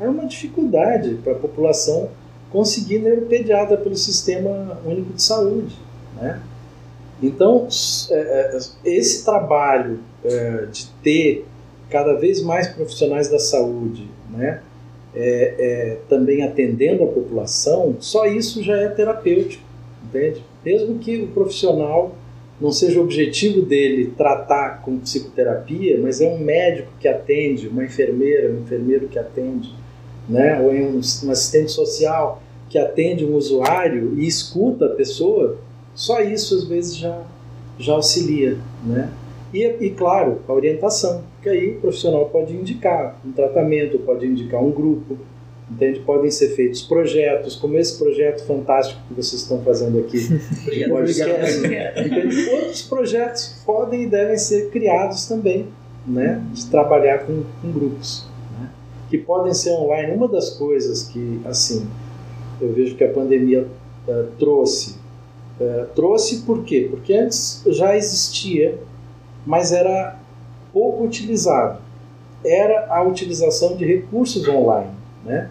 é 0.00 0.08
uma 0.08 0.26
dificuldade 0.26 1.14
para 1.22 1.32
a 1.34 1.36
população 1.36 2.08
conseguir 2.50 2.98
neuropediatra 2.98 3.76
pelo 3.76 3.94
Sistema 3.94 4.78
Único 4.84 5.12
de 5.12 5.22
Saúde. 5.22 5.76
Né? 6.16 6.40
Então, 7.22 7.68
é, 8.10 8.14
é, 8.14 8.58
esse 8.84 9.24
trabalho 9.24 10.00
é, 10.24 10.66
de 10.72 10.86
ter 11.02 11.46
cada 11.90 12.14
vez 12.14 12.42
mais 12.42 12.68
profissionais 12.68 13.28
da 13.28 13.38
saúde, 13.38 14.08
né, 14.30 14.62
é, 15.14 15.54
é, 15.58 15.96
também 16.08 16.42
atendendo 16.42 17.02
a 17.02 17.06
população, 17.08 17.96
só 17.98 18.26
isso 18.26 18.62
já 18.62 18.76
é 18.76 18.88
terapêutico, 18.88 19.64
entende? 20.04 20.42
Mesmo 20.64 20.98
que 20.98 21.16
o 21.16 21.26
profissional 21.28 22.14
não 22.60 22.70
seja 22.70 23.00
o 23.00 23.02
objetivo 23.02 23.62
dele 23.62 24.12
tratar 24.16 24.82
com 24.82 24.98
psicoterapia, 24.98 25.98
mas 25.98 26.20
é 26.20 26.28
um 26.28 26.38
médico 26.38 26.90
que 27.00 27.08
atende, 27.08 27.68
uma 27.68 27.84
enfermeira, 27.84 28.50
um 28.52 28.60
enfermeiro 28.60 29.08
que 29.08 29.18
atende, 29.18 29.74
né? 30.28 30.60
ou 30.60 30.72
é 30.72 30.80
um, 30.80 30.96
um 30.96 31.30
assistente 31.30 31.72
social 31.72 32.42
que 32.68 32.78
atende 32.78 33.24
um 33.24 33.34
usuário 33.34 34.14
e 34.18 34.26
escuta 34.26 34.86
a 34.86 34.90
pessoa, 34.90 35.58
só 35.94 36.20
isso 36.20 36.54
às 36.54 36.64
vezes 36.64 36.96
já, 36.96 37.22
já 37.78 37.94
auxilia. 37.94 38.58
Né? 38.84 39.10
E, 39.52 39.64
e 39.64 39.90
claro, 39.90 40.40
a 40.46 40.52
orientação, 40.52 41.22
que 41.42 41.48
aí 41.48 41.70
o 41.70 41.80
profissional 41.80 42.26
pode 42.26 42.54
indicar 42.54 43.20
um 43.24 43.32
tratamento, 43.32 43.98
pode 43.98 44.26
indicar 44.26 44.62
um 44.62 44.70
grupo, 44.70 45.18
Entende? 45.70 46.00
Podem 46.00 46.30
ser 46.32 46.48
feitos 46.48 46.82
projetos, 46.82 47.54
como 47.54 47.78
esse 47.78 47.96
projeto 47.96 48.44
fantástico 48.44 49.00
que 49.06 49.14
vocês 49.14 49.42
estão 49.42 49.62
fazendo 49.62 50.00
aqui. 50.00 50.18
Obrigado. 50.66 50.90
Outros 52.52 52.82
projetos 52.82 53.62
podem 53.64 54.02
e 54.02 54.06
devem 54.06 54.36
ser 54.36 54.70
criados 54.70 55.26
também, 55.26 55.68
né? 56.04 56.44
de 56.52 56.66
trabalhar 56.66 57.18
com, 57.18 57.44
com 57.62 57.70
grupos, 57.70 58.26
né? 58.58 58.68
que 59.08 59.16
podem 59.16 59.54
ser 59.54 59.70
online. 59.70 60.12
Uma 60.12 60.26
das 60.26 60.50
coisas 60.50 61.04
que, 61.04 61.40
assim, 61.44 61.86
eu 62.60 62.72
vejo 62.72 62.96
que 62.96 63.04
a 63.04 63.12
pandemia 63.12 63.64
uh, 64.08 64.26
trouxe, 64.40 64.96
uh, 65.60 65.86
trouxe 65.94 66.42
por 66.42 66.64
quê? 66.64 66.88
Porque 66.90 67.14
antes 67.14 67.62
já 67.68 67.96
existia, 67.96 68.76
mas 69.46 69.72
era 69.72 70.18
pouco 70.72 71.04
utilizado. 71.04 71.80
Era 72.44 72.86
a 72.94 73.02
utilização 73.02 73.76
de 73.76 73.84
recursos 73.84 74.46
online, 74.48 74.92
né? 75.24 75.50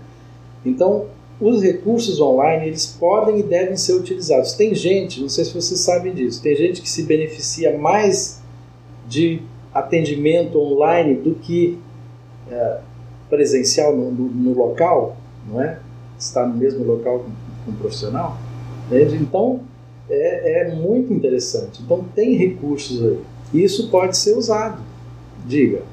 Então, 0.65 1.05
os 1.39 1.61
recursos 1.61 2.19
online 2.19 2.67
eles 2.67 2.85
podem 2.85 3.39
e 3.39 3.43
devem 3.43 3.77
ser 3.77 3.93
utilizados. 3.93 4.53
Tem 4.53 4.75
gente, 4.75 5.21
não 5.21 5.29
sei 5.29 5.45
se 5.45 5.53
vocês 5.53 5.79
sabem 5.79 6.13
disso, 6.13 6.41
tem 6.41 6.55
gente 6.55 6.81
que 6.81 6.89
se 6.89 7.03
beneficia 7.03 7.77
mais 7.77 8.41
de 9.07 9.41
atendimento 9.73 10.59
online 10.59 11.15
do 11.15 11.35
que 11.35 11.79
é, 12.51 12.79
presencial 13.29 13.95
no, 13.95 14.11
no, 14.11 14.29
no, 14.29 14.53
local, 14.53 15.15
não 15.47 15.61
é? 15.61 15.79
Está 16.17 16.45
no 16.45 16.55
mesmo 16.55 16.83
local 16.83 17.25
com 17.65 17.71
um 17.71 17.75
profissional. 17.75 18.37
Entende? 18.87 19.15
Então, 19.15 19.61
é, 20.09 20.61
é 20.61 20.75
muito 20.75 21.13
interessante. 21.13 21.81
Então, 21.81 22.03
tem 22.15 22.35
recursos 22.35 23.01
aí. 23.03 23.19
Isso 23.53 23.89
pode 23.89 24.17
ser 24.17 24.37
usado. 24.37 24.83
Diga. 25.45 25.83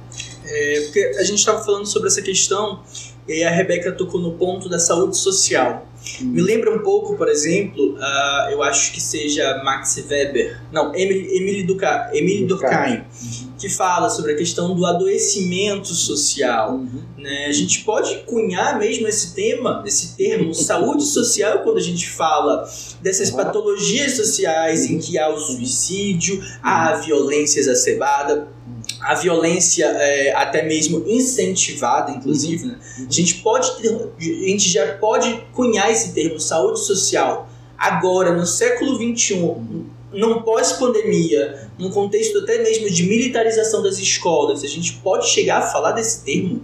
É, 0.45 0.81
porque 0.83 1.01
a 1.19 1.23
gente 1.23 1.39
estava 1.39 1.65
falando 1.65 1.87
sobre 1.87 2.09
essa 2.09 2.23
questão 2.23 2.83
e 3.27 3.43
a 3.43 3.51
Rebeca 3.51 3.93
tocou 3.93 4.21
no 4.21 4.33
ponto 4.33 4.69
da 4.69 4.79
saúde 4.79 5.17
social. 5.17 5.87
Hum. 6.21 6.27
Me 6.27 6.41
lembra 6.41 6.75
um 6.75 6.81
pouco, 6.81 7.17
por 7.17 7.29
exemplo, 7.29 7.95
uh, 7.95 8.51
eu 8.51 8.63
acho 8.63 8.93
que 8.93 9.01
seja 9.01 9.63
Max 9.65 9.97
Weber, 10.09 10.61
não, 10.73 10.95
Emily, 10.95 11.37
Emily, 11.37 11.63
Duca, 11.63 12.11
Emily 12.13 12.45
Durkheim, 12.45 12.99
uhum. 12.99 13.53
que 13.59 13.69
fala 13.69 14.09
sobre 14.09 14.33
a 14.33 14.37
questão 14.37 14.75
do 14.75 14.87
adoecimento 14.87 15.89
social. 15.89 16.75
Uhum. 16.75 17.03
Né? 17.19 17.47
A 17.47 17.53
gente 17.53 17.85
pode 17.85 18.23
cunhar 18.27 18.79
mesmo 18.79 19.07
esse 19.09 19.35
tema, 19.35 19.83
esse 19.87 20.17
termo, 20.17 20.53
saúde 20.55 21.05
social, 21.05 21.61
quando 21.61 21.79
a 21.79 21.83
gente 21.83 22.09
fala 22.09 22.69
dessas 23.03 23.31
uhum. 23.31 23.37
patologias 23.37 24.13
sociais 24.13 24.89
em 24.89 24.99
que 24.99 25.19
há 25.19 25.29
o 25.29 25.39
suicídio, 25.39 26.43
há 26.63 26.91
a 26.91 26.97
violência 26.97 27.61
exacerbada 27.61 28.56
a 29.01 29.15
violência 29.15 29.87
é, 29.87 30.35
até 30.35 30.63
mesmo 30.63 31.03
incentivada, 31.07 32.11
inclusive, 32.13 32.67
né? 32.67 32.79
a 33.09 33.13
gente 33.13 33.37
pode 33.37 33.77
ter, 33.81 33.89
a 33.93 34.49
gente 34.49 34.69
já 34.69 34.97
pode 34.97 35.43
cunhar 35.53 35.91
esse 35.91 36.13
termo 36.13 36.41
saúde 36.41 36.81
social 36.81 37.49
agora 37.79 38.33
no 38.33 38.47
século 38.47 38.99
21 38.99 39.87
num 40.13 40.43
pós-pandemia, 40.43 41.69
num 41.79 41.91
contexto 41.91 42.39
até 42.39 42.63
mesmo 42.63 42.89
de 42.91 43.05
militarização 43.05 43.83
das 43.83 43.99
escolas, 43.99 44.65
a 44.65 44.67
gente 44.67 44.95
pode 44.95 45.29
chegar 45.29 45.59
a 45.59 45.63
falar 45.63 45.93
desse 45.93 46.25
termo? 46.25 46.63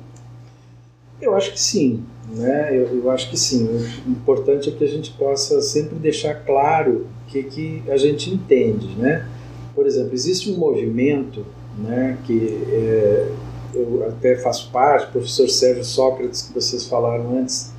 Eu 1.21 1.37
acho 1.37 1.53
que 1.53 1.61
sim, 1.61 2.03
né? 2.35 2.71
Eu, 2.73 2.97
eu 2.97 3.11
acho 3.11 3.31
que 3.31 3.37
sim. 3.37 3.67
O 4.07 4.11
importante 4.11 4.69
é 4.71 4.73
que 4.73 4.83
a 4.83 4.89
gente 4.89 5.11
possa 5.13 5.61
sempre 5.61 5.97
deixar 5.97 6.35
claro 6.35 7.07
o 7.27 7.31
que, 7.31 7.43
que 7.43 7.83
a 7.89 7.97
gente 7.97 8.31
entende, 8.31 8.89
né? 8.97 9.29
Por 9.75 9.87
exemplo, 9.87 10.15
existe 10.15 10.51
um 10.51 10.57
movimento 10.57 11.45
né, 11.79 12.19
que 12.25 12.65
é, 12.71 13.29
eu 13.75 14.07
até 14.09 14.37
faço 14.37 14.71
parte, 14.71 15.07
o 15.07 15.13
professor 15.13 15.49
Sérgio 15.49 15.85
Sócrates, 15.85 16.43
que 16.43 16.55
vocês 16.55 16.87
falaram 16.87 17.39
antes, 17.39 17.73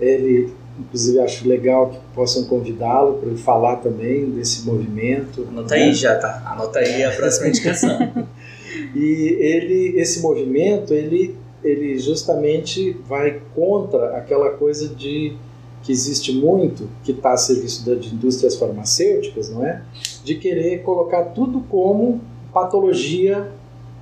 ele, 0.00 0.52
inclusive, 0.78 1.20
acho 1.20 1.48
legal 1.48 1.90
que 1.90 1.98
possam 2.14 2.44
convidá-lo 2.44 3.14
para 3.14 3.30
ele 3.30 3.38
falar 3.38 3.76
também 3.76 4.30
desse 4.30 4.64
movimento. 4.66 5.46
Anota 5.48 5.74
né? 5.74 5.82
aí 5.84 5.94
já, 5.94 6.16
tá? 6.16 6.42
Anota 6.46 6.78
aí 6.78 7.02
a 7.02 7.10
próxima 7.12 7.48
indicação. 7.48 8.26
e 8.94 9.36
ele, 9.40 9.98
esse 10.00 10.20
movimento, 10.20 10.92
ele, 10.92 11.34
ele 11.64 11.98
justamente 11.98 12.96
vai 13.08 13.40
contra 13.54 14.16
aquela 14.16 14.50
coisa 14.50 14.88
de 14.88 15.36
que 15.82 15.92
existe 15.92 16.32
muito, 16.32 16.90
que 17.04 17.12
está 17.12 17.32
a 17.32 17.36
serviço 17.36 17.84
de 17.96 18.12
indústrias 18.12 18.56
farmacêuticas, 18.56 19.48
não 19.50 19.64
é? 19.64 19.82
De 20.24 20.34
querer 20.34 20.82
colocar 20.82 21.26
tudo 21.26 21.60
como 21.68 22.20
patologia 22.56 23.52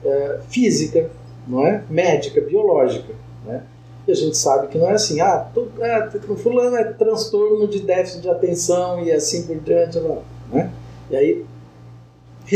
é, 0.04 0.38
física, 0.48 1.10
não 1.48 1.66
é? 1.66 1.82
Médica, 1.90 2.40
biológica, 2.40 3.12
né? 3.44 3.64
E 4.06 4.12
a 4.12 4.14
gente 4.14 4.36
sabe 4.36 4.68
que 4.68 4.78
não 4.78 4.88
é 4.88 4.92
assim, 4.92 5.20
ah, 5.20 5.48
tô, 5.52 5.66
é, 5.80 6.08
fulano 6.36 6.76
é 6.76 6.84
transtorno 6.84 7.66
de 7.66 7.80
déficit 7.80 8.22
de 8.22 8.30
atenção 8.30 9.02
e 9.02 9.10
assim 9.10 9.44
por 9.44 9.56
diante, 9.58 9.98
né? 10.52 10.70
E 11.10 11.16
aí, 11.16 11.44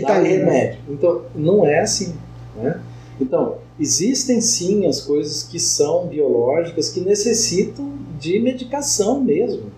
dá 0.03 0.21
remédio. 0.21 0.79
Então, 0.89 1.23
não 1.35 1.67
é 1.67 1.81
assim, 1.81 2.15
né? 2.55 2.81
Então, 3.21 3.59
existem 3.81 4.41
sim 4.41 4.87
as 4.87 5.01
coisas 5.01 5.43
que 5.43 5.59
são 5.59 6.07
biológicas 6.07 6.91
que 6.91 7.01
necessitam 7.01 7.93
de 8.21 8.39
medicação 8.39 9.21
mesmo, 9.21 9.73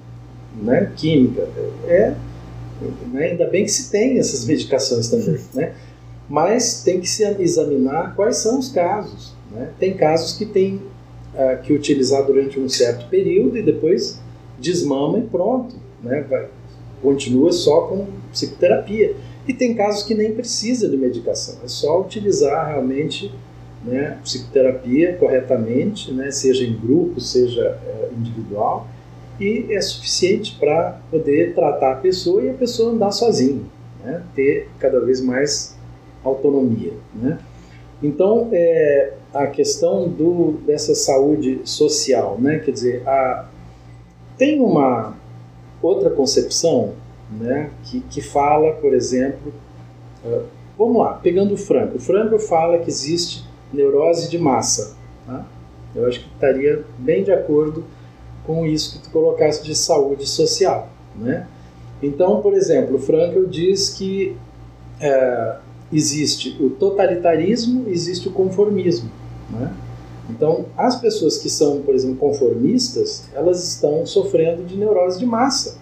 né? 0.61 0.93
Química. 0.97 1.49
É, 1.87 2.14
né? 3.12 3.27
ainda 3.27 3.47
bem 3.47 3.64
que 3.64 3.71
se 3.71 3.91
tem 3.91 4.18
essas 4.18 4.45
medicações 4.45 5.09
também, 5.09 5.41
né? 5.55 5.73
Mas 6.31 6.85
tem 6.85 7.01
que 7.01 7.09
se 7.09 7.24
examinar 7.41 8.14
quais 8.14 8.37
são 8.37 8.61
os 8.61 8.70
casos. 8.70 9.35
Né? 9.51 9.70
Tem 9.81 9.97
casos 9.97 10.39
que 10.39 10.47
tem 10.47 10.76
uh, 11.35 11.61
que 11.61 11.72
utilizar 11.72 12.24
durante 12.24 12.61
um 12.61 12.68
certo 12.68 13.09
período 13.09 13.59
e 13.59 13.62
depois 13.62 14.20
desmama 14.57 15.18
e 15.18 15.22
pronto, 15.22 15.74
né? 16.03 16.24
Vai, 16.31 16.47
continua 17.03 17.51
só 17.51 17.83
com 17.83 18.07
psicoterapia. 18.31 19.16
E 19.49 19.53
tem 19.53 19.74
casos 19.74 20.05
que 20.05 20.14
nem 20.14 20.33
precisa 20.33 20.89
de 20.89 20.97
medicação, 20.97 21.57
é 21.64 21.68
só 21.68 22.01
utilizar 22.01 22.68
realmente 22.68 23.33
né, 23.85 24.18
psicoterapia 24.22 25.16
corretamente, 25.16 26.12
né, 26.12 26.31
seja 26.31 26.64
em 26.64 26.78
grupo, 26.78 27.20
seja 27.20 27.78
é, 27.85 28.11
individual, 28.16 28.87
e 29.41 29.66
é 29.70 29.81
suficiente 29.81 30.57
para 30.61 31.01
poder 31.11 31.55
tratar 31.55 31.93
a 31.93 31.97
pessoa 31.97 32.43
e 32.43 32.51
a 32.51 32.55
pessoa 32.55 32.93
andar 32.93 33.11
sozinha, 33.11 33.62
né, 34.05 34.22
ter 34.35 34.68
cada 34.78 35.01
vez 35.01 35.22
mais 35.22 35.74
autonomia. 36.25 36.93
Né. 37.14 37.39
Então, 38.03 38.49
é, 38.53 39.12
a 39.33 39.47
questão 39.47 40.09
do, 40.09 40.53
dessa 40.66 40.95
saúde 40.95 41.61
social, 41.64 42.39
né, 42.39 42.59
quer 42.59 42.71
dizer, 42.71 43.09
a, 43.09 43.49
tem 44.37 44.61
uma 44.61 45.14
outra 45.83 46.11
concepção 46.11 46.95
né, 47.31 47.71
que, 47.85 48.01
que 48.01 48.21
fala, 48.21 48.73
por 48.73 48.93
exemplo, 48.95 49.53
uh, 50.25 50.43
vamos 50.77 50.99
lá, 50.99 51.14
pegando 51.14 51.55
o 51.55 51.57
Franco. 51.57 51.97
O 51.97 52.01
Franco 52.01 52.39
fala 52.39 52.79
que 52.79 52.89
existe 52.89 53.45
neurose 53.73 54.29
de 54.29 54.39
massa. 54.39 54.97
Tá? 55.27 55.47
Eu 55.95 56.07
acho 56.07 56.21
que 56.21 56.27
estaria 56.35 56.85
bem 56.99 57.23
de 57.23 57.33
acordo 57.33 57.85
com 58.47 58.66
isso 58.66 58.99
que 58.99 59.05
tu 59.05 59.11
colocaste 59.11 59.64
de 59.64 59.75
saúde 59.75 60.27
social. 60.27 60.89
Né? 61.14 61.47
Então, 62.03 62.41
por 62.41 62.55
exemplo, 62.55 62.97
o 62.97 62.99
Frankel 62.99 63.47
diz 63.47 63.91
que 63.91 64.37
é, 65.01 65.57
existe 65.93 66.57
o 66.61 66.70
totalitarismo, 66.70 67.88
existe 67.88 68.28
o 68.28 68.32
conformismo. 68.32 69.11
Né? 69.51 69.72
Então, 70.28 70.66
as 70.76 70.97
pessoas 71.01 71.38
que 71.38 71.51
são, 71.51 71.80
por 71.82 71.95
exemplo, 71.95 72.16
conformistas, 72.16 73.28
elas 73.34 73.66
estão 73.66 74.07
sofrendo 74.07 74.64
de 74.64 74.76
neurose 74.76 75.18
de 75.18 75.26
massa. 75.26 75.78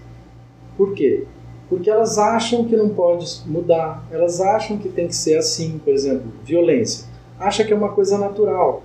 Por 0.76 0.94
quê? 0.94 1.24
Porque 1.68 1.90
elas 1.90 2.16
acham 2.16 2.64
que 2.64 2.74
não 2.74 2.88
pode 2.88 3.26
mudar, 3.44 4.06
elas 4.10 4.40
acham 4.40 4.78
que 4.78 4.88
tem 4.88 5.06
que 5.06 5.14
ser 5.14 5.36
assim, 5.36 5.78
por 5.84 5.92
exemplo, 5.92 6.32
violência 6.42 7.08
acha 7.38 7.64
que 7.64 7.72
é 7.72 7.76
uma 7.76 7.90
coisa 7.90 8.18
natural. 8.18 8.82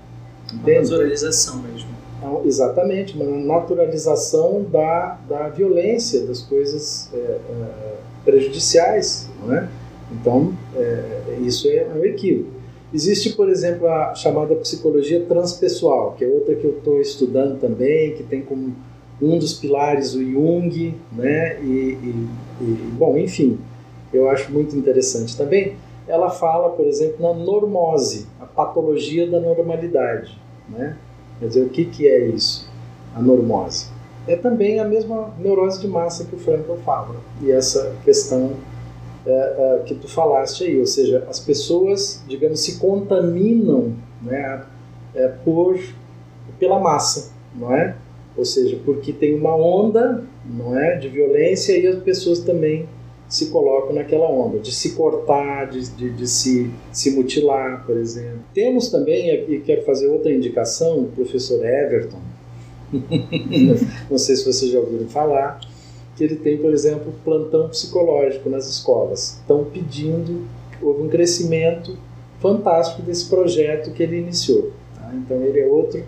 Entende? 0.53 0.71
Uma 0.71 0.81
naturalização 0.81 1.57
mesmo. 1.57 1.89
Então, 2.17 2.41
exatamente, 2.45 3.17
uma 3.17 3.25
naturalização 3.25 4.63
da, 4.63 5.17
da 5.27 5.49
violência, 5.49 6.25
das 6.25 6.41
coisas 6.41 7.09
é, 7.13 7.17
é, 7.17 7.95
prejudiciais. 8.23 9.27
Não 9.41 9.55
é? 9.55 9.67
Então, 10.13 10.53
é, 10.75 11.37
isso 11.41 11.67
é 11.67 11.87
um 11.95 12.03
equívoco. 12.05 12.51
Existe, 12.93 13.31
por 13.31 13.49
exemplo, 13.49 13.87
a 13.87 14.13
chamada 14.13 14.53
psicologia 14.55 15.21
transpessoal, 15.25 16.13
que 16.17 16.23
é 16.23 16.27
outra 16.27 16.53
que 16.55 16.63
eu 16.63 16.77
estou 16.77 17.01
estudando 17.01 17.59
também, 17.59 18.13
que 18.13 18.23
tem 18.23 18.41
como 18.41 18.75
um 19.21 19.39
dos 19.39 19.53
pilares 19.53 20.13
o 20.13 20.23
Jung, 20.23 20.93
né? 21.11 21.59
E, 21.63 21.97
e, 22.03 22.27
e, 22.61 22.65
bom, 22.97 23.17
enfim, 23.17 23.57
eu 24.13 24.29
acho 24.29 24.51
muito 24.51 24.75
interessante 24.75 25.35
também. 25.35 25.75
Ela 26.07 26.29
fala, 26.29 26.69
por 26.69 26.85
exemplo, 26.85 27.21
na 27.21 27.33
normose, 27.33 28.27
patologia 28.55 29.29
da 29.29 29.39
normalidade. 29.39 30.39
Né? 30.69 30.97
Quer 31.39 31.47
dizer, 31.47 31.61
o 31.63 31.69
que, 31.69 31.85
que 31.85 32.07
é 32.07 32.27
isso, 32.27 32.69
a 33.15 33.21
normose? 33.21 33.87
É 34.27 34.35
também 34.35 34.79
a 34.79 34.85
mesma 34.85 35.33
neurose 35.37 35.81
de 35.81 35.87
massa 35.87 36.23
que 36.25 36.35
o 36.35 36.39
Frankl 36.39 36.75
fala. 36.85 37.15
E 37.41 37.51
essa 37.51 37.93
questão 38.05 38.53
é, 39.25 39.31
é, 39.31 39.83
que 39.85 39.95
tu 39.95 40.07
falaste 40.07 40.65
aí, 40.65 40.79
ou 40.79 40.85
seja, 40.85 41.25
as 41.29 41.39
pessoas, 41.39 42.23
digamos, 42.27 42.59
se 42.59 42.77
contaminam 42.77 43.93
né, 44.21 44.63
é, 45.15 45.27
por, 45.45 45.79
pela 46.59 46.79
massa, 46.79 47.31
não 47.55 47.73
é? 47.73 47.95
Ou 48.35 48.43
seja, 48.43 48.79
porque 48.83 49.13
tem 49.13 49.35
uma 49.35 49.55
onda, 49.55 50.23
não 50.45 50.77
é, 50.77 50.97
de 50.97 51.07
violência 51.07 51.77
e 51.77 51.87
as 51.87 52.01
pessoas 52.03 52.39
também 52.39 52.87
se 53.29 53.47
colocam 53.47 53.93
naquela 53.93 54.29
onda 54.29 54.59
de 54.59 54.71
se 54.71 54.91
cortar, 54.91 55.69
de, 55.69 55.89
de, 55.91 56.09
de, 56.11 56.27
se, 56.27 56.69
se 56.91 57.11
mutilar, 57.11 57.85
por 57.85 57.97
exemplo. 57.97 58.41
Temos 58.53 58.89
também, 58.89 59.29
e 59.49 59.59
quero 59.61 59.83
fazer 59.83 60.07
outra 60.07 60.31
indicação, 60.31 60.99
o 60.99 61.07
professor 61.07 61.65
Everton, 61.65 62.19
não 64.09 64.17
sei 64.17 64.35
se 64.35 64.45
vocês 64.45 64.71
já 64.71 64.79
ouviram 64.79 65.07
falar, 65.07 65.59
que 66.15 66.23
ele 66.23 66.35
tem, 66.35 66.57
por 66.57 66.71
exemplo, 66.71 67.13
plantão 67.23 67.69
psicológico 67.69 68.49
nas 68.49 68.67
escolas. 68.67 69.39
Estão 69.39 69.65
pedindo, 69.65 70.45
houve 70.81 71.03
um 71.03 71.09
crescimento 71.09 71.97
fantástico 72.39 73.01
desse 73.01 73.29
projeto 73.29 73.91
que 73.91 74.03
ele 74.03 74.17
iniciou. 74.17 74.71
Tá? 74.95 75.11
Então 75.13 75.41
ele 75.41 75.59
é 75.59 75.65
outro 75.65 76.03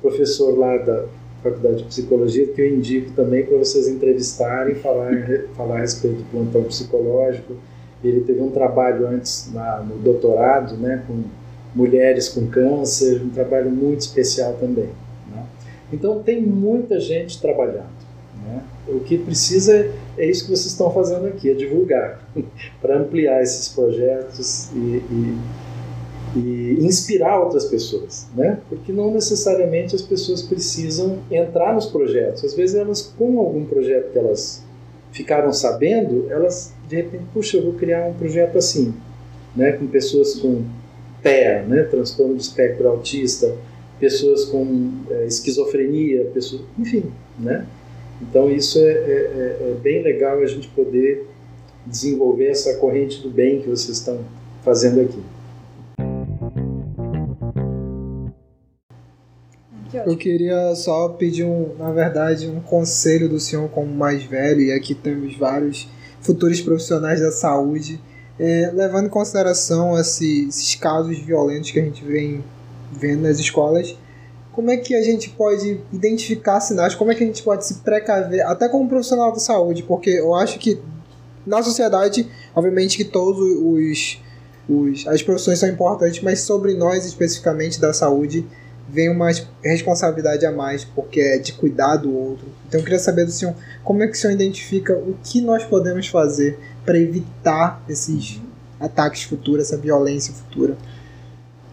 professor 0.00 0.56
lá 0.56 0.76
da, 0.78 1.06
Faculdade 1.42 1.76
de 1.76 1.84
Psicologia, 1.84 2.46
que 2.48 2.60
eu 2.60 2.74
indico 2.74 3.12
também 3.12 3.44
para 3.44 3.56
vocês 3.56 3.86
entrevistarem 3.88 4.74
e 4.74 4.78
falar, 4.78 5.12
falar 5.56 5.76
a 5.76 5.80
respeito 5.80 6.16
do 6.16 6.30
plantão 6.30 6.64
psicológico. 6.64 7.54
Ele 8.02 8.20
teve 8.20 8.40
um 8.40 8.50
trabalho 8.50 9.06
antes 9.06 9.50
na, 9.52 9.80
no 9.80 9.96
doutorado, 9.96 10.76
né, 10.76 11.04
com 11.06 11.22
mulheres 11.74 12.28
com 12.28 12.46
câncer, 12.46 13.22
um 13.22 13.30
trabalho 13.30 13.70
muito 13.70 14.00
especial 14.00 14.54
também. 14.54 14.88
Né? 15.32 15.44
Então, 15.92 16.22
tem 16.22 16.40
muita 16.40 16.98
gente 16.98 17.40
trabalhando. 17.40 17.96
Né? 18.44 18.62
O 18.88 19.00
que 19.00 19.18
precisa 19.18 19.90
é 20.16 20.26
isso 20.26 20.44
que 20.44 20.50
vocês 20.50 20.66
estão 20.66 20.92
fazendo 20.92 21.26
aqui, 21.26 21.50
é 21.50 21.54
divulgar, 21.54 22.20
para 22.80 22.98
ampliar 22.98 23.42
esses 23.42 23.68
projetos 23.68 24.70
e, 24.72 25.02
e 25.10 25.38
e 26.36 26.76
inspirar 26.84 27.40
outras 27.40 27.64
pessoas, 27.64 28.26
né? 28.34 28.58
Porque 28.68 28.92
não 28.92 29.12
necessariamente 29.12 29.94
as 29.94 30.02
pessoas 30.02 30.42
precisam 30.42 31.18
entrar 31.30 31.74
nos 31.74 31.86
projetos. 31.86 32.44
Às 32.44 32.54
vezes 32.54 32.76
elas, 32.76 33.02
com 33.16 33.38
algum 33.38 33.64
projeto 33.64 34.12
que 34.12 34.18
elas 34.18 34.62
ficaram 35.12 35.52
sabendo, 35.52 36.26
elas 36.30 36.74
de 36.88 36.96
repente, 36.96 37.24
puxa, 37.32 37.56
eu 37.56 37.64
vou 37.64 37.72
criar 37.72 38.06
um 38.06 38.14
projeto 38.14 38.58
assim, 38.58 38.94
né? 39.54 39.72
Com 39.72 39.86
pessoas 39.86 40.34
com 40.34 40.62
TEA, 41.22 41.62
né? 41.62 41.82
Transtorno 41.84 42.34
do 42.34 42.40
espectro 42.40 42.86
autista, 42.88 43.54
pessoas 43.98 44.44
com 44.44 44.90
é, 45.10 45.26
esquizofrenia, 45.26 46.26
pessoas, 46.34 46.62
enfim, 46.78 47.04
né? 47.38 47.66
Então 48.20 48.50
isso 48.50 48.78
é, 48.78 48.82
é, 48.82 48.86
é, 48.88 49.70
é 49.70 49.74
bem 49.80 50.02
legal 50.02 50.38
a 50.38 50.46
gente 50.46 50.68
poder 50.68 51.26
desenvolver 51.86 52.48
essa 52.48 52.74
corrente 52.74 53.20
do 53.22 53.30
bem 53.30 53.60
que 53.60 53.68
vocês 53.68 53.98
estão 53.98 54.24
fazendo 54.64 55.00
aqui. 55.00 55.22
Eu 60.04 60.16
queria 60.16 60.74
só 60.74 61.08
pedir, 61.10 61.44
um, 61.44 61.74
na 61.78 61.90
verdade, 61.90 62.48
um 62.48 62.60
conselho 62.60 63.28
do 63.28 63.40
senhor 63.40 63.68
como 63.70 63.86
mais 63.86 64.22
velho, 64.24 64.60
e 64.60 64.72
aqui 64.72 64.94
temos 64.94 65.36
vários 65.36 65.88
futuros 66.20 66.60
profissionais 66.60 67.20
da 67.20 67.30
saúde, 67.30 68.00
é, 68.38 68.70
levando 68.74 69.06
em 69.06 69.10
consideração 69.10 69.98
esse, 69.98 70.48
esses 70.48 70.74
casos 70.74 71.18
violentos 71.18 71.70
que 71.70 71.80
a 71.80 71.82
gente 71.82 72.04
vem 72.04 72.44
vendo 72.92 73.22
nas 73.22 73.38
escolas, 73.38 73.96
como 74.56 74.70
é 74.70 74.78
que 74.78 74.94
a 74.94 75.02
gente 75.02 75.28
pode 75.28 75.78
identificar 75.92 76.60
sinais, 76.60 76.94
como 76.94 77.12
é 77.12 77.14
que 77.14 77.22
a 77.22 77.26
gente 77.26 77.42
pode 77.42 77.66
se 77.66 77.74
precaver, 77.74 78.40
até 78.46 78.70
como 78.70 78.88
profissional 78.88 79.30
da 79.30 79.38
saúde, 79.38 79.82
porque 79.82 80.08
eu 80.08 80.34
acho 80.34 80.58
que 80.58 80.80
na 81.46 81.62
sociedade, 81.62 82.26
obviamente 82.54 82.96
que 82.96 83.04
todos 83.04 83.38
os, 83.38 84.18
os 84.66 85.06
as 85.08 85.22
profissões 85.22 85.58
são 85.58 85.68
importantes, 85.68 86.22
mas 86.22 86.40
sobre 86.40 86.72
nós 86.72 87.04
especificamente 87.04 87.78
da 87.78 87.92
saúde, 87.92 88.46
vem 88.88 89.10
uma 89.10 89.28
responsabilidade 89.62 90.46
a 90.46 90.50
mais, 90.50 90.84
porque 90.84 91.20
é 91.20 91.36
de 91.36 91.52
cuidar 91.52 91.96
do 91.96 92.16
outro. 92.16 92.46
Então 92.66 92.80
eu 92.80 92.84
queria 92.84 92.98
saber 92.98 93.26
do 93.26 93.32
senhor, 93.32 93.54
como 93.84 94.02
é 94.02 94.06
que 94.06 94.14
o 94.14 94.16
senhor 94.16 94.32
identifica 94.32 94.94
o 94.94 95.18
que 95.22 95.42
nós 95.42 95.64
podemos 95.64 96.08
fazer 96.08 96.58
para 96.82 96.98
evitar 96.98 97.84
esses 97.90 98.40
ataques 98.80 99.24
futuros, 99.24 99.66
essa 99.66 99.76
violência 99.76 100.32
futura? 100.32 100.78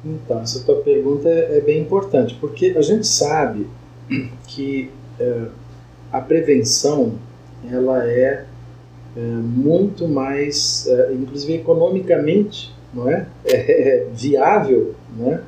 Então, 0.03 0.41
essa 0.41 0.63
tua 0.63 0.81
pergunta 0.81 1.29
é, 1.29 1.57
é 1.57 1.61
bem 1.61 1.81
importante, 1.81 2.35
porque 2.39 2.73
a 2.77 2.81
gente 2.81 3.07
sabe 3.07 3.67
que 4.47 4.91
é, 5.19 5.45
a 6.11 6.19
prevenção 6.19 7.13
ela 7.71 8.05
é, 8.05 8.45
é 9.15 9.21
muito 9.21 10.07
mais, 10.07 10.87
é, 10.87 11.13
inclusive 11.13 11.53
economicamente, 11.53 12.73
não 12.93 13.09
é? 13.09 13.27
é 13.45 14.07
viável, 14.13 14.93
não 15.17 15.33
é? 15.33 15.41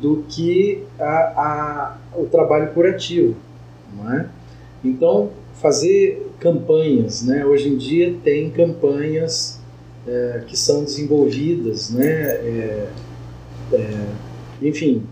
do 0.00 0.24
que 0.28 0.84
a, 0.98 1.04
a, 1.04 1.98
o 2.16 2.26
trabalho 2.26 2.72
curativo, 2.72 3.34
não 3.96 4.12
é? 4.12 4.26
Então 4.84 5.30
fazer 5.54 6.30
campanhas, 6.38 7.22
né? 7.22 7.44
Hoje 7.44 7.68
em 7.68 7.76
dia 7.76 8.14
tem 8.22 8.50
campanhas 8.50 9.58
é, 10.06 10.42
que 10.46 10.56
são 10.56 10.84
desenvolvidas, 10.84 11.90
né? 11.90 12.06
É, 12.06 12.88
é, 13.72 14.66
enfim, 14.66 15.04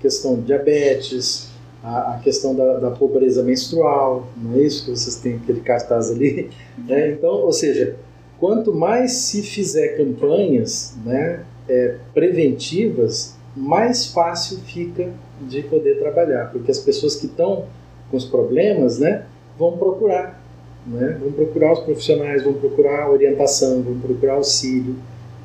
questão 0.00 0.36
de 0.36 0.42
diabetes, 0.42 1.50
a, 1.82 2.14
a 2.14 2.18
questão 2.18 2.54
da, 2.54 2.78
da, 2.78 2.90
pobreza 2.90 3.42
menstrual, 3.42 4.28
não 4.36 4.58
é 4.58 4.62
isso 4.62 4.84
que 4.84 4.90
vocês 4.90 5.16
têm 5.16 5.36
aquele 5.36 5.60
cartaz 5.60 6.10
ali? 6.10 6.50
Né? 6.76 7.12
Então, 7.12 7.30
ou 7.30 7.52
seja, 7.52 7.96
quanto 8.38 8.74
mais 8.74 9.12
se 9.12 9.42
fizer 9.42 9.96
campanhas 9.96 10.94
né, 11.04 11.44
é, 11.68 11.96
preventivas, 12.12 13.34
mais 13.56 14.06
fácil 14.08 14.58
fica 14.58 15.10
de 15.40 15.62
poder 15.62 15.98
trabalhar, 15.98 16.50
porque 16.52 16.70
as 16.70 16.78
pessoas 16.78 17.16
que 17.16 17.26
estão 17.26 17.64
com 18.10 18.16
os 18.16 18.24
problemas, 18.24 18.98
né, 18.98 19.24
vão 19.58 19.76
procurar, 19.78 20.42
né, 20.86 21.16
vão 21.18 21.32
procurar 21.32 21.72
os 21.72 21.80
profissionais, 21.80 22.44
vão 22.44 22.52
procurar 22.52 23.10
orientação, 23.10 23.82
vão 23.82 23.98
procurar 23.98 24.34
auxílio 24.34 24.96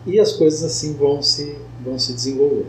e 0.05 0.19
as 0.19 0.33
coisas 0.33 0.63
assim 0.63 0.93
vão 0.93 1.21
se 1.21 1.57
vão 1.83 1.97
se 1.97 2.13
desenvolvendo. 2.13 2.65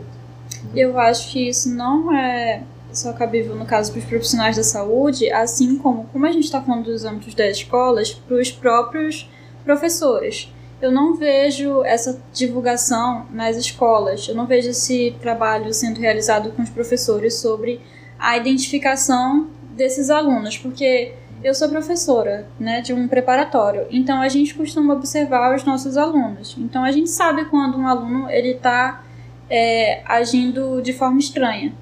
Né? 0.63 0.71
Eu 0.75 0.99
acho 0.99 1.31
que 1.31 1.49
isso 1.49 1.69
não 1.69 2.15
é 2.15 2.63
só 2.91 3.11
cabível 3.13 3.55
no 3.55 3.65
caso 3.65 3.91
para 3.91 3.99
os 3.99 4.05
profissionais 4.05 4.55
da 4.55 4.63
saúde, 4.63 5.31
assim 5.31 5.77
como 5.77 6.05
como 6.05 6.25
a 6.25 6.31
gente 6.31 6.45
está 6.45 6.61
falando 6.61 6.85
dos 6.85 7.05
âmbitos 7.05 7.33
das 7.33 7.57
escolas, 7.57 8.11
para 8.13 8.37
os 8.37 8.51
próprios 8.51 9.29
professores 9.63 10.49
eu 10.83 10.91
não 10.91 11.15
vejo 11.15 11.81
essa 11.85 12.21
divulgação 12.33 13.25
nas 13.31 13.55
escolas, 13.55 14.27
eu 14.27 14.35
não 14.35 14.45
vejo 14.45 14.69
esse 14.69 15.15
trabalho 15.21 15.73
sendo 15.73 16.01
realizado 16.01 16.51
com 16.51 16.61
os 16.61 16.69
professores 16.69 17.35
sobre 17.35 17.79
a 18.19 18.35
identificação 18.35 19.47
desses 19.71 20.09
alunos, 20.09 20.57
porque 20.57 21.13
eu 21.43 21.53
sou 21.53 21.67
professora 21.67 22.47
né, 22.59 22.81
de 22.81 22.93
um 22.93 23.07
preparatório, 23.07 23.85
então 23.91 24.21
a 24.21 24.29
gente 24.29 24.53
costuma 24.53 24.93
observar 24.93 25.55
os 25.55 25.63
nossos 25.63 25.97
alunos. 25.97 26.55
Então 26.57 26.83
a 26.83 26.91
gente 26.91 27.09
sabe 27.09 27.45
quando 27.45 27.77
um 27.77 27.87
aluno 27.87 28.29
ele 28.29 28.51
está 28.51 29.03
é, 29.49 30.01
agindo 30.05 30.81
de 30.81 30.93
forma 30.93 31.19
estranha. 31.19 31.73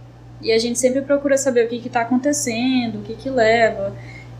E 0.41 0.51
a 0.51 0.57
gente 0.57 0.79
sempre 0.79 1.01
procura 1.01 1.37
saber 1.37 1.65
o 1.65 1.69
que 1.69 1.85
está 1.85 2.01
acontecendo, 2.01 2.99
o 2.99 3.01
que, 3.03 3.13
que 3.13 3.29
leva. 3.29 3.95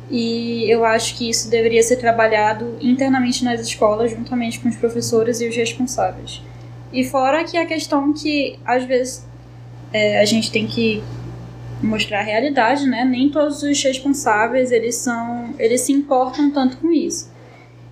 E 0.10 0.70
eu 0.70 0.84
acho 0.84 1.16
que 1.16 1.30
isso 1.30 1.50
deveria 1.50 1.84
ser 1.84 1.98
trabalhado 1.98 2.78
internamente 2.82 3.46
nas 3.46 3.62
escolas, 3.62 4.12
juntamente 4.12 4.60
com 4.60 4.68
os 4.68 4.76
professores 4.76 5.40
e 5.40 5.48
os 5.48 5.56
responsáveis. 5.56 6.42
E 6.92 7.04
fora 7.04 7.44
que 7.44 7.56
a 7.56 7.66
questão 7.66 8.12
que, 8.12 8.60
às 8.66 8.84
vezes, 8.84 9.26
é, 9.94 10.20
a 10.20 10.26
gente 10.26 10.52
tem 10.52 10.66
que 10.66 11.04
mostrar 11.82 12.20
a 12.20 12.24
realidade, 12.24 12.88
né? 12.88 13.04
Nem 13.04 13.30
todos 13.30 13.64
os 13.64 13.84
responsáveis, 13.84 14.72
eles 14.72 14.96
são, 14.96 15.54
eles 15.58 15.82
se 15.82 15.92
importam 15.92 16.52
tanto 16.52 16.78
com 16.78 16.92
isso. 16.92 17.32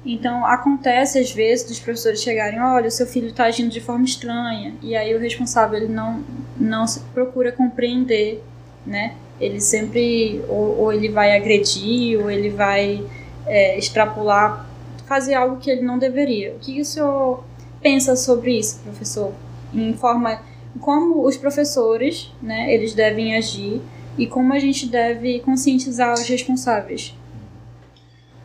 Então, 0.05 0.45
acontece 0.45 1.19
às 1.19 1.31
vezes 1.31 1.67
dos 1.67 1.79
professores 1.79 2.21
chegarem, 2.21 2.59
olha, 2.61 2.87
o 2.87 2.91
seu 2.91 3.05
filho 3.05 3.29
está 3.29 3.45
agindo 3.45 3.69
de 3.69 3.81
forma 3.81 4.05
estranha, 4.05 4.73
e 4.81 4.95
aí 4.95 5.13
o 5.13 5.19
responsável 5.19 5.77
ele 5.77 5.93
não 5.93 6.23
não 6.57 6.85
procura 7.13 7.51
compreender, 7.51 8.43
né? 8.85 9.15
ele 9.39 9.61
sempre 9.61 10.43
ou, 10.47 10.77
ou 10.79 10.93
ele 10.93 11.09
vai 11.09 11.35
agredir 11.35 12.19
ou 12.19 12.29
ele 12.29 12.49
vai 12.49 13.03
é, 13.47 13.77
extrapolar, 13.77 14.67
fazer 15.05 15.33
algo 15.33 15.57
que 15.57 15.71
ele 15.71 15.81
não 15.81 15.97
deveria. 15.97 16.53
O 16.53 16.59
que 16.59 16.81
o 16.81 16.85
senhor 16.85 17.43
pensa 17.81 18.15
sobre 18.15 18.59
isso, 18.59 18.79
professor? 18.83 19.31
Em 19.73 19.93
forma 19.93 20.41
como 20.79 21.25
os 21.25 21.37
professores, 21.37 22.31
né, 22.41 22.73
eles 22.73 22.93
devem 22.93 23.35
agir 23.35 23.81
e 24.17 24.27
como 24.27 24.53
a 24.53 24.59
gente 24.59 24.87
deve 24.87 25.39
conscientizar 25.39 26.13
os 26.13 26.27
responsáveis. 26.27 27.15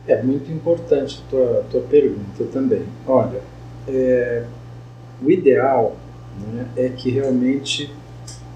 É 0.07 0.21
muito 0.21 0.51
importante 0.51 1.21
a 1.25 1.29
tua, 1.29 1.65
tua 1.69 1.81
pergunta 1.81 2.43
também. 2.51 2.85
Olha, 3.07 3.41
é, 3.87 4.45
o 5.21 5.31
ideal 5.31 5.95
né, 6.39 6.67
é 6.77 6.89
que 6.89 7.09
realmente 7.09 7.91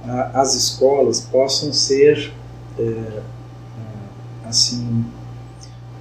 a, 0.03 0.41
as 0.41 0.55
escolas 0.55 1.21
possam 1.21 1.73
ser, 1.73 2.31
é, 2.77 3.21
assim, 4.45 5.05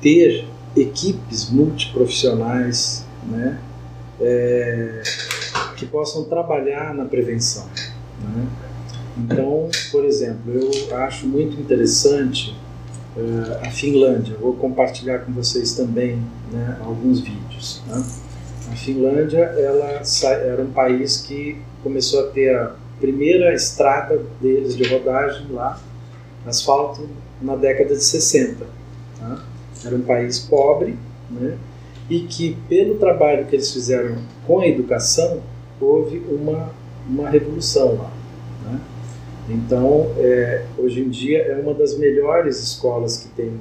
ter 0.01 0.47
equipes 0.77 1.51
multiprofissionais, 1.51 3.07
né, 3.25 3.59
é, 4.21 5.03
que 5.79 5.87
possam 5.87 6.25
trabalhar 6.25 6.93
na 6.93 7.05
prevenção. 7.05 7.67
Né? 8.21 8.49
Então, 9.17 9.69
por 9.93 10.05
exemplo, 10.05 10.53
eu 10.53 10.97
acho 10.97 11.27
muito 11.27 11.61
interessante 11.61 12.55
uh, 13.17 13.67
a 13.67 13.71
Finlândia. 13.71 14.37
Vou 14.41 14.55
compartilhar 14.55 15.21
com 15.21 15.33
vocês 15.33 15.75
também 15.75 16.23
né, 16.53 16.79
alguns 16.85 17.21
vídeos. 17.21 17.83
Né? 17.87 18.05
A 18.73 18.77
Finlândia 18.77 19.39
ela 19.39 20.03
era 20.23 20.63
um 20.63 20.71
país 20.71 21.19
que 21.19 21.61
começou 21.83 22.21
a 22.21 22.31
ter 22.31 22.55
a 22.55 22.75
primeira 23.01 23.55
estrada 23.55 24.21
deles 24.41 24.77
de 24.77 24.83
rodagem 24.85 25.47
lá, 25.51 25.81
asfalto, 26.45 27.09
na 27.41 27.55
década 27.55 27.95
de 27.95 28.03
60. 28.03 28.67
Tá? 29.19 29.45
Era 29.85 29.95
um 29.95 30.03
país 30.03 30.41
pobre, 30.41 30.99
né? 31.31 31.57
e 32.11 32.21
que 32.21 32.57
pelo 32.69 32.97
trabalho 32.97 33.47
que 33.47 33.55
eles 33.55 33.73
fizeram 33.73 34.17
com 34.47 34.61
a 34.61 34.67
educação, 34.67 35.41
houve 35.81 36.19
uma, 36.31 36.71
uma 37.09 37.29
revolução 37.29 37.97
lá. 37.97 38.13
Né? 38.65 38.81
Então, 39.51 40.13
é, 40.19 40.65
hoje 40.77 41.01
em 41.01 41.09
dia 41.09 41.43
é 41.43 41.57
uma 41.61 41.75
das 41.75 41.97
melhores 41.97 42.63
escolas 42.63 43.17
que 43.19 43.29
tem 43.29 43.53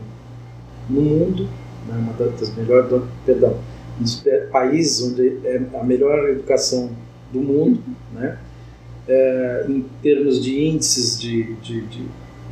no 0.89 1.01
mundo, 1.01 1.43
né? 1.87 1.95
uma 1.97 2.13
das 2.13 2.55
melhores, 2.55 3.03
perdão, 3.25 3.57
um 3.99 4.03
dos 4.03 4.23
países 4.51 5.01
onde 5.01 5.39
é 5.45 5.61
a 5.79 5.83
melhor 5.83 6.29
educação 6.29 6.89
do 7.31 7.39
mundo, 7.39 7.81
né? 8.13 8.37
é, 9.07 9.65
em 9.69 9.85
termos 10.01 10.43
de 10.43 10.67
índices 10.67 11.19
de, 11.19 11.55
de, 11.55 11.81
de, 11.87 12.05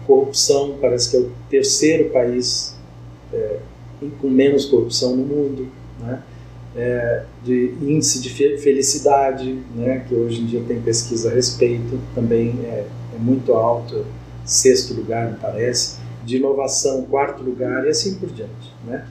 corrupção, 0.08 0.78
parece 0.80 1.10
que 1.10 1.18
é 1.18 1.20
o 1.20 1.32
terceiro 1.50 2.12
país 2.12 2.76
é, 3.34 3.58
com 4.22 4.30
menos 4.30 4.66
corrupção 4.66 5.16
no 5.16 5.26
mundo, 5.26 5.68
né? 6.00 6.22
É, 6.76 7.24
de 7.44 7.74
índice 7.82 8.22
de 8.22 8.30
felicidade, 8.30 9.58
né, 9.74 10.04
que 10.08 10.14
hoje 10.14 10.42
em 10.42 10.46
dia 10.46 10.62
tem 10.68 10.82
pesquisa 10.82 11.32
a 11.32 11.34
respeito, 11.34 11.98
também 12.14 12.60
é, 12.66 12.86
é 13.16 13.18
muito 13.18 13.54
alto, 13.54 14.06
sexto 14.44 14.94
lugar, 14.94 15.32
me 15.32 15.38
parece, 15.38 15.98
de 16.26 16.36
inovação, 16.36 17.04
quarto 17.04 17.42
lugar 17.44 17.86
e 17.86 17.90
assim 17.90 18.16
por 18.16 18.30
diante. 18.30 18.74
Né? 18.86 19.06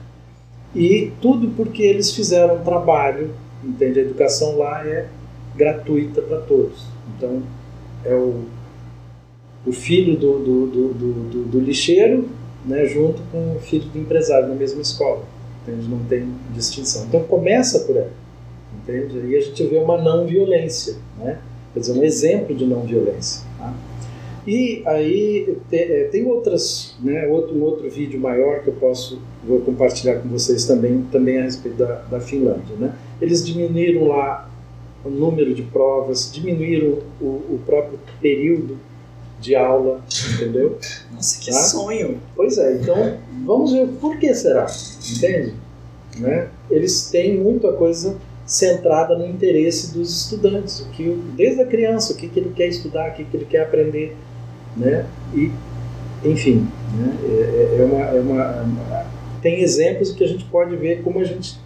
E 0.75 1.11
tudo 1.19 1.47
porque 1.55 1.81
eles 1.81 2.11
fizeram 2.11 2.57
um 2.57 2.63
trabalho, 2.63 3.33
entende? 3.63 3.99
A 3.99 4.03
educação 4.03 4.57
lá 4.57 4.85
é 4.85 5.07
gratuita 5.55 6.21
para 6.21 6.41
todos. 6.41 6.85
Então, 7.17 7.41
é 8.03 8.13
o, 8.13 8.43
o 9.65 9.71
filho 9.71 10.15
do, 10.17 10.37
do, 10.39 10.67
do, 10.67 10.93
do, 10.93 11.43
do 11.45 11.59
lixeiro 11.59 12.29
né, 12.65 12.85
junto 12.85 13.21
com 13.31 13.55
o 13.55 13.59
filho 13.59 13.85
do 13.89 13.99
empresário 13.99 14.49
na 14.49 14.55
mesma 14.55 14.81
escola. 14.81 15.23
Entende? 15.67 15.87
Não 15.87 15.99
tem 16.05 16.27
distinção. 16.53 17.05
Então, 17.05 17.23
começa 17.23 17.79
por 17.79 17.97
aí. 17.97 18.09
Entende? 18.83 19.19
Aí 19.19 19.35
a 19.35 19.41
gente 19.41 19.63
vê 19.65 19.77
uma 19.77 20.01
não 20.01 20.25
violência. 20.25 20.95
Né? 21.17 21.39
Quer 21.73 21.79
dizer, 21.79 21.93
um 21.93 22.03
exemplo 22.03 22.55
de 22.55 22.65
não 22.65 22.81
violência. 22.81 23.43
Tá? 23.57 23.73
E 24.47 24.83
aí 24.85 25.57
é, 25.71 26.07
tem 26.11 26.23
outras, 26.25 26.95
né, 27.01 27.27
outro, 27.27 27.55
um 27.55 27.63
outro 27.63 27.89
vídeo 27.89 28.19
maior 28.19 28.61
que 28.61 28.67
eu 28.67 28.75
posso 28.75 29.19
vou 29.43 29.59
compartilhar 29.61 30.19
com 30.19 30.29
vocês 30.29 30.65
também, 30.65 31.03
também 31.11 31.39
a 31.39 31.43
respeito 31.43 31.77
da, 31.77 32.01
da 32.09 32.19
Finlândia. 32.19 32.75
Né? 32.77 32.93
Eles 33.19 33.45
diminuíram 33.45 34.07
lá 34.07 34.49
o 35.03 35.09
número 35.09 35.53
de 35.53 35.63
provas, 35.63 36.31
diminuíram 36.31 36.99
o, 37.19 37.25
o 37.25 37.59
próprio 37.65 37.99
período 38.21 38.77
de 39.39 39.55
aula, 39.55 40.01
entendeu? 40.33 40.77
Nossa, 41.11 41.39
que 41.39 41.51
tá? 41.51 41.57
sonho! 41.57 42.19
Pois 42.35 42.57
é, 42.57 42.73
então 42.73 43.17
vamos 43.45 43.71
ver 43.71 43.87
por 43.99 44.17
que 44.17 44.33
será, 44.33 44.67
entende? 45.15 45.53
Né? 46.17 46.47
Eles 46.69 47.09
têm 47.09 47.37
muita 47.37 47.73
coisa 47.73 48.15
centrada 48.45 49.17
no 49.17 49.25
interesse 49.25 49.93
dos 49.93 50.23
estudantes, 50.23 50.79
o 50.79 50.89
que 50.89 51.09
desde 51.35 51.61
a 51.61 51.65
criança, 51.65 52.13
o 52.13 52.15
que, 52.15 52.27
que 52.27 52.39
ele 52.39 52.53
quer 52.55 52.67
estudar, 52.67 53.09
o 53.09 53.13
que, 53.13 53.25
que 53.25 53.37
ele 53.37 53.45
quer 53.45 53.63
aprender, 53.63 54.15
né? 54.77 55.05
E 55.33 55.51
enfim, 56.23 56.67
né? 56.97 57.17
é, 57.23 57.77
é, 57.77 57.81
é 57.81 57.85
uma, 57.85 58.01
é 58.05 58.19
uma, 58.19 59.05
tem 59.41 59.61
exemplos 59.61 60.11
que 60.11 60.23
a 60.23 60.27
gente 60.27 60.45
pode 60.45 60.75
ver 60.75 61.03
como 61.03 61.19
a 61.19 61.23
gente 61.23 61.59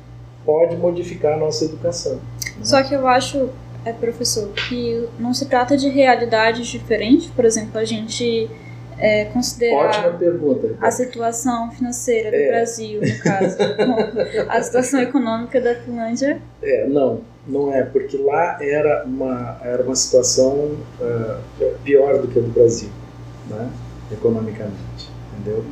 pode 0.45 0.75
modificar 0.75 1.33
a 1.33 1.37
nossa 1.37 1.65
educação. 1.65 2.19
Só 2.61 2.83
que 2.83 2.93
eu 2.93 3.07
acho, 3.07 3.49
é, 3.85 3.93
professor, 3.93 4.49
que 4.49 5.07
não 5.19 5.33
se 5.33 5.45
trata 5.47 5.75
de 5.77 5.89
realidades 5.89 6.67
diferentes. 6.67 7.27
Por 7.27 7.45
exemplo, 7.45 7.77
a 7.79 7.85
gente 7.85 8.49
é, 8.97 9.25
considerar 9.25 10.17
pergunta. 10.17 10.75
a 10.81 10.91
situação 10.91 11.71
financeira 11.71 12.29
do 12.29 12.35
É. 12.35 12.47
Brasil, 12.49 12.99
no 13.01 13.19
caso, 13.19 13.57
a 14.49 14.61
situação 14.61 14.99
econômica 15.01 15.61
da 15.61 15.75
Finlândia. 15.75 16.41
É, 16.61 16.85
não, 16.87 17.21
não 17.47 17.73
é, 17.73 17.83
porque 17.83 18.17
lá 18.17 18.57
era 18.61 19.05
uma, 19.05 19.57
era 19.63 19.81
uma 19.83 19.95
situação 19.95 20.77
ah, 21.01 21.39
pior 21.83 22.21
do 22.21 22.27
que 22.27 22.37
a 22.39 22.41
do 22.41 22.49
Brasil, 22.49 22.89
né, 23.49 23.69
economicamente, 24.11 25.09
entendeu? 25.33 25.63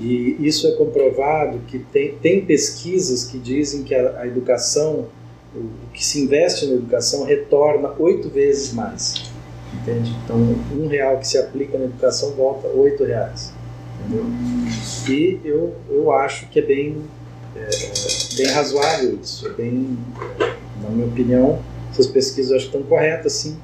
E 0.00 0.36
isso 0.40 0.66
é 0.66 0.72
comprovado 0.72 1.58
que 1.68 1.78
tem, 1.78 2.14
tem 2.14 2.44
pesquisas 2.46 3.24
que 3.24 3.38
dizem 3.38 3.82
que 3.82 3.94
a, 3.94 4.20
a 4.20 4.26
educação, 4.26 5.06
o, 5.54 5.68
que 5.92 6.04
se 6.04 6.22
investe 6.22 6.66
na 6.66 6.74
educação 6.74 7.24
retorna 7.24 7.92
oito 7.98 8.28
vezes 8.28 8.72
mais, 8.72 9.30
entende? 9.74 10.14
Então, 10.24 10.36
um 10.76 10.86
real 10.86 11.18
que 11.18 11.26
se 11.26 11.38
aplica 11.38 11.78
na 11.78 11.84
educação 11.84 12.32
volta 12.32 12.68
oito 12.68 13.04
reais, 13.04 13.52
entendeu? 14.00 14.24
E 15.08 15.40
eu, 15.44 15.74
eu 15.90 16.12
acho 16.12 16.48
que 16.48 16.58
é 16.58 16.62
bem, 16.62 17.02
é, 17.56 17.68
bem 18.36 18.46
razoável 18.52 19.18
isso, 19.20 19.46
é 19.46 19.50
bem 19.50 19.98
na 20.82 20.90
minha 20.90 21.06
opinião, 21.06 21.58
essas 21.90 22.06
pesquisas 22.06 22.52
acho 22.52 22.70
que 22.70 22.76
estão 22.76 22.88
corretas, 22.88 23.32
sim, 23.32 23.56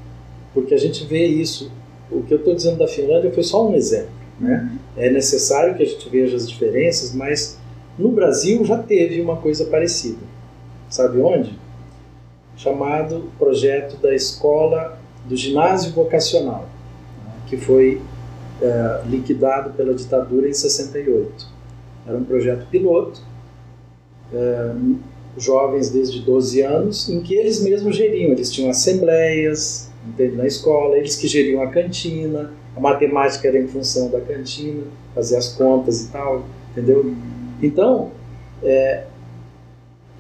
porque 0.52 0.74
a 0.74 0.78
gente 0.78 1.04
vê 1.04 1.24
isso. 1.26 1.70
O 2.10 2.22
que 2.22 2.32
eu 2.32 2.38
estou 2.38 2.54
dizendo 2.54 2.78
da 2.78 2.88
Finlândia 2.88 3.32
foi 3.32 3.42
só 3.42 3.68
um 3.68 3.74
exemplo. 3.74 4.10
Né? 4.38 4.78
É 4.96 5.10
necessário 5.10 5.74
que 5.74 5.82
a 5.82 5.86
gente 5.86 6.08
veja 6.08 6.36
as 6.36 6.48
diferenças, 6.48 7.14
mas 7.14 7.58
no 7.98 8.10
Brasil 8.10 8.64
já 8.64 8.78
teve 8.78 9.20
uma 9.20 9.36
coisa 9.36 9.64
parecida. 9.66 10.18
Sabe 10.88 11.20
onde? 11.20 11.58
Chamado 12.56 13.30
projeto 13.38 13.96
da 13.98 14.14
escola 14.14 14.98
do 15.26 15.36
ginásio 15.36 15.92
vocacional, 15.92 16.68
né? 17.24 17.32
que 17.46 17.56
foi 17.56 18.00
é, 18.62 19.02
liquidado 19.06 19.70
pela 19.74 19.94
ditadura 19.94 20.48
em 20.48 20.54
68. 20.54 21.46
Era 22.06 22.16
um 22.16 22.24
projeto 22.24 22.66
piloto. 22.70 23.20
É, 24.32 24.74
jovens 25.38 25.90
desde 25.90 26.20
12 26.20 26.62
anos, 26.62 27.08
em 27.10 27.20
que 27.20 27.34
eles 27.34 27.60
mesmos 27.60 27.94
geriam. 27.94 28.32
Eles 28.32 28.50
tinham 28.50 28.70
assembleias 28.70 29.90
entende, 30.06 30.36
na 30.36 30.46
escola, 30.46 30.96
eles 30.96 31.16
que 31.16 31.26
geriam 31.26 31.62
a 31.62 31.68
cantina, 31.68 32.52
a 32.76 32.80
matemática 32.80 33.48
era 33.48 33.58
em 33.58 33.66
função 33.66 34.08
da 34.10 34.20
cantina, 34.20 34.84
fazer 35.14 35.36
as 35.36 35.48
contas 35.48 36.04
e 36.04 36.08
tal, 36.08 36.44
entendeu? 36.70 37.14
Então, 37.62 38.12
é, 38.62 39.04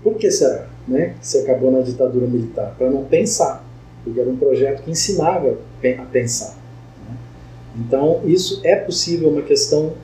por 0.02 0.14
que 0.14 0.30
será 0.30 0.68
né, 0.86 1.14
que 1.20 1.26
se 1.26 1.38
acabou 1.38 1.70
na 1.70 1.80
ditadura 1.80 2.26
militar? 2.26 2.74
Para 2.76 2.90
não 2.90 3.04
pensar, 3.04 3.64
porque 4.04 4.20
era 4.20 4.28
um 4.28 4.36
projeto 4.36 4.82
que 4.82 4.90
ensinava 4.90 5.58
a 5.98 6.02
pensar. 6.04 6.56
Né? 7.08 7.16
Então, 7.78 8.20
isso 8.24 8.60
é 8.64 8.76
possível, 8.76 9.30
uma 9.30 9.42
questão 9.42 9.94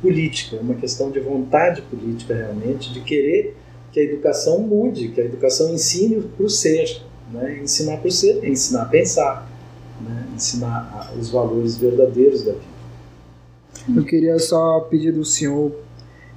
política, 0.00 0.56
uma 0.56 0.74
questão 0.74 1.10
de 1.10 1.20
vontade 1.20 1.80
política 1.82 2.34
realmente, 2.34 2.92
de 2.92 3.00
querer 3.00 3.56
que 3.92 4.00
a 4.00 4.02
educação 4.02 4.60
mude, 4.60 5.08
que 5.08 5.20
a 5.20 5.24
educação 5.24 5.72
ensine 5.72 6.20
para 6.20 6.46
o 6.46 6.50
ser. 6.50 7.02
Né? 7.30 7.60
Ensinar 7.62 7.98
para 7.98 8.08
o 8.08 8.10
ser 8.10 8.40
é 8.42 8.48
ensinar 8.48 8.82
a 8.82 8.86
pensar, 8.86 9.48
né? 10.00 10.26
ensinar 10.34 11.12
os 11.18 11.30
valores 11.30 11.76
verdadeiros 11.76 12.42
da 12.42 12.52
vida. 12.52 12.72
Eu 13.96 14.04
queria 14.04 14.38
só 14.38 14.80
pedir 14.80 15.12
do 15.12 15.24
senhor, 15.24 15.72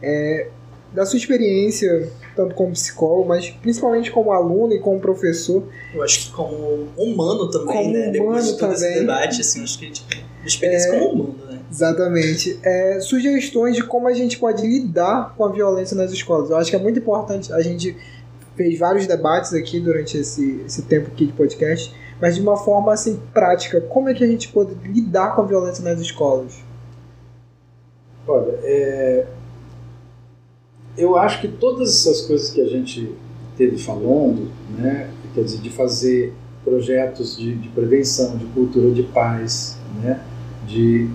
é, 0.02 0.50
da 0.96 1.06
sua 1.06 1.18
experiência, 1.18 2.10
tanto 2.36 2.56
como 2.56 2.72
psicólogo, 2.72 3.28
mas 3.28 3.50
principalmente 3.50 4.10
como 4.12 4.32
aluno 4.32 4.74
e 4.74 4.80
como 4.80 5.00
professor. 5.00 5.64
Eu 5.94 6.02
acho 6.02 6.28
que 6.28 6.32
como 6.32 6.88
humano 6.98 7.50
também, 7.52 7.76
Como 7.76 7.94
né? 7.94 8.10
Depois 8.12 8.30
humano 8.30 8.44
de 8.54 8.58
todo 8.58 8.72
esse 8.74 8.84
também. 8.84 9.00
debate, 9.02 9.42
assim, 9.42 9.64
acho 9.64 9.78
que 9.80 9.92
tipo, 9.92 10.16
experiência 10.46 10.90
É. 10.96 11.00
como 11.00 11.24
humano, 11.24 11.46
né? 11.52 11.60
Exatamente. 11.70 12.60
É, 12.64 13.00
sugestões 13.02 13.76
de 13.76 13.84
como 13.84 14.08
a 14.08 14.14
gente 14.14 14.40
pode 14.40 14.66
lidar 14.66 15.36
com 15.36 15.44
a 15.46 15.52
violência 15.52 15.96
nas 15.98 16.12
escolas. 16.12 16.50
Eu 16.50 16.58
acho 16.58 16.70
que 16.70 16.76
é 16.76 16.80
muito 16.80 17.00
importante. 17.00 17.52
A 17.52 17.62
gente 17.62 17.96
fez 18.56 18.80
vários 18.80 19.06
debates 19.06 19.54
aqui 19.54 19.80
durante 19.82 20.18
esse, 20.18 20.62
esse 20.66 20.84
tempo 20.84 21.08
aqui 21.12 21.26
de 21.26 21.34
podcast, 21.34 21.94
mas 22.22 22.36
de 22.36 22.42
uma 22.42 22.56
forma 22.56 22.94
assim 22.94 23.20
prática. 23.34 23.82
Como 23.82 24.08
é 24.08 24.14
que 24.14 24.24
a 24.24 24.28
gente 24.28 24.48
pode 24.48 24.74
lidar 24.86 25.36
com 25.36 25.42
a 25.42 25.46
violência 25.46 25.84
nas 25.84 26.00
escolas? 26.00 26.54
Olha, 28.28 28.58
é, 28.64 29.26
eu 30.98 31.18
acho 31.18 31.42
que 31.42 31.48
todas 31.48 31.90
essas 31.90 32.22
coisas 32.22 32.50
que 32.50 32.62
a 32.62 32.68
gente 32.68 33.14
teve 33.58 33.78
falando, 33.78 34.50
né, 34.78 35.10
quer 35.34 35.44
dizer, 35.44 35.60
de 35.60 35.70
fazer 35.70 36.34
projetos 36.64 37.38
de, 37.38 37.56
de 37.56 37.70
prevenção, 37.70 38.38
de 38.38 38.46
cultura 38.48 38.92
de 38.92 39.04
paz, 39.04 39.78
né, 40.02 40.22
de 40.68 41.10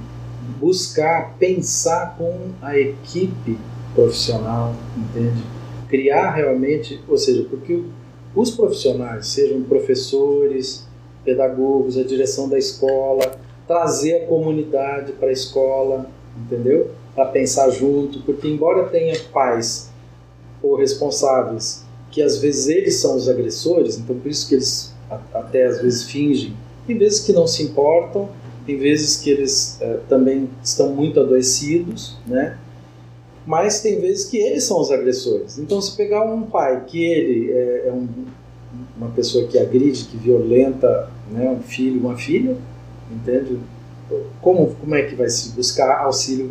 buscar 0.58 1.34
pensar 1.38 2.16
com 2.16 2.50
a 2.62 2.78
equipe 2.78 3.58
profissional, 3.94 4.74
entende? 4.96 5.42
Criar 5.88 6.30
realmente, 6.30 7.00
ou 7.08 7.18
seja, 7.18 7.44
porque 7.48 7.82
os 8.34 8.50
profissionais, 8.50 9.26
sejam 9.26 9.62
professores, 9.62 10.86
pedagogos, 11.24 11.98
a 11.98 12.04
direção 12.04 12.48
da 12.48 12.56
escola, 12.58 13.38
trazer 13.66 14.22
a 14.22 14.26
comunidade 14.26 15.12
para 15.12 15.28
a 15.28 15.32
escola, 15.32 16.08
entendeu? 16.36 16.90
Para 17.14 17.26
pensar 17.26 17.70
junto, 17.70 18.20
porque 18.20 18.46
embora 18.48 18.84
tenha 18.88 19.18
pais 19.32 19.90
ou 20.62 20.76
responsáveis 20.76 21.84
que 22.10 22.22
às 22.22 22.38
vezes 22.38 22.66
eles 22.68 22.96
são 22.96 23.16
os 23.16 23.28
agressores, 23.28 23.98
então 23.98 24.16
por 24.18 24.28
isso 24.30 24.48
que 24.48 24.54
eles 24.56 24.92
a- 25.10 25.20
até 25.34 25.64
às 25.66 25.80
vezes 25.80 26.04
fingem, 26.04 26.54
tem 26.86 26.96
vezes 26.98 27.20
que 27.20 27.32
não 27.32 27.46
se 27.46 27.62
importam, 27.62 28.28
tem 28.66 28.76
vezes 28.78 29.16
que 29.16 29.30
eles 29.30 29.78
eh, 29.80 30.00
também 30.08 30.48
estão 30.62 30.90
muito 30.94 31.18
adoecidos, 31.20 32.16
né? 32.26 32.58
Mas 33.46 33.80
tem 33.80 34.00
vezes 34.00 34.26
que 34.26 34.36
eles 34.38 34.64
são 34.64 34.80
os 34.80 34.90
agressores. 34.90 35.58
Então, 35.58 35.80
se 35.80 35.96
pegar 35.96 36.24
um 36.24 36.42
pai 36.42 36.84
que 36.86 37.02
ele 37.02 37.50
é, 37.52 37.88
é 37.88 37.92
um- 37.92 38.08
uma 38.96 39.08
pessoa 39.10 39.46
que 39.48 39.58
agride, 39.58 40.04
que 40.04 40.16
violenta 40.16 41.10
né, 41.30 41.48
um 41.50 41.60
filho, 41.62 42.00
uma 42.00 42.16
filha, 42.16 42.56
entende? 43.10 43.58
Como, 44.40 44.74
como 44.80 44.94
é 44.94 45.02
que 45.02 45.14
vai 45.14 45.28
se 45.28 45.50
buscar 45.50 46.00
auxílio 46.04 46.50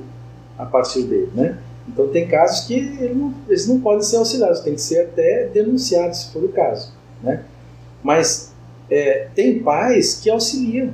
a 0.60 0.66
partir 0.66 1.04
dele, 1.04 1.32
né? 1.34 1.58
Então, 1.88 2.08
tem 2.10 2.28
casos 2.28 2.68
que 2.68 2.76
ele 2.76 3.16
não- 3.16 3.34
eles 3.48 3.68
não 3.68 3.80
podem 3.80 4.04
ser 4.04 4.18
auxiliados, 4.18 4.60
tem 4.60 4.76
que 4.76 4.82
ser 4.82 5.00
até 5.02 5.48
denunciados, 5.48 6.20
se 6.20 6.32
for 6.34 6.44
o 6.44 6.50
caso, 6.50 6.94
né? 7.24 7.44
Mas 8.04 8.54
é, 8.92 9.28
tem 9.36 9.60
pais 9.60 10.20
que 10.22 10.30
auxiliam, 10.30 10.92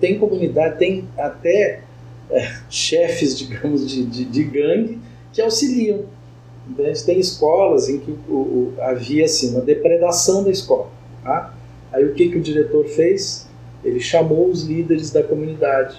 tem 0.00 0.18
comunidade, 0.18 0.78
tem 0.78 1.04
até 1.16 1.82
é, 2.30 2.52
chefes, 2.68 3.38
digamos, 3.38 3.88
de, 3.88 4.04
de, 4.04 4.24
de 4.24 4.44
gangue 4.44 4.98
que 5.32 5.40
auxiliam. 5.40 6.00
Entende? 6.68 7.04
Tem 7.04 7.18
escolas 7.18 7.88
em 7.88 7.98
que 7.98 8.10
o, 8.28 8.34
o- 8.34 8.74
havia 8.80 9.24
assim, 9.24 9.52
uma 9.52 9.62
depredação 9.62 10.44
da 10.44 10.50
escola. 10.50 10.88
Tá? 11.24 11.54
Aí 11.92 12.04
o 12.04 12.12
que, 12.14 12.28
que 12.28 12.36
o 12.38 12.40
diretor 12.42 12.84
fez? 12.86 13.46
Ele 13.82 14.00
chamou 14.00 14.48
os 14.50 14.64
líderes 14.64 15.10
da 15.10 15.22
comunidade? 15.22 15.96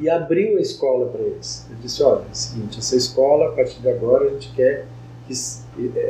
E 0.00 0.08
abriu 0.08 0.56
a 0.56 0.60
escola 0.60 1.06
para 1.06 1.20
eles. 1.20 1.66
Ele 1.70 1.78
disse: 1.82 2.02
olha, 2.02 2.22
é 2.22 2.32
o 2.32 2.34
seguinte, 2.34 2.78
essa 2.78 2.96
escola, 2.96 3.48
a 3.48 3.52
partir 3.52 3.80
de 3.80 3.88
agora, 3.88 4.26
a 4.26 4.30
gente 4.30 4.52
quer 4.54 4.86
que 5.26 5.34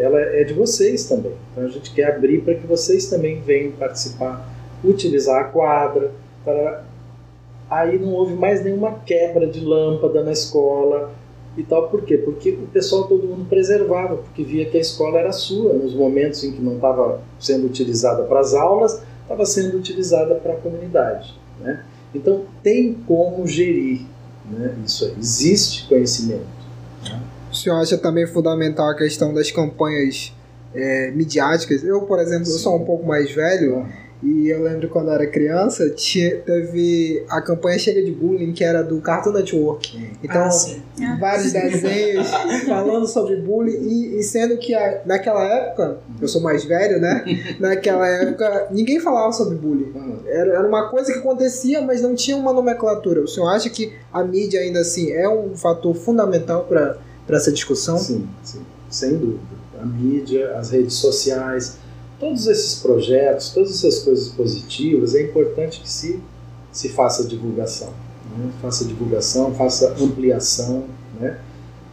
ela 0.01 0.19
é 0.19 0.45
de 0.45 0.55
vocês 0.55 1.09
também. 1.09 1.35
Então 1.53 1.65
a 1.65 1.69
gente 1.69 1.93
quer 1.93 2.15
abrir 2.15 2.43
para 2.43 2.55
que 2.55 2.67
vocês 2.67 3.11
também 3.11 3.41
venham 3.41 3.73
participar, 3.73 4.49
utilizar 4.83 5.41
a 5.41 5.45
quadra. 5.45 6.13
tarará. 6.45 6.85
Aí 7.69 7.99
não 7.99 8.13
houve 8.15 8.35
mais 8.35 8.65
nenhuma 8.65 9.01
quebra 9.07 9.47
de 9.47 9.61
lâmpada 9.61 10.25
na 10.25 10.33
escola 10.33 11.13
e 11.57 11.63
tal. 11.63 11.89
Por 11.89 12.03
quê? 12.03 12.17
Porque 12.17 12.51
o 12.51 12.67
pessoal 12.69 13.07
todo 13.07 13.27
mundo 13.27 13.49
preservava, 13.49 14.17
porque 14.17 14.43
via 14.43 14.67
que 14.67 14.77
a 14.77 14.81
escola 14.81 15.19
era 15.19 15.33
sua. 15.33 15.75
Nos 15.75 15.95
momentos 15.95 16.43
em 16.43 16.53
que 16.53 16.61
não 16.61 16.77
estava 16.77 17.21
sendo 17.39 17.67
utilizada 17.67 18.25
para 18.25 18.41
as 18.41 18.55
aulas, 18.55 19.03
estava 19.23 19.45
sendo 19.45 19.77
utilizada 19.77 20.35
para 20.37 20.55
a 20.55 20.57
comunidade. 20.57 21.39
Né? 21.61 21.85
Então 22.15 22.45
tem 22.63 22.95
como 23.07 23.47
gerir 23.47 24.03
né, 24.51 24.75
isso 24.85 25.05
aí. 25.05 25.15
Existe 25.19 25.87
conhecimento. 25.89 26.47
né? 27.05 27.23
O 27.51 27.55
senhor 27.55 27.77
acha 27.77 27.99
também 27.99 28.27
fundamental 28.27 28.89
a 28.89 28.97
questão 28.97 29.35
das 29.35 29.51
campanhas 29.51 30.33
é, 30.75 31.11
midiáticas? 31.11 31.83
Eu, 31.83 32.03
por 32.03 32.19
exemplo, 32.19 32.49
eu 32.49 32.59
sou 32.59 32.77
um 32.77 32.85
pouco 32.85 33.07
mais 33.07 33.31
velho 33.33 33.87
e 34.23 34.49
eu 34.49 34.63
lembro 34.63 34.89
quando 34.89 35.09
eu 35.09 35.15
era 35.15 35.27
criança, 35.27 35.89
tinha, 35.91 36.37
teve 36.41 37.25
a 37.29 37.41
campanha 37.41 37.79
Chega 37.79 38.03
de 38.03 38.11
Bullying, 38.11 38.53
que 38.53 38.63
era 38.63 38.83
do 38.83 39.01
Cartoon 39.01 39.33
Network. 39.33 39.97
Então, 40.23 40.43
ah, 40.43 40.51
sim. 40.51 40.83
vários 41.19 41.53
desenhos 41.53 42.29
falando 42.69 43.07
sobre 43.07 43.37
bullying 43.37 43.79
e, 43.81 44.19
e 44.19 44.23
sendo 44.23 44.59
que 44.59 44.75
a- 44.75 45.01
naquela 45.07 45.43
época, 45.45 45.99
eu 46.21 46.29
sou 46.29 46.43
mais 46.43 46.65
velho, 46.65 47.01
né? 47.01 47.25
Naquela 47.59 48.07
época, 48.07 48.69
ninguém 48.71 49.01
falava 49.01 49.33
sobre 49.33 49.57
bullying. 49.57 49.93
Ah, 49.97 50.19
Era, 50.27 50.55
era 50.55 50.69
uma 50.69 50.89
coisa 50.91 51.13
que 51.13 51.19
acontecia, 51.19 51.81
mas 51.81 52.03
não 52.03 52.15
tinha 52.15 52.37
uma 52.37 52.53
nomenclatura. 52.53 53.23
O 53.23 53.29
senhor 53.29 53.49
acha 53.49 53.71
que 53.71 53.93
a 54.13 54.23
mídia 54.23 54.61
ainda 54.61 54.81
assim 54.81 55.11
é 55.13 55.29
um 55.29 55.57
fator 55.57 55.95
fundamental 55.95 56.65
para 56.65 56.99
essa 57.31 57.51
discussão? 57.51 57.97
Sim, 57.99 58.29
sim, 58.43 58.61
sem 58.91 59.17
dúvida. 59.17 59.41
A 59.81 59.87
mídia, 59.87 60.59
as 60.59 60.71
redes 60.71 60.95
sociais, 60.95 61.79
todos 62.21 62.47
esses 62.47 62.81
projetos, 62.81 63.49
todas 63.51 63.71
essas 63.71 64.01
coisas 64.05 64.29
positivas, 64.29 65.15
é 65.15 65.23
importante 65.23 65.81
que 65.81 65.89
se, 65.89 66.21
se 66.71 66.91
faça 66.91 67.27
divulgação. 67.27 67.93
né? 68.37 68.53
faça 68.61 68.85
divulgação, 68.85 69.55
faça 69.55 69.97
ampliação. 69.99 70.85
Né? 71.19 71.39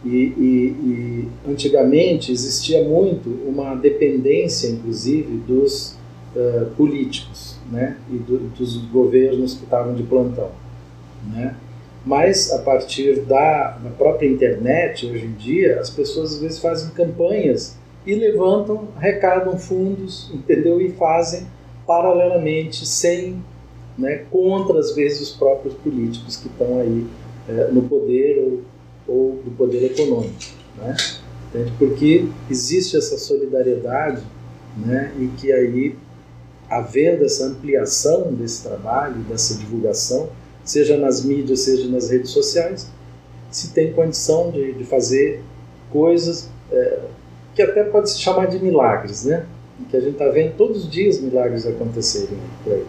E, 0.04 0.08
e, 0.08 1.28
e, 1.46 1.50
antigamente 1.50 2.30
existia 2.30 2.84
muito 2.84 3.30
uma 3.48 3.74
dependência, 3.74 4.68
inclusive, 4.68 5.38
dos 5.38 5.96
uh, 6.36 6.66
políticos 6.76 7.56
né? 7.72 7.96
e 8.10 8.16
do, 8.18 8.38
dos 8.50 8.76
governos 8.76 9.54
que 9.54 9.64
estavam 9.64 9.94
de 9.94 10.02
plantão. 10.02 10.50
Né? 11.32 11.56
Mas 12.04 12.52
a 12.52 12.58
partir 12.58 13.20
da, 13.22 13.78
da 13.82 13.90
própria 13.90 14.28
internet, 14.28 15.06
hoje 15.06 15.24
em 15.24 15.32
dia, 15.32 15.80
as 15.80 15.90
pessoas 15.90 16.34
às 16.34 16.40
vezes 16.40 16.58
fazem 16.58 16.90
campanhas 16.90 17.76
e 18.06 18.14
levantam, 18.14 18.88
arrecadam 18.96 19.58
fundos, 19.58 20.30
entendeu? 20.32 20.80
E 20.80 20.92
fazem 20.92 21.46
paralelamente, 21.86 22.86
sem, 22.86 23.42
né, 23.96 24.24
contra 24.30 24.78
às 24.78 24.94
vezes 24.94 25.20
os 25.20 25.30
próprios 25.32 25.74
políticos 25.74 26.36
que 26.36 26.48
estão 26.48 26.80
aí 26.80 27.06
é, 27.48 27.68
no 27.72 27.82
poder 27.82 28.38
ou, 28.38 28.62
ou 29.06 29.42
do 29.42 29.50
poder 29.52 29.84
econômico, 29.84 30.34
né? 30.76 30.94
Entende? 31.48 31.72
Porque 31.78 32.28
existe 32.50 32.96
essa 32.96 33.16
solidariedade, 33.16 34.22
né? 34.76 35.12
E 35.18 35.28
que 35.28 35.50
aí, 35.50 35.94
havendo 36.68 37.24
essa 37.24 37.46
ampliação 37.46 38.32
desse 38.34 38.62
trabalho, 38.62 39.16
dessa 39.22 39.54
divulgação, 39.54 40.28
seja 40.62 40.98
nas 40.98 41.24
mídias, 41.24 41.60
seja 41.60 41.88
nas 41.88 42.10
redes 42.10 42.30
sociais, 42.30 42.90
se 43.50 43.72
tem 43.72 43.92
condição 43.94 44.50
de, 44.50 44.74
de 44.74 44.84
fazer 44.84 45.42
coisas 45.90 46.50
é, 46.70 47.00
que 47.58 47.62
até 47.62 47.82
pode 47.82 48.08
se 48.08 48.20
chamar 48.20 48.46
de 48.46 48.62
milagres, 48.62 49.24
né? 49.24 49.44
Que 49.90 49.96
a 49.96 50.00
gente 50.00 50.12
está 50.12 50.28
vendo 50.28 50.56
todos 50.56 50.84
os 50.84 50.88
dias 50.88 51.20
milagres 51.20 51.66
acontecerem 51.66 52.38
por 52.62 52.72
aí. 52.72 52.86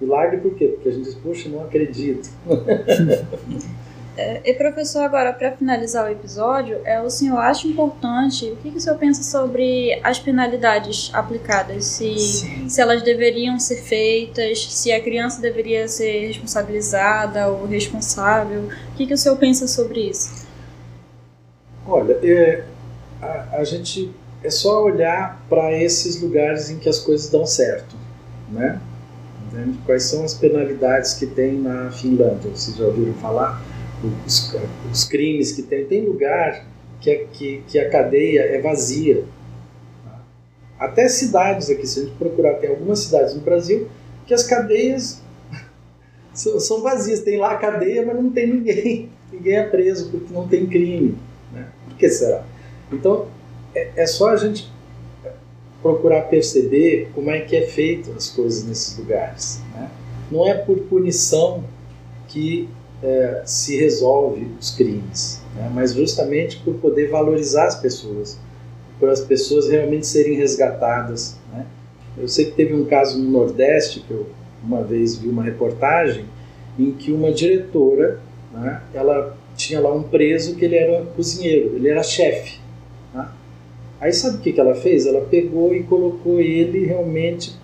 Milagre 0.00 0.38
por 0.38 0.54
quê? 0.54 0.68
Porque 0.68 0.88
a 0.88 0.92
gente 0.92 1.04
diz, 1.04 1.14
puxa, 1.14 1.50
não 1.50 1.60
acredito. 1.60 2.30
É, 4.18 4.40
e 4.46 4.54
professor, 4.54 5.02
agora 5.02 5.30
para 5.30 5.52
finalizar 5.52 6.06
o 6.06 6.10
episódio, 6.10 6.80
é, 6.86 6.98
o 7.02 7.10
senhor 7.10 7.36
acha 7.36 7.68
importante, 7.68 8.46
o 8.46 8.56
que, 8.56 8.70
que 8.70 8.78
o 8.78 8.80
senhor 8.80 8.96
pensa 8.96 9.22
sobre 9.22 10.00
as 10.02 10.18
penalidades 10.18 11.10
aplicadas? 11.12 11.84
Se, 11.84 12.16
se 12.66 12.80
elas 12.80 13.02
deveriam 13.02 13.58
ser 13.58 13.76
feitas, 13.82 14.72
se 14.72 14.90
a 14.90 15.02
criança 15.02 15.42
deveria 15.42 15.86
ser 15.86 16.28
responsabilizada 16.28 17.48
ou 17.48 17.66
responsável? 17.66 18.70
O 18.94 18.96
que, 18.96 19.06
que 19.06 19.12
o 19.12 19.18
senhor 19.18 19.36
pensa 19.36 19.68
sobre 19.68 20.08
isso? 20.08 20.46
Olha, 21.86 22.18
é, 22.22 22.64
a, 23.26 23.58
a 23.58 23.64
gente 23.64 24.12
é 24.42 24.50
só 24.50 24.84
olhar 24.84 25.44
para 25.48 25.72
esses 25.72 26.20
lugares 26.20 26.70
em 26.70 26.78
que 26.78 26.88
as 26.88 26.98
coisas 26.98 27.28
dão 27.28 27.46
certo, 27.46 27.96
né? 28.50 28.80
Quais 29.84 30.02
são 30.04 30.24
as 30.24 30.34
penalidades 30.34 31.14
que 31.14 31.26
tem 31.26 31.58
na 31.58 31.90
Finlândia? 31.90 32.50
Vocês 32.50 32.76
já 32.76 32.84
ouviram 32.84 33.14
falar? 33.14 33.62
Os, 34.26 34.54
os 34.92 35.04
crimes 35.04 35.52
que 35.52 35.62
tem. 35.62 35.86
Tem 35.86 36.04
lugar 36.04 36.66
que, 37.00 37.10
a, 37.10 37.24
que, 37.26 37.62
que 37.66 37.78
a 37.78 37.88
cadeia 37.88 38.40
é 38.40 38.60
vazia. 38.60 39.24
Tá? 40.04 40.20
Até 40.78 41.08
cidades 41.08 41.70
aqui, 41.70 41.86
se 41.86 42.00
a 42.00 42.02
gente 42.04 42.14
procurar, 42.16 42.54
tem 42.54 42.68
algumas 42.68 42.98
cidades 42.98 43.34
no 43.34 43.40
Brasil 43.40 43.88
que 44.26 44.34
as 44.34 44.42
cadeias 44.42 45.22
são, 46.34 46.60
são 46.60 46.82
vazias. 46.82 47.20
Tem 47.20 47.38
lá 47.38 47.52
a 47.52 47.56
cadeia, 47.56 48.04
mas 48.04 48.16
não 48.16 48.30
tem 48.30 48.46
ninguém. 48.46 49.08
Ninguém 49.32 49.56
é 49.56 49.64
preso 49.64 50.10
porque 50.10 50.32
não 50.32 50.46
tem 50.46 50.66
crime. 50.66 51.18
Né? 51.52 51.66
Por 51.88 51.96
que 51.96 52.08
será? 52.08 52.44
Então, 52.92 53.26
é, 53.74 53.90
é 53.96 54.06
só 54.06 54.30
a 54.30 54.36
gente 54.36 54.70
procurar 55.82 56.22
perceber 56.22 57.10
como 57.14 57.30
é 57.30 57.40
que 57.40 57.54
é 57.54 57.62
feito 57.62 58.12
as 58.16 58.28
coisas 58.28 58.64
nesses 58.64 58.98
lugares. 58.98 59.60
Né? 59.74 59.90
Não 60.30 60.46
é 60.46 60.54
por 60.54 60.78
punição 60.80 61.62
que 62.28 62.68
é, 63.02 63.42
se 63.44 63.76
resolve 63.76 64.48
os 64.58 64.70
crimes, 64.70 65.40
né? 65.54 65.70
mas 65.72 65.94
justamente 65.94 66.58
por 66.58 66.74
poder 66.74 67.08
valorizar 67.08 67.66
as 67.66 67.76
pessoas, 67.76 68.38
por 68.98 69.08
as 69.08 69.20
pessoas 69.20 69.68
realmente 69.68 70.06
serem 70.06 70.34
resgatadas. 70.34 71.36
Né? 71.52 71.66
Eu 72.18 72.26
sei 72.26 72.46
que 72.46 72.52
teve 72.52 72.74
um 72.74 72.84
caso 72.84 73.18
no 73.18 73.30
Nordeste 73.30 74.00
que 74.00 74.10
eu 74.10 74.26
uma 74.66 74.82
vez 74.82 75.16
vi 75.16 75.28
uma 75.28 75.42
reportagem 75.42 76.24
em 76.78 76.90
que 76.90 77.12
uma 77.12 77.30
diretora, 77.30 78.18
né, 78.52 78.82
ela 78.92 79.36
tinha 79.56 79.80
lá 79.80 79.92
um 79.92 80.02
preso 80.02 80.56
que 80.56 80.64
ele 80.64 80.76
era 80.76 81.04
cozinheiro, 81.14 81.76
ele 81.76 81.88
era 81.88 82.02
chefe. 82.02 82.58
Aí 84.00 84.12
sabe 84.12 84.36
o 84.36 84.40
que, 84.40 84.52
que 84.52 84.60
ela 84.60 84.74
fez? 84.74 85.06
Ela 85.06 85.22
pegou 85.22 85.74
e 85.74 85.82
colocou 85.82 86.40
ele 86.40 86.84
realmente 86.84 87.56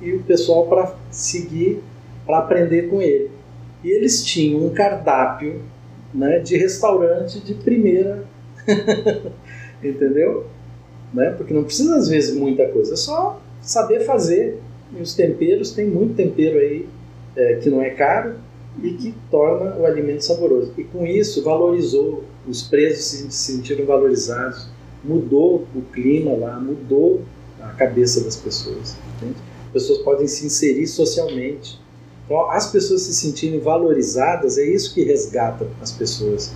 e 0.00 0.12
o 0.12 0.22
pessoal 0.22 0.66
para 0.66 0.94
seguir, 1.10 1.80
para 2.26 2.38
aprender 2.38 2.88
com 2.88 3.00
ele. 3.00 3.30
E 3.82 3.90
eles 3.90 4.24
tinham 4.24 4.64
um 4.64 4.70
cardápio 4.70 5.62
né, 6.12 6.40
de 6.40 6.56
restaurante 6.56 7.40
de 7.40 7.54
primeira, 7.54 8.24
entendeu? 9.82 10.46
Né? 11.12 11.30
Porque 11.30 11.54
não 11.54 11.64
precisa 11.64 11.96
às 11.96 12.08
vezes 12.08 12.34
muita 12.34 12.66
coisa, 12.68 12.94
é 12.94 12.96
só 12.96 13.40
saber 13.60 14.00
fazer. 14.00 14.58
E 14.96 15.02
os 15.02 15.14
temperos, 15.14 15.72
tem 15.72 15.86
muito 15.86 16.14
tempero 16.14 16.58
aí 16.58 16.88
é, 17.36 17.56
que 17.56 17.68
não 17.68 17.82
é 17.82 17.90
caro 17.90 18.36
e 18.82 18.90
que 18.92 19.14
torna 19.30 19.76
o 19.76 19.84
alimento 19.84 20.24
saboroso. 20.24 20.72
E 20.78 20.84
com 20.84 21.06
isso 21.06 21.42
valorizou, 21.42 22.24
os 22.46 22.62
presos 22.62 23.04
se 23.04 23.30
sentiram 23.30 23.84
valorizados 23.84 24.68
mudou 25.04 25.66
o 25.74 25.82
clima 25.92 26.32
lá, 26.32 26.58
mudou 26.58 27.22
a 27.60 27.68
cabeça 27.68 28.22
das 28.22 28.36
pessoas. 28.36 28.96
Entende? 29.16 29.36
As 29.66 29.72
pessoas 29.72 29.98
podem 29.98 30.26
se 30.26 30.46
inserir 30.46 30.86
socialmente. 30.86 31.78
Então, 32.24 32.50
as 32.50 32.70
pessoas 32.70 33.02
se 33.02 33.14
sentirem 33.14 33.58
valorizadas, 33.58 34.58
é 34.58 34.64
isso 34.64 34.94
que 34.94 35.02
resgata 35.02 35.66
as 35.80 35.90
pessoas. 35.90 36.52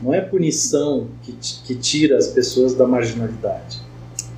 Não 0.00 0.14
é 0.14 0.20
punição 0.20 1.08
que, 1.22 1.32
que 1.32 1.74
tira 1.74 2.16
as 2.16 2.28
pessoas 2.28 2.74
da 2.74 2.86
marginalidade. 2.86 3.80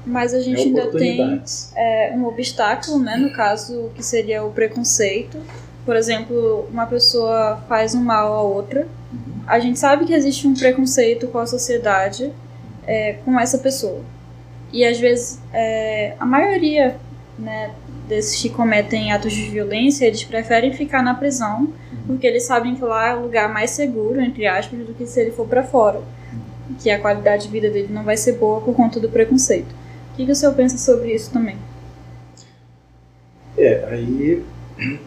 Mas 0.07 0.33
a 0.33 0.41
gente 0.41 0.61
é 0.61 0.65
ainda 0.65 0.91
tem 0.91 1.43
é, 1.77 2.15
um 2.17 2.25
obstáculo, 2.25 2.99
né, 2.99 3.17
no 3.17 3.33
caso 3.33 3.91
que 3.95 4.03
seria 4.03 4.43
o 4.45 4.51
preconceito. 4.51 5.39
Por 5.85 5.97
exemplo, 5.97 6.67
uma 6.71 6.87
pessoa 6.87 7.63
faz 7.69 7.95
um 7.95 8.03
mal 8.03 8.33
a 8.33 8.43
outra. 8.43 8.89
Uhum. 9.13 9.43
A 9.47 9.59
gente 9.59 9.79
sabe 9.79 10.07
que 10.07 10.15
existe 10.15 10.47
um 10.47 10.55
preconceito 10.55 11.29
com 11.29 11.39
a 11.39 11.47
sociedade 11.47 12.33
é, 12.89 13.19
com 13.25 13.39
essa 13.39 13.59
pessoa. 13.59 14.01
E 14.73 14.85
às 14.85 14.99
vezes 14.99 15.39
é, 15.53 16.15
a 16.19 16.27
maioria 16.27 16.97
né, 17.39 17.71
desses 18.09 18.41
que 18.41 18.49
cometem 18.49 19.13
atos 19.13 19.33
de 19.33 19.43
violência, 19.51 20.07
eles 20.07 20.25
preferem 20.25 20.73
ficar 20.73 21.03
na 21.03 21.15
prisão, 21.15 21.61
uhum. 21.61 21.99
porque 22.07 22.27
eles 22.27 22.45
sabem 22.45 22.75
que 22.75 22.83
lá 22.83 23.11
é 23.11 23.15
o 23.15 23.23
lugar 23.23 23.53
mais 23.53 23.71
seguro, 23.71 24.21
entre 24.21 24.47
aspas, 24.47 24.81
do 24.81 24.95
que 24.95 25.07
se 25.07 25.21
ele 25.21 25.31
for 25.31 25.47
para 25.47 25.63
fora. 25.63 26.01
Que 26.81 26.91
a 26.91 26.99
qualidade 26.99 27.45
de 27.45 27.53
vida 27.53 27.71
dele 27.71 27.89
não 27.91 28.03
vai 28.03 28.17
ser 28.17 28.33
boa 28.33 28.61
por 28.61 28.75
conta 28.75 28.99
do 28.99 29.09
preconceito. 29.09 29.71
O 30.13 30.17
que, 30.17 30.27
que 30.27 30.33
o 30.33 30.35
senhor 30.35 30.55
pensa 30.55 30.77
sobre 30.79 31.15
isso 31.15 31.31
também? 31.31 31.57
É, 33.57 33.85
aí 33.91 34.43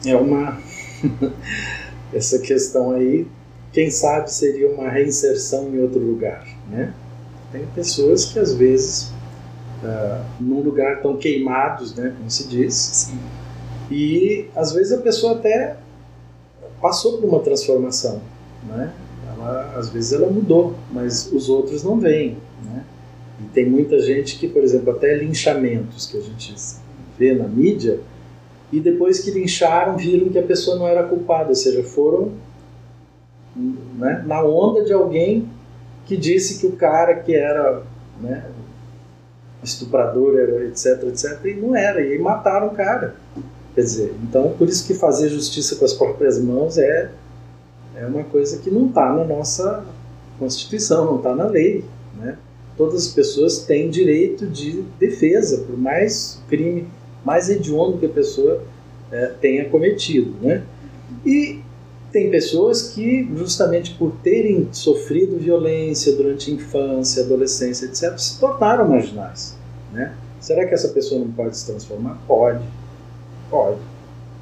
é 0.06 0.16
uma. 0.16 0.62
Essa 2.14 2.40
questão 2.40 2.92
aí, 2.92 3.26
quem 3.72 3.90
sabe 3.90 4.32
seria 4.32 4.70
uma 4.70 4.90
reinserção 4.90 5.74
em 5.74 5.80
outro 5.80 6.00
lugar, 6.00 6.46
né? 6.70 6.94
Tem 7.52 7.66
pessoas 7.76 8.26
que 8.26 8.40
às 8.40 8.54
vezes, 8.54 9.12
uh, 9.84 10.24
num 10.40 10.62
lugar 10.62 10.98
estão 10.98 11.18
queimados, 11.18 11.94
né, 11.96 12.14
como 12.18 12.30
se 12.30 12.48
diz, 12.48 12.74
Sim. 12.74 13.20
e 13.90 14.48
às 14.56 14.72
vezes 14.72 14.94
a 14.94 15.02
pessoa 15.02 15.34
até 15.34 15.78
passou 16.82 17.18
por 17.18 17.28
uma 17.28 17.40
transformação, 17.40 18.22
né? 18.68 18.92
Ela, 19.28 19.74
às 19.76 19.90
vezes 19.90 20.14
ela 20.14 20.30
mudou, 20.30 20.76
mas 20.92 21.32
os 21.32 21.50
outros 21.50 21.84
não 21.84 22.00
veem, 22.00 22.38
né? 22.64 22.84
E 23.40 23.44
tem 23.54 23.70
muita 23.70 24.00
gente 24.00 24.38
que, 24.38 24.48
por 24.48 24.64
exemplo, 24.64 24.92
até 24.92 25.16
linchamentos 25.16 26.08
que 26.08 26.18
a 26.18 26.22
gente 26.22 26.56
vê 27.18 27.34
na 27.34 27.48
mídia, 27.48 28.00
e 28.72 28.80
depois 28.80 29.20
que 29.20 29.32
lincharam, 29.32 29.98
viram 29.98 30.30
que 30.30 30.40
a 30.40 30.44
pessoa 30.44 30.78
não 30.78 30.88
era 30.88 31.04
culpada, 31.04 31.50
ou 31.50 31.56
seja, 31.56 31.84
foram 31.84 32.32
né, 33.56 34.24
na 34.26 34.44
onda 34.44 34.84
de 34.84 34.94
alguém 34.94 35.48
que 36.12 36.18
disse 36.18 36.60
que 36.60 36.68
o 36.68 36.74
cara 36.74 37.16
que 37.16 37.34
era 37.34 37.84
né, 38.20 38.44
estuprador, 39.64 40.38
era 40.38 40.66
etc, 40.66 41.04
etc, 41.08 41.40
e 41.46 41.54
não 41.54 41.74
era, 41.74 42.02
e 42.02 42.20
mataram 42.20 42.68
o 42.68 42.72
cara. 42.72 43.16
Quer 43.74 43.82
dizer, 43.82 44.14
então 44.22 44.54
por 44.58 44.68
isso 44.68 44.86
que 44.86 44.94
fazer 44.94 45.30
justiça 45.30 45.78
com 45.78 45.86
as 45.86 45.94
próprias 45.94 46.38
mãos 46.38 46.78
é, 46.78 47.12
é 47.96 48.06
uma 48.06 48.26
coisa 48.26 48.58
que 48.58 48.70
não 48.70 48.88
está 48.88 49.14
na 49.14 49.24
nossa 49.24 49.86
Constituição, 50.38 51.06
não 51.06 51.16
está 51.16 51.34
na 51.34 51.46
lei. 51.46 51.86
Né? 52.18 52.38
Todas 52.76 53.08
as 53.08 53.14
pessoas 53.14 53.60
têm 53.60 53.90
direito 53.90 54.46
de 54.46 54.84
defesa, 55.00 55.60
por 55.60 55.78
mais 55.78 56.42
crime 56.50 56.90
mais 57.24 57.50
hediondo 57.50 58.00
que 58.00 58.06
a 58.06 58.10
pessoa 58.10 58.66
é, 59.10 59.28
tenha 59.40 59.70
cometido. 59.70 60.34
Né? 60.42 60.64
E 61.26 61.62
tem 62.12 62.30
pessoas 62.30 62.90
que, 62.90 63.30
justamente 63.36 63.94
por 63.96 64.12
terem 64.24 64.68
sofrido 64.72 65.38
violência 65.38 66.14
durante 66.16 66.52
a 66.52 66.54
infância, 66.54 67.24
adolescência, 67.24 67.86
etc., 67.86 68.18
se 68.18 68.40
tornaram 68.40 68.88
marginais. 68.88 69.56
Né? 69.94 70.14
Será 70.40 70.68
que 70.68 70.74
essa 70.74 70.90
pessoa 70.90 71.20
não 71.20 71.32
pode 71.32 71.58
se 71.58 71.66
transformar? 71.66 72.22
Pode. 72.28 72.64
Pode. 73.50 73.80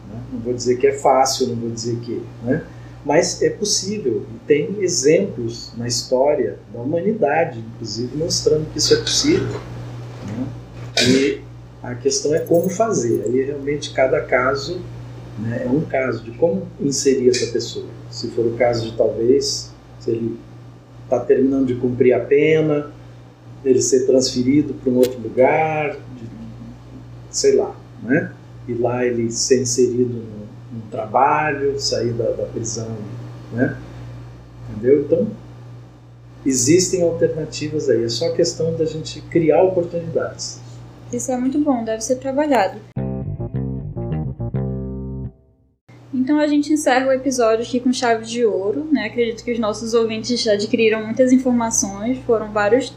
Né? 0.10 0.20
Não 0.34 0.40
vou 0.40 0.54
dizer 0.54 0.78
que 0.78 0.88
é 0.88 0.94
fácil, 0.94 1.48
não 1.48 1.56
vou 1.56 1.70
dizer 1.70 1.98
que. 1.98 2.22
Né? 2.44 2.64
Mas 3.06 3.42
é 3.42 3.50
possível, 3.50 4.26
e 4.34 4.48
tem 4.48 4.82
exemplos 4.82 5.72
na 5.78 5.88
história 5.88 6.60
da 6.74 6.80
humanidade, 6.80 7.60
inclusive, 7.60 8.18
mostrando 8.18 8.70
que 8.72 8.78
isso 8.78 8.94
é 8.94 8.98
possível. 8.98 9.60
Né? 10.28 10.48
E 11.08 11.42
a 11.82 11.96
questão 11.96 12.34
é 12.36 12.40
como 12.40 12.70
fazer. 12.70 13.24
Aí 13.26 13.44
realmente 13.44 13.94
cada 13.94 14.22
caso 14.22 14.82
né, 15.42 15.64
é 15.66 15.70
um 15.70 15.82
caso 15.82 16.24
de 16.24 16.32
como 16.32 16.68
inserir 16.80 17.30
essa 17.30 17.52
pessoa. 17.52 17.86
Se 18.10 18.30
for 18.30 18.46
o 18.46 18.56
caso 18.56 18.90
de 18.90 18.98
talvez, 18.98 19.72
se 20.00 20.12
ele 20.12 20.40
está 21.04 21.20
terminando 21.20 21.68
de 21.68 21.76
cumprir 21.76 22.14
a 22.14 22.20
pena, 22.20 22.92
ele 23.64 23.82
ser 23.82 24.06
transferido 24.06 24.74
para 24.74 24.92
um 24.92 24.98
outro 24.98 25.20
lugar, 25.20 25.94
de, 25.94 26.26
sei 27.30 27.56
lá, 27.56 27.76
né? 28.04 28.32
E 28.68 28.74
lá 28.74 29.06
ele 29.06 29.32
ser 29.32 29.62
inserido 29.62 30.14
no, 30.14 30.78
no 30.78 30.82
trabalho, 30.92 31.80
sair 31.80 32.14
da, 32.14 32.32
da 32.32 32.44
prisão, 32.46 32.96
né? 33.52 33.78
Entendeu? 34.70 35.02
Então, 35.02 35.28
existem 36.46 37.02
alternativas 37.02 37.90
aí. 37.90 38.04
É 38.04 38.10
só 38.10 38.32
questão 38.34 38.76
da 38.76 38.86
gente 38.86 39.22
criar 39.22 39.64
oportunidades. 39.64 40.60
Isso 41.12 41.32
é 41.32 41.38
muito 41.38 41.60
bom, 41.60 41.84
deve 41.84 42.02
ser 42.02 42.18
trabalhado. 42.18 42.80
Então 46.30 46.40
a 46.40 46.46
gente 46.46 46.72
encerra 46.72 47.08
o 47.08 47.12
episódio 47.12 47.66
aqui 47.66 47.80
com 47.80 47.92
chave 47.92 48.24
de 48.24 48.46
ouro, 48.46 48.88
né? 48.92 49.08
Acredito 49.08 49.44
que 49.44 49.52
os 49.52 49.58
nossos 49.58 49.96
ouvintes 49.96 50.40
já 50.40 50.54
adquiriram 50.54 51.04
muitas 51.04 51.34
informações, 51.34 52.20
foram 52.20 52.52
vários 52.52 52.94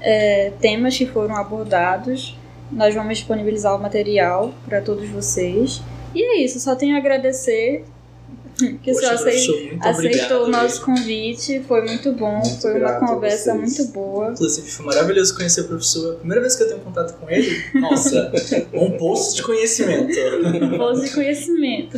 é, 0.00 0.52
temas 0.60 0.96
que 0.96 1.04
foram 1.04 1.34
abordados. 1.34 2.38
Nós 2.70 2.94
vamos 2.94 3.18
disponibilizar 3.18 3.74
o 3.74 3.82
material 3.82 4.54
para 4.64 4.80
todos 4.80 5.08
vocês. 5.08 5.82
E 6.14 6.22
é 6.22 6.44
isso, 6.44 6.60
só 6.60 6.76
tenho 6.76 6.94
a 6.94 6.98
agradecer 6.98 7.84
que 8.56 8.92
Poxa, 8.92 9.08
muito 9.08 9.28
aceitou 9.82 9.90
obrigado 9.90 10.42
o 10.44 10.48
nosso 10.48 10.84
convite, 10.84 11.60
foi 11.66 11.84
muito 11.84 12.12
bom, 12.12 12.38
Muito 12.38 12.60
foi 12.60 12.80
uma 12.80 12.92
conversa 13.00 13.54
muito 13.56 13.84
boa. 13.86 14.30
Inclusive, 14.30 14.70
foi 14.70 14.86
maravilhoso 14.86 15.34
conhecer 15.34 15.62
o 15.62 15.64
professor. 15.64 16.12
A 16.12 16.16
primeira 16.18 16.40
vez 16.40 16.54
que 16.54 16.62
eu 16.62 16.68
tenho 16.68 16.80
contato 16.80 17.18
com 17.18 17.28
ele, 17.28 17.60
nossa, 17.74 18.32
um 18.72 18.92
poço 18.92 19.34
de 19.34 19.42
conhecimento. 19.42 20.14
Voz 20.76 21.02
de 21.02 21.10
conhecimento. 21.10 21.96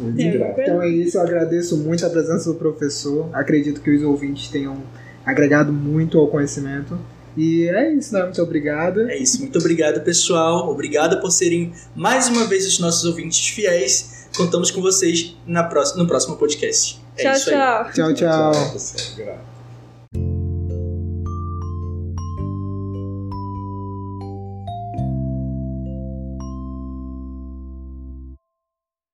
Muito 0.00 0.20
É, 0.20 0.30
grato. 0.30 0.60
Então 0.60 0.82
é 0.82 0.88
isso, 0.88 1.16
eu 1.16 1.22
agradeço 1.22 1.76
muito 1.76 2.04
a 2.06 2.10
presença 2.10 2.52
do 2.52 2.58
professor. 2.58 3.28
Acredito 3.32 3.80
que 3.80 3.90
os 3.90 4.02
ouvintes 4.02 4.48
tenham 4.48 4.82
agregado 5.24 5.72
muito 5.72 6.18
ao 6.18 6.28
conhecimento. 6.28 6.98
E 7.36 7.68
é 7.68 7.92
isso, 7.92 8.14
né? 8.14 8.22
Muito 8.24 8.42
obrigado. 8.42 9.08
É 9.08 9.16
isso, 9.16 9.40
muito 9.40 9.58
obrigado, 9.58 10.00
pessoal. 10.02 10.70
Obrigado 10.70 11.20
por 11.20 11.30
serem 11.30 11.72
mais 11.94 12.28
uma 12.28 12.46
vez 12.46 12.66
os 12.66 12.78
nossos 12.78 13.04
ouvintes 13.04 13.48
fiéis. 13.48 14.28
Contamos 14.36 14.70
com 14.70 14.80
vocês 14.80 15.36
na 15.46 15.64
próxima, 15.64 16.02
no 16.02 16.08
próximo 16.08 16.36
podcast. 16.36 17.00
É 17.16 17.22
tchau, 17.22 17.32
isso 17.32 17.50
aí. 17.50 17.56
tchau. 17.56 17.92
Tchau, 17.92 18.14
tchau. 18.14 18.52
Grato. 19.16 19.57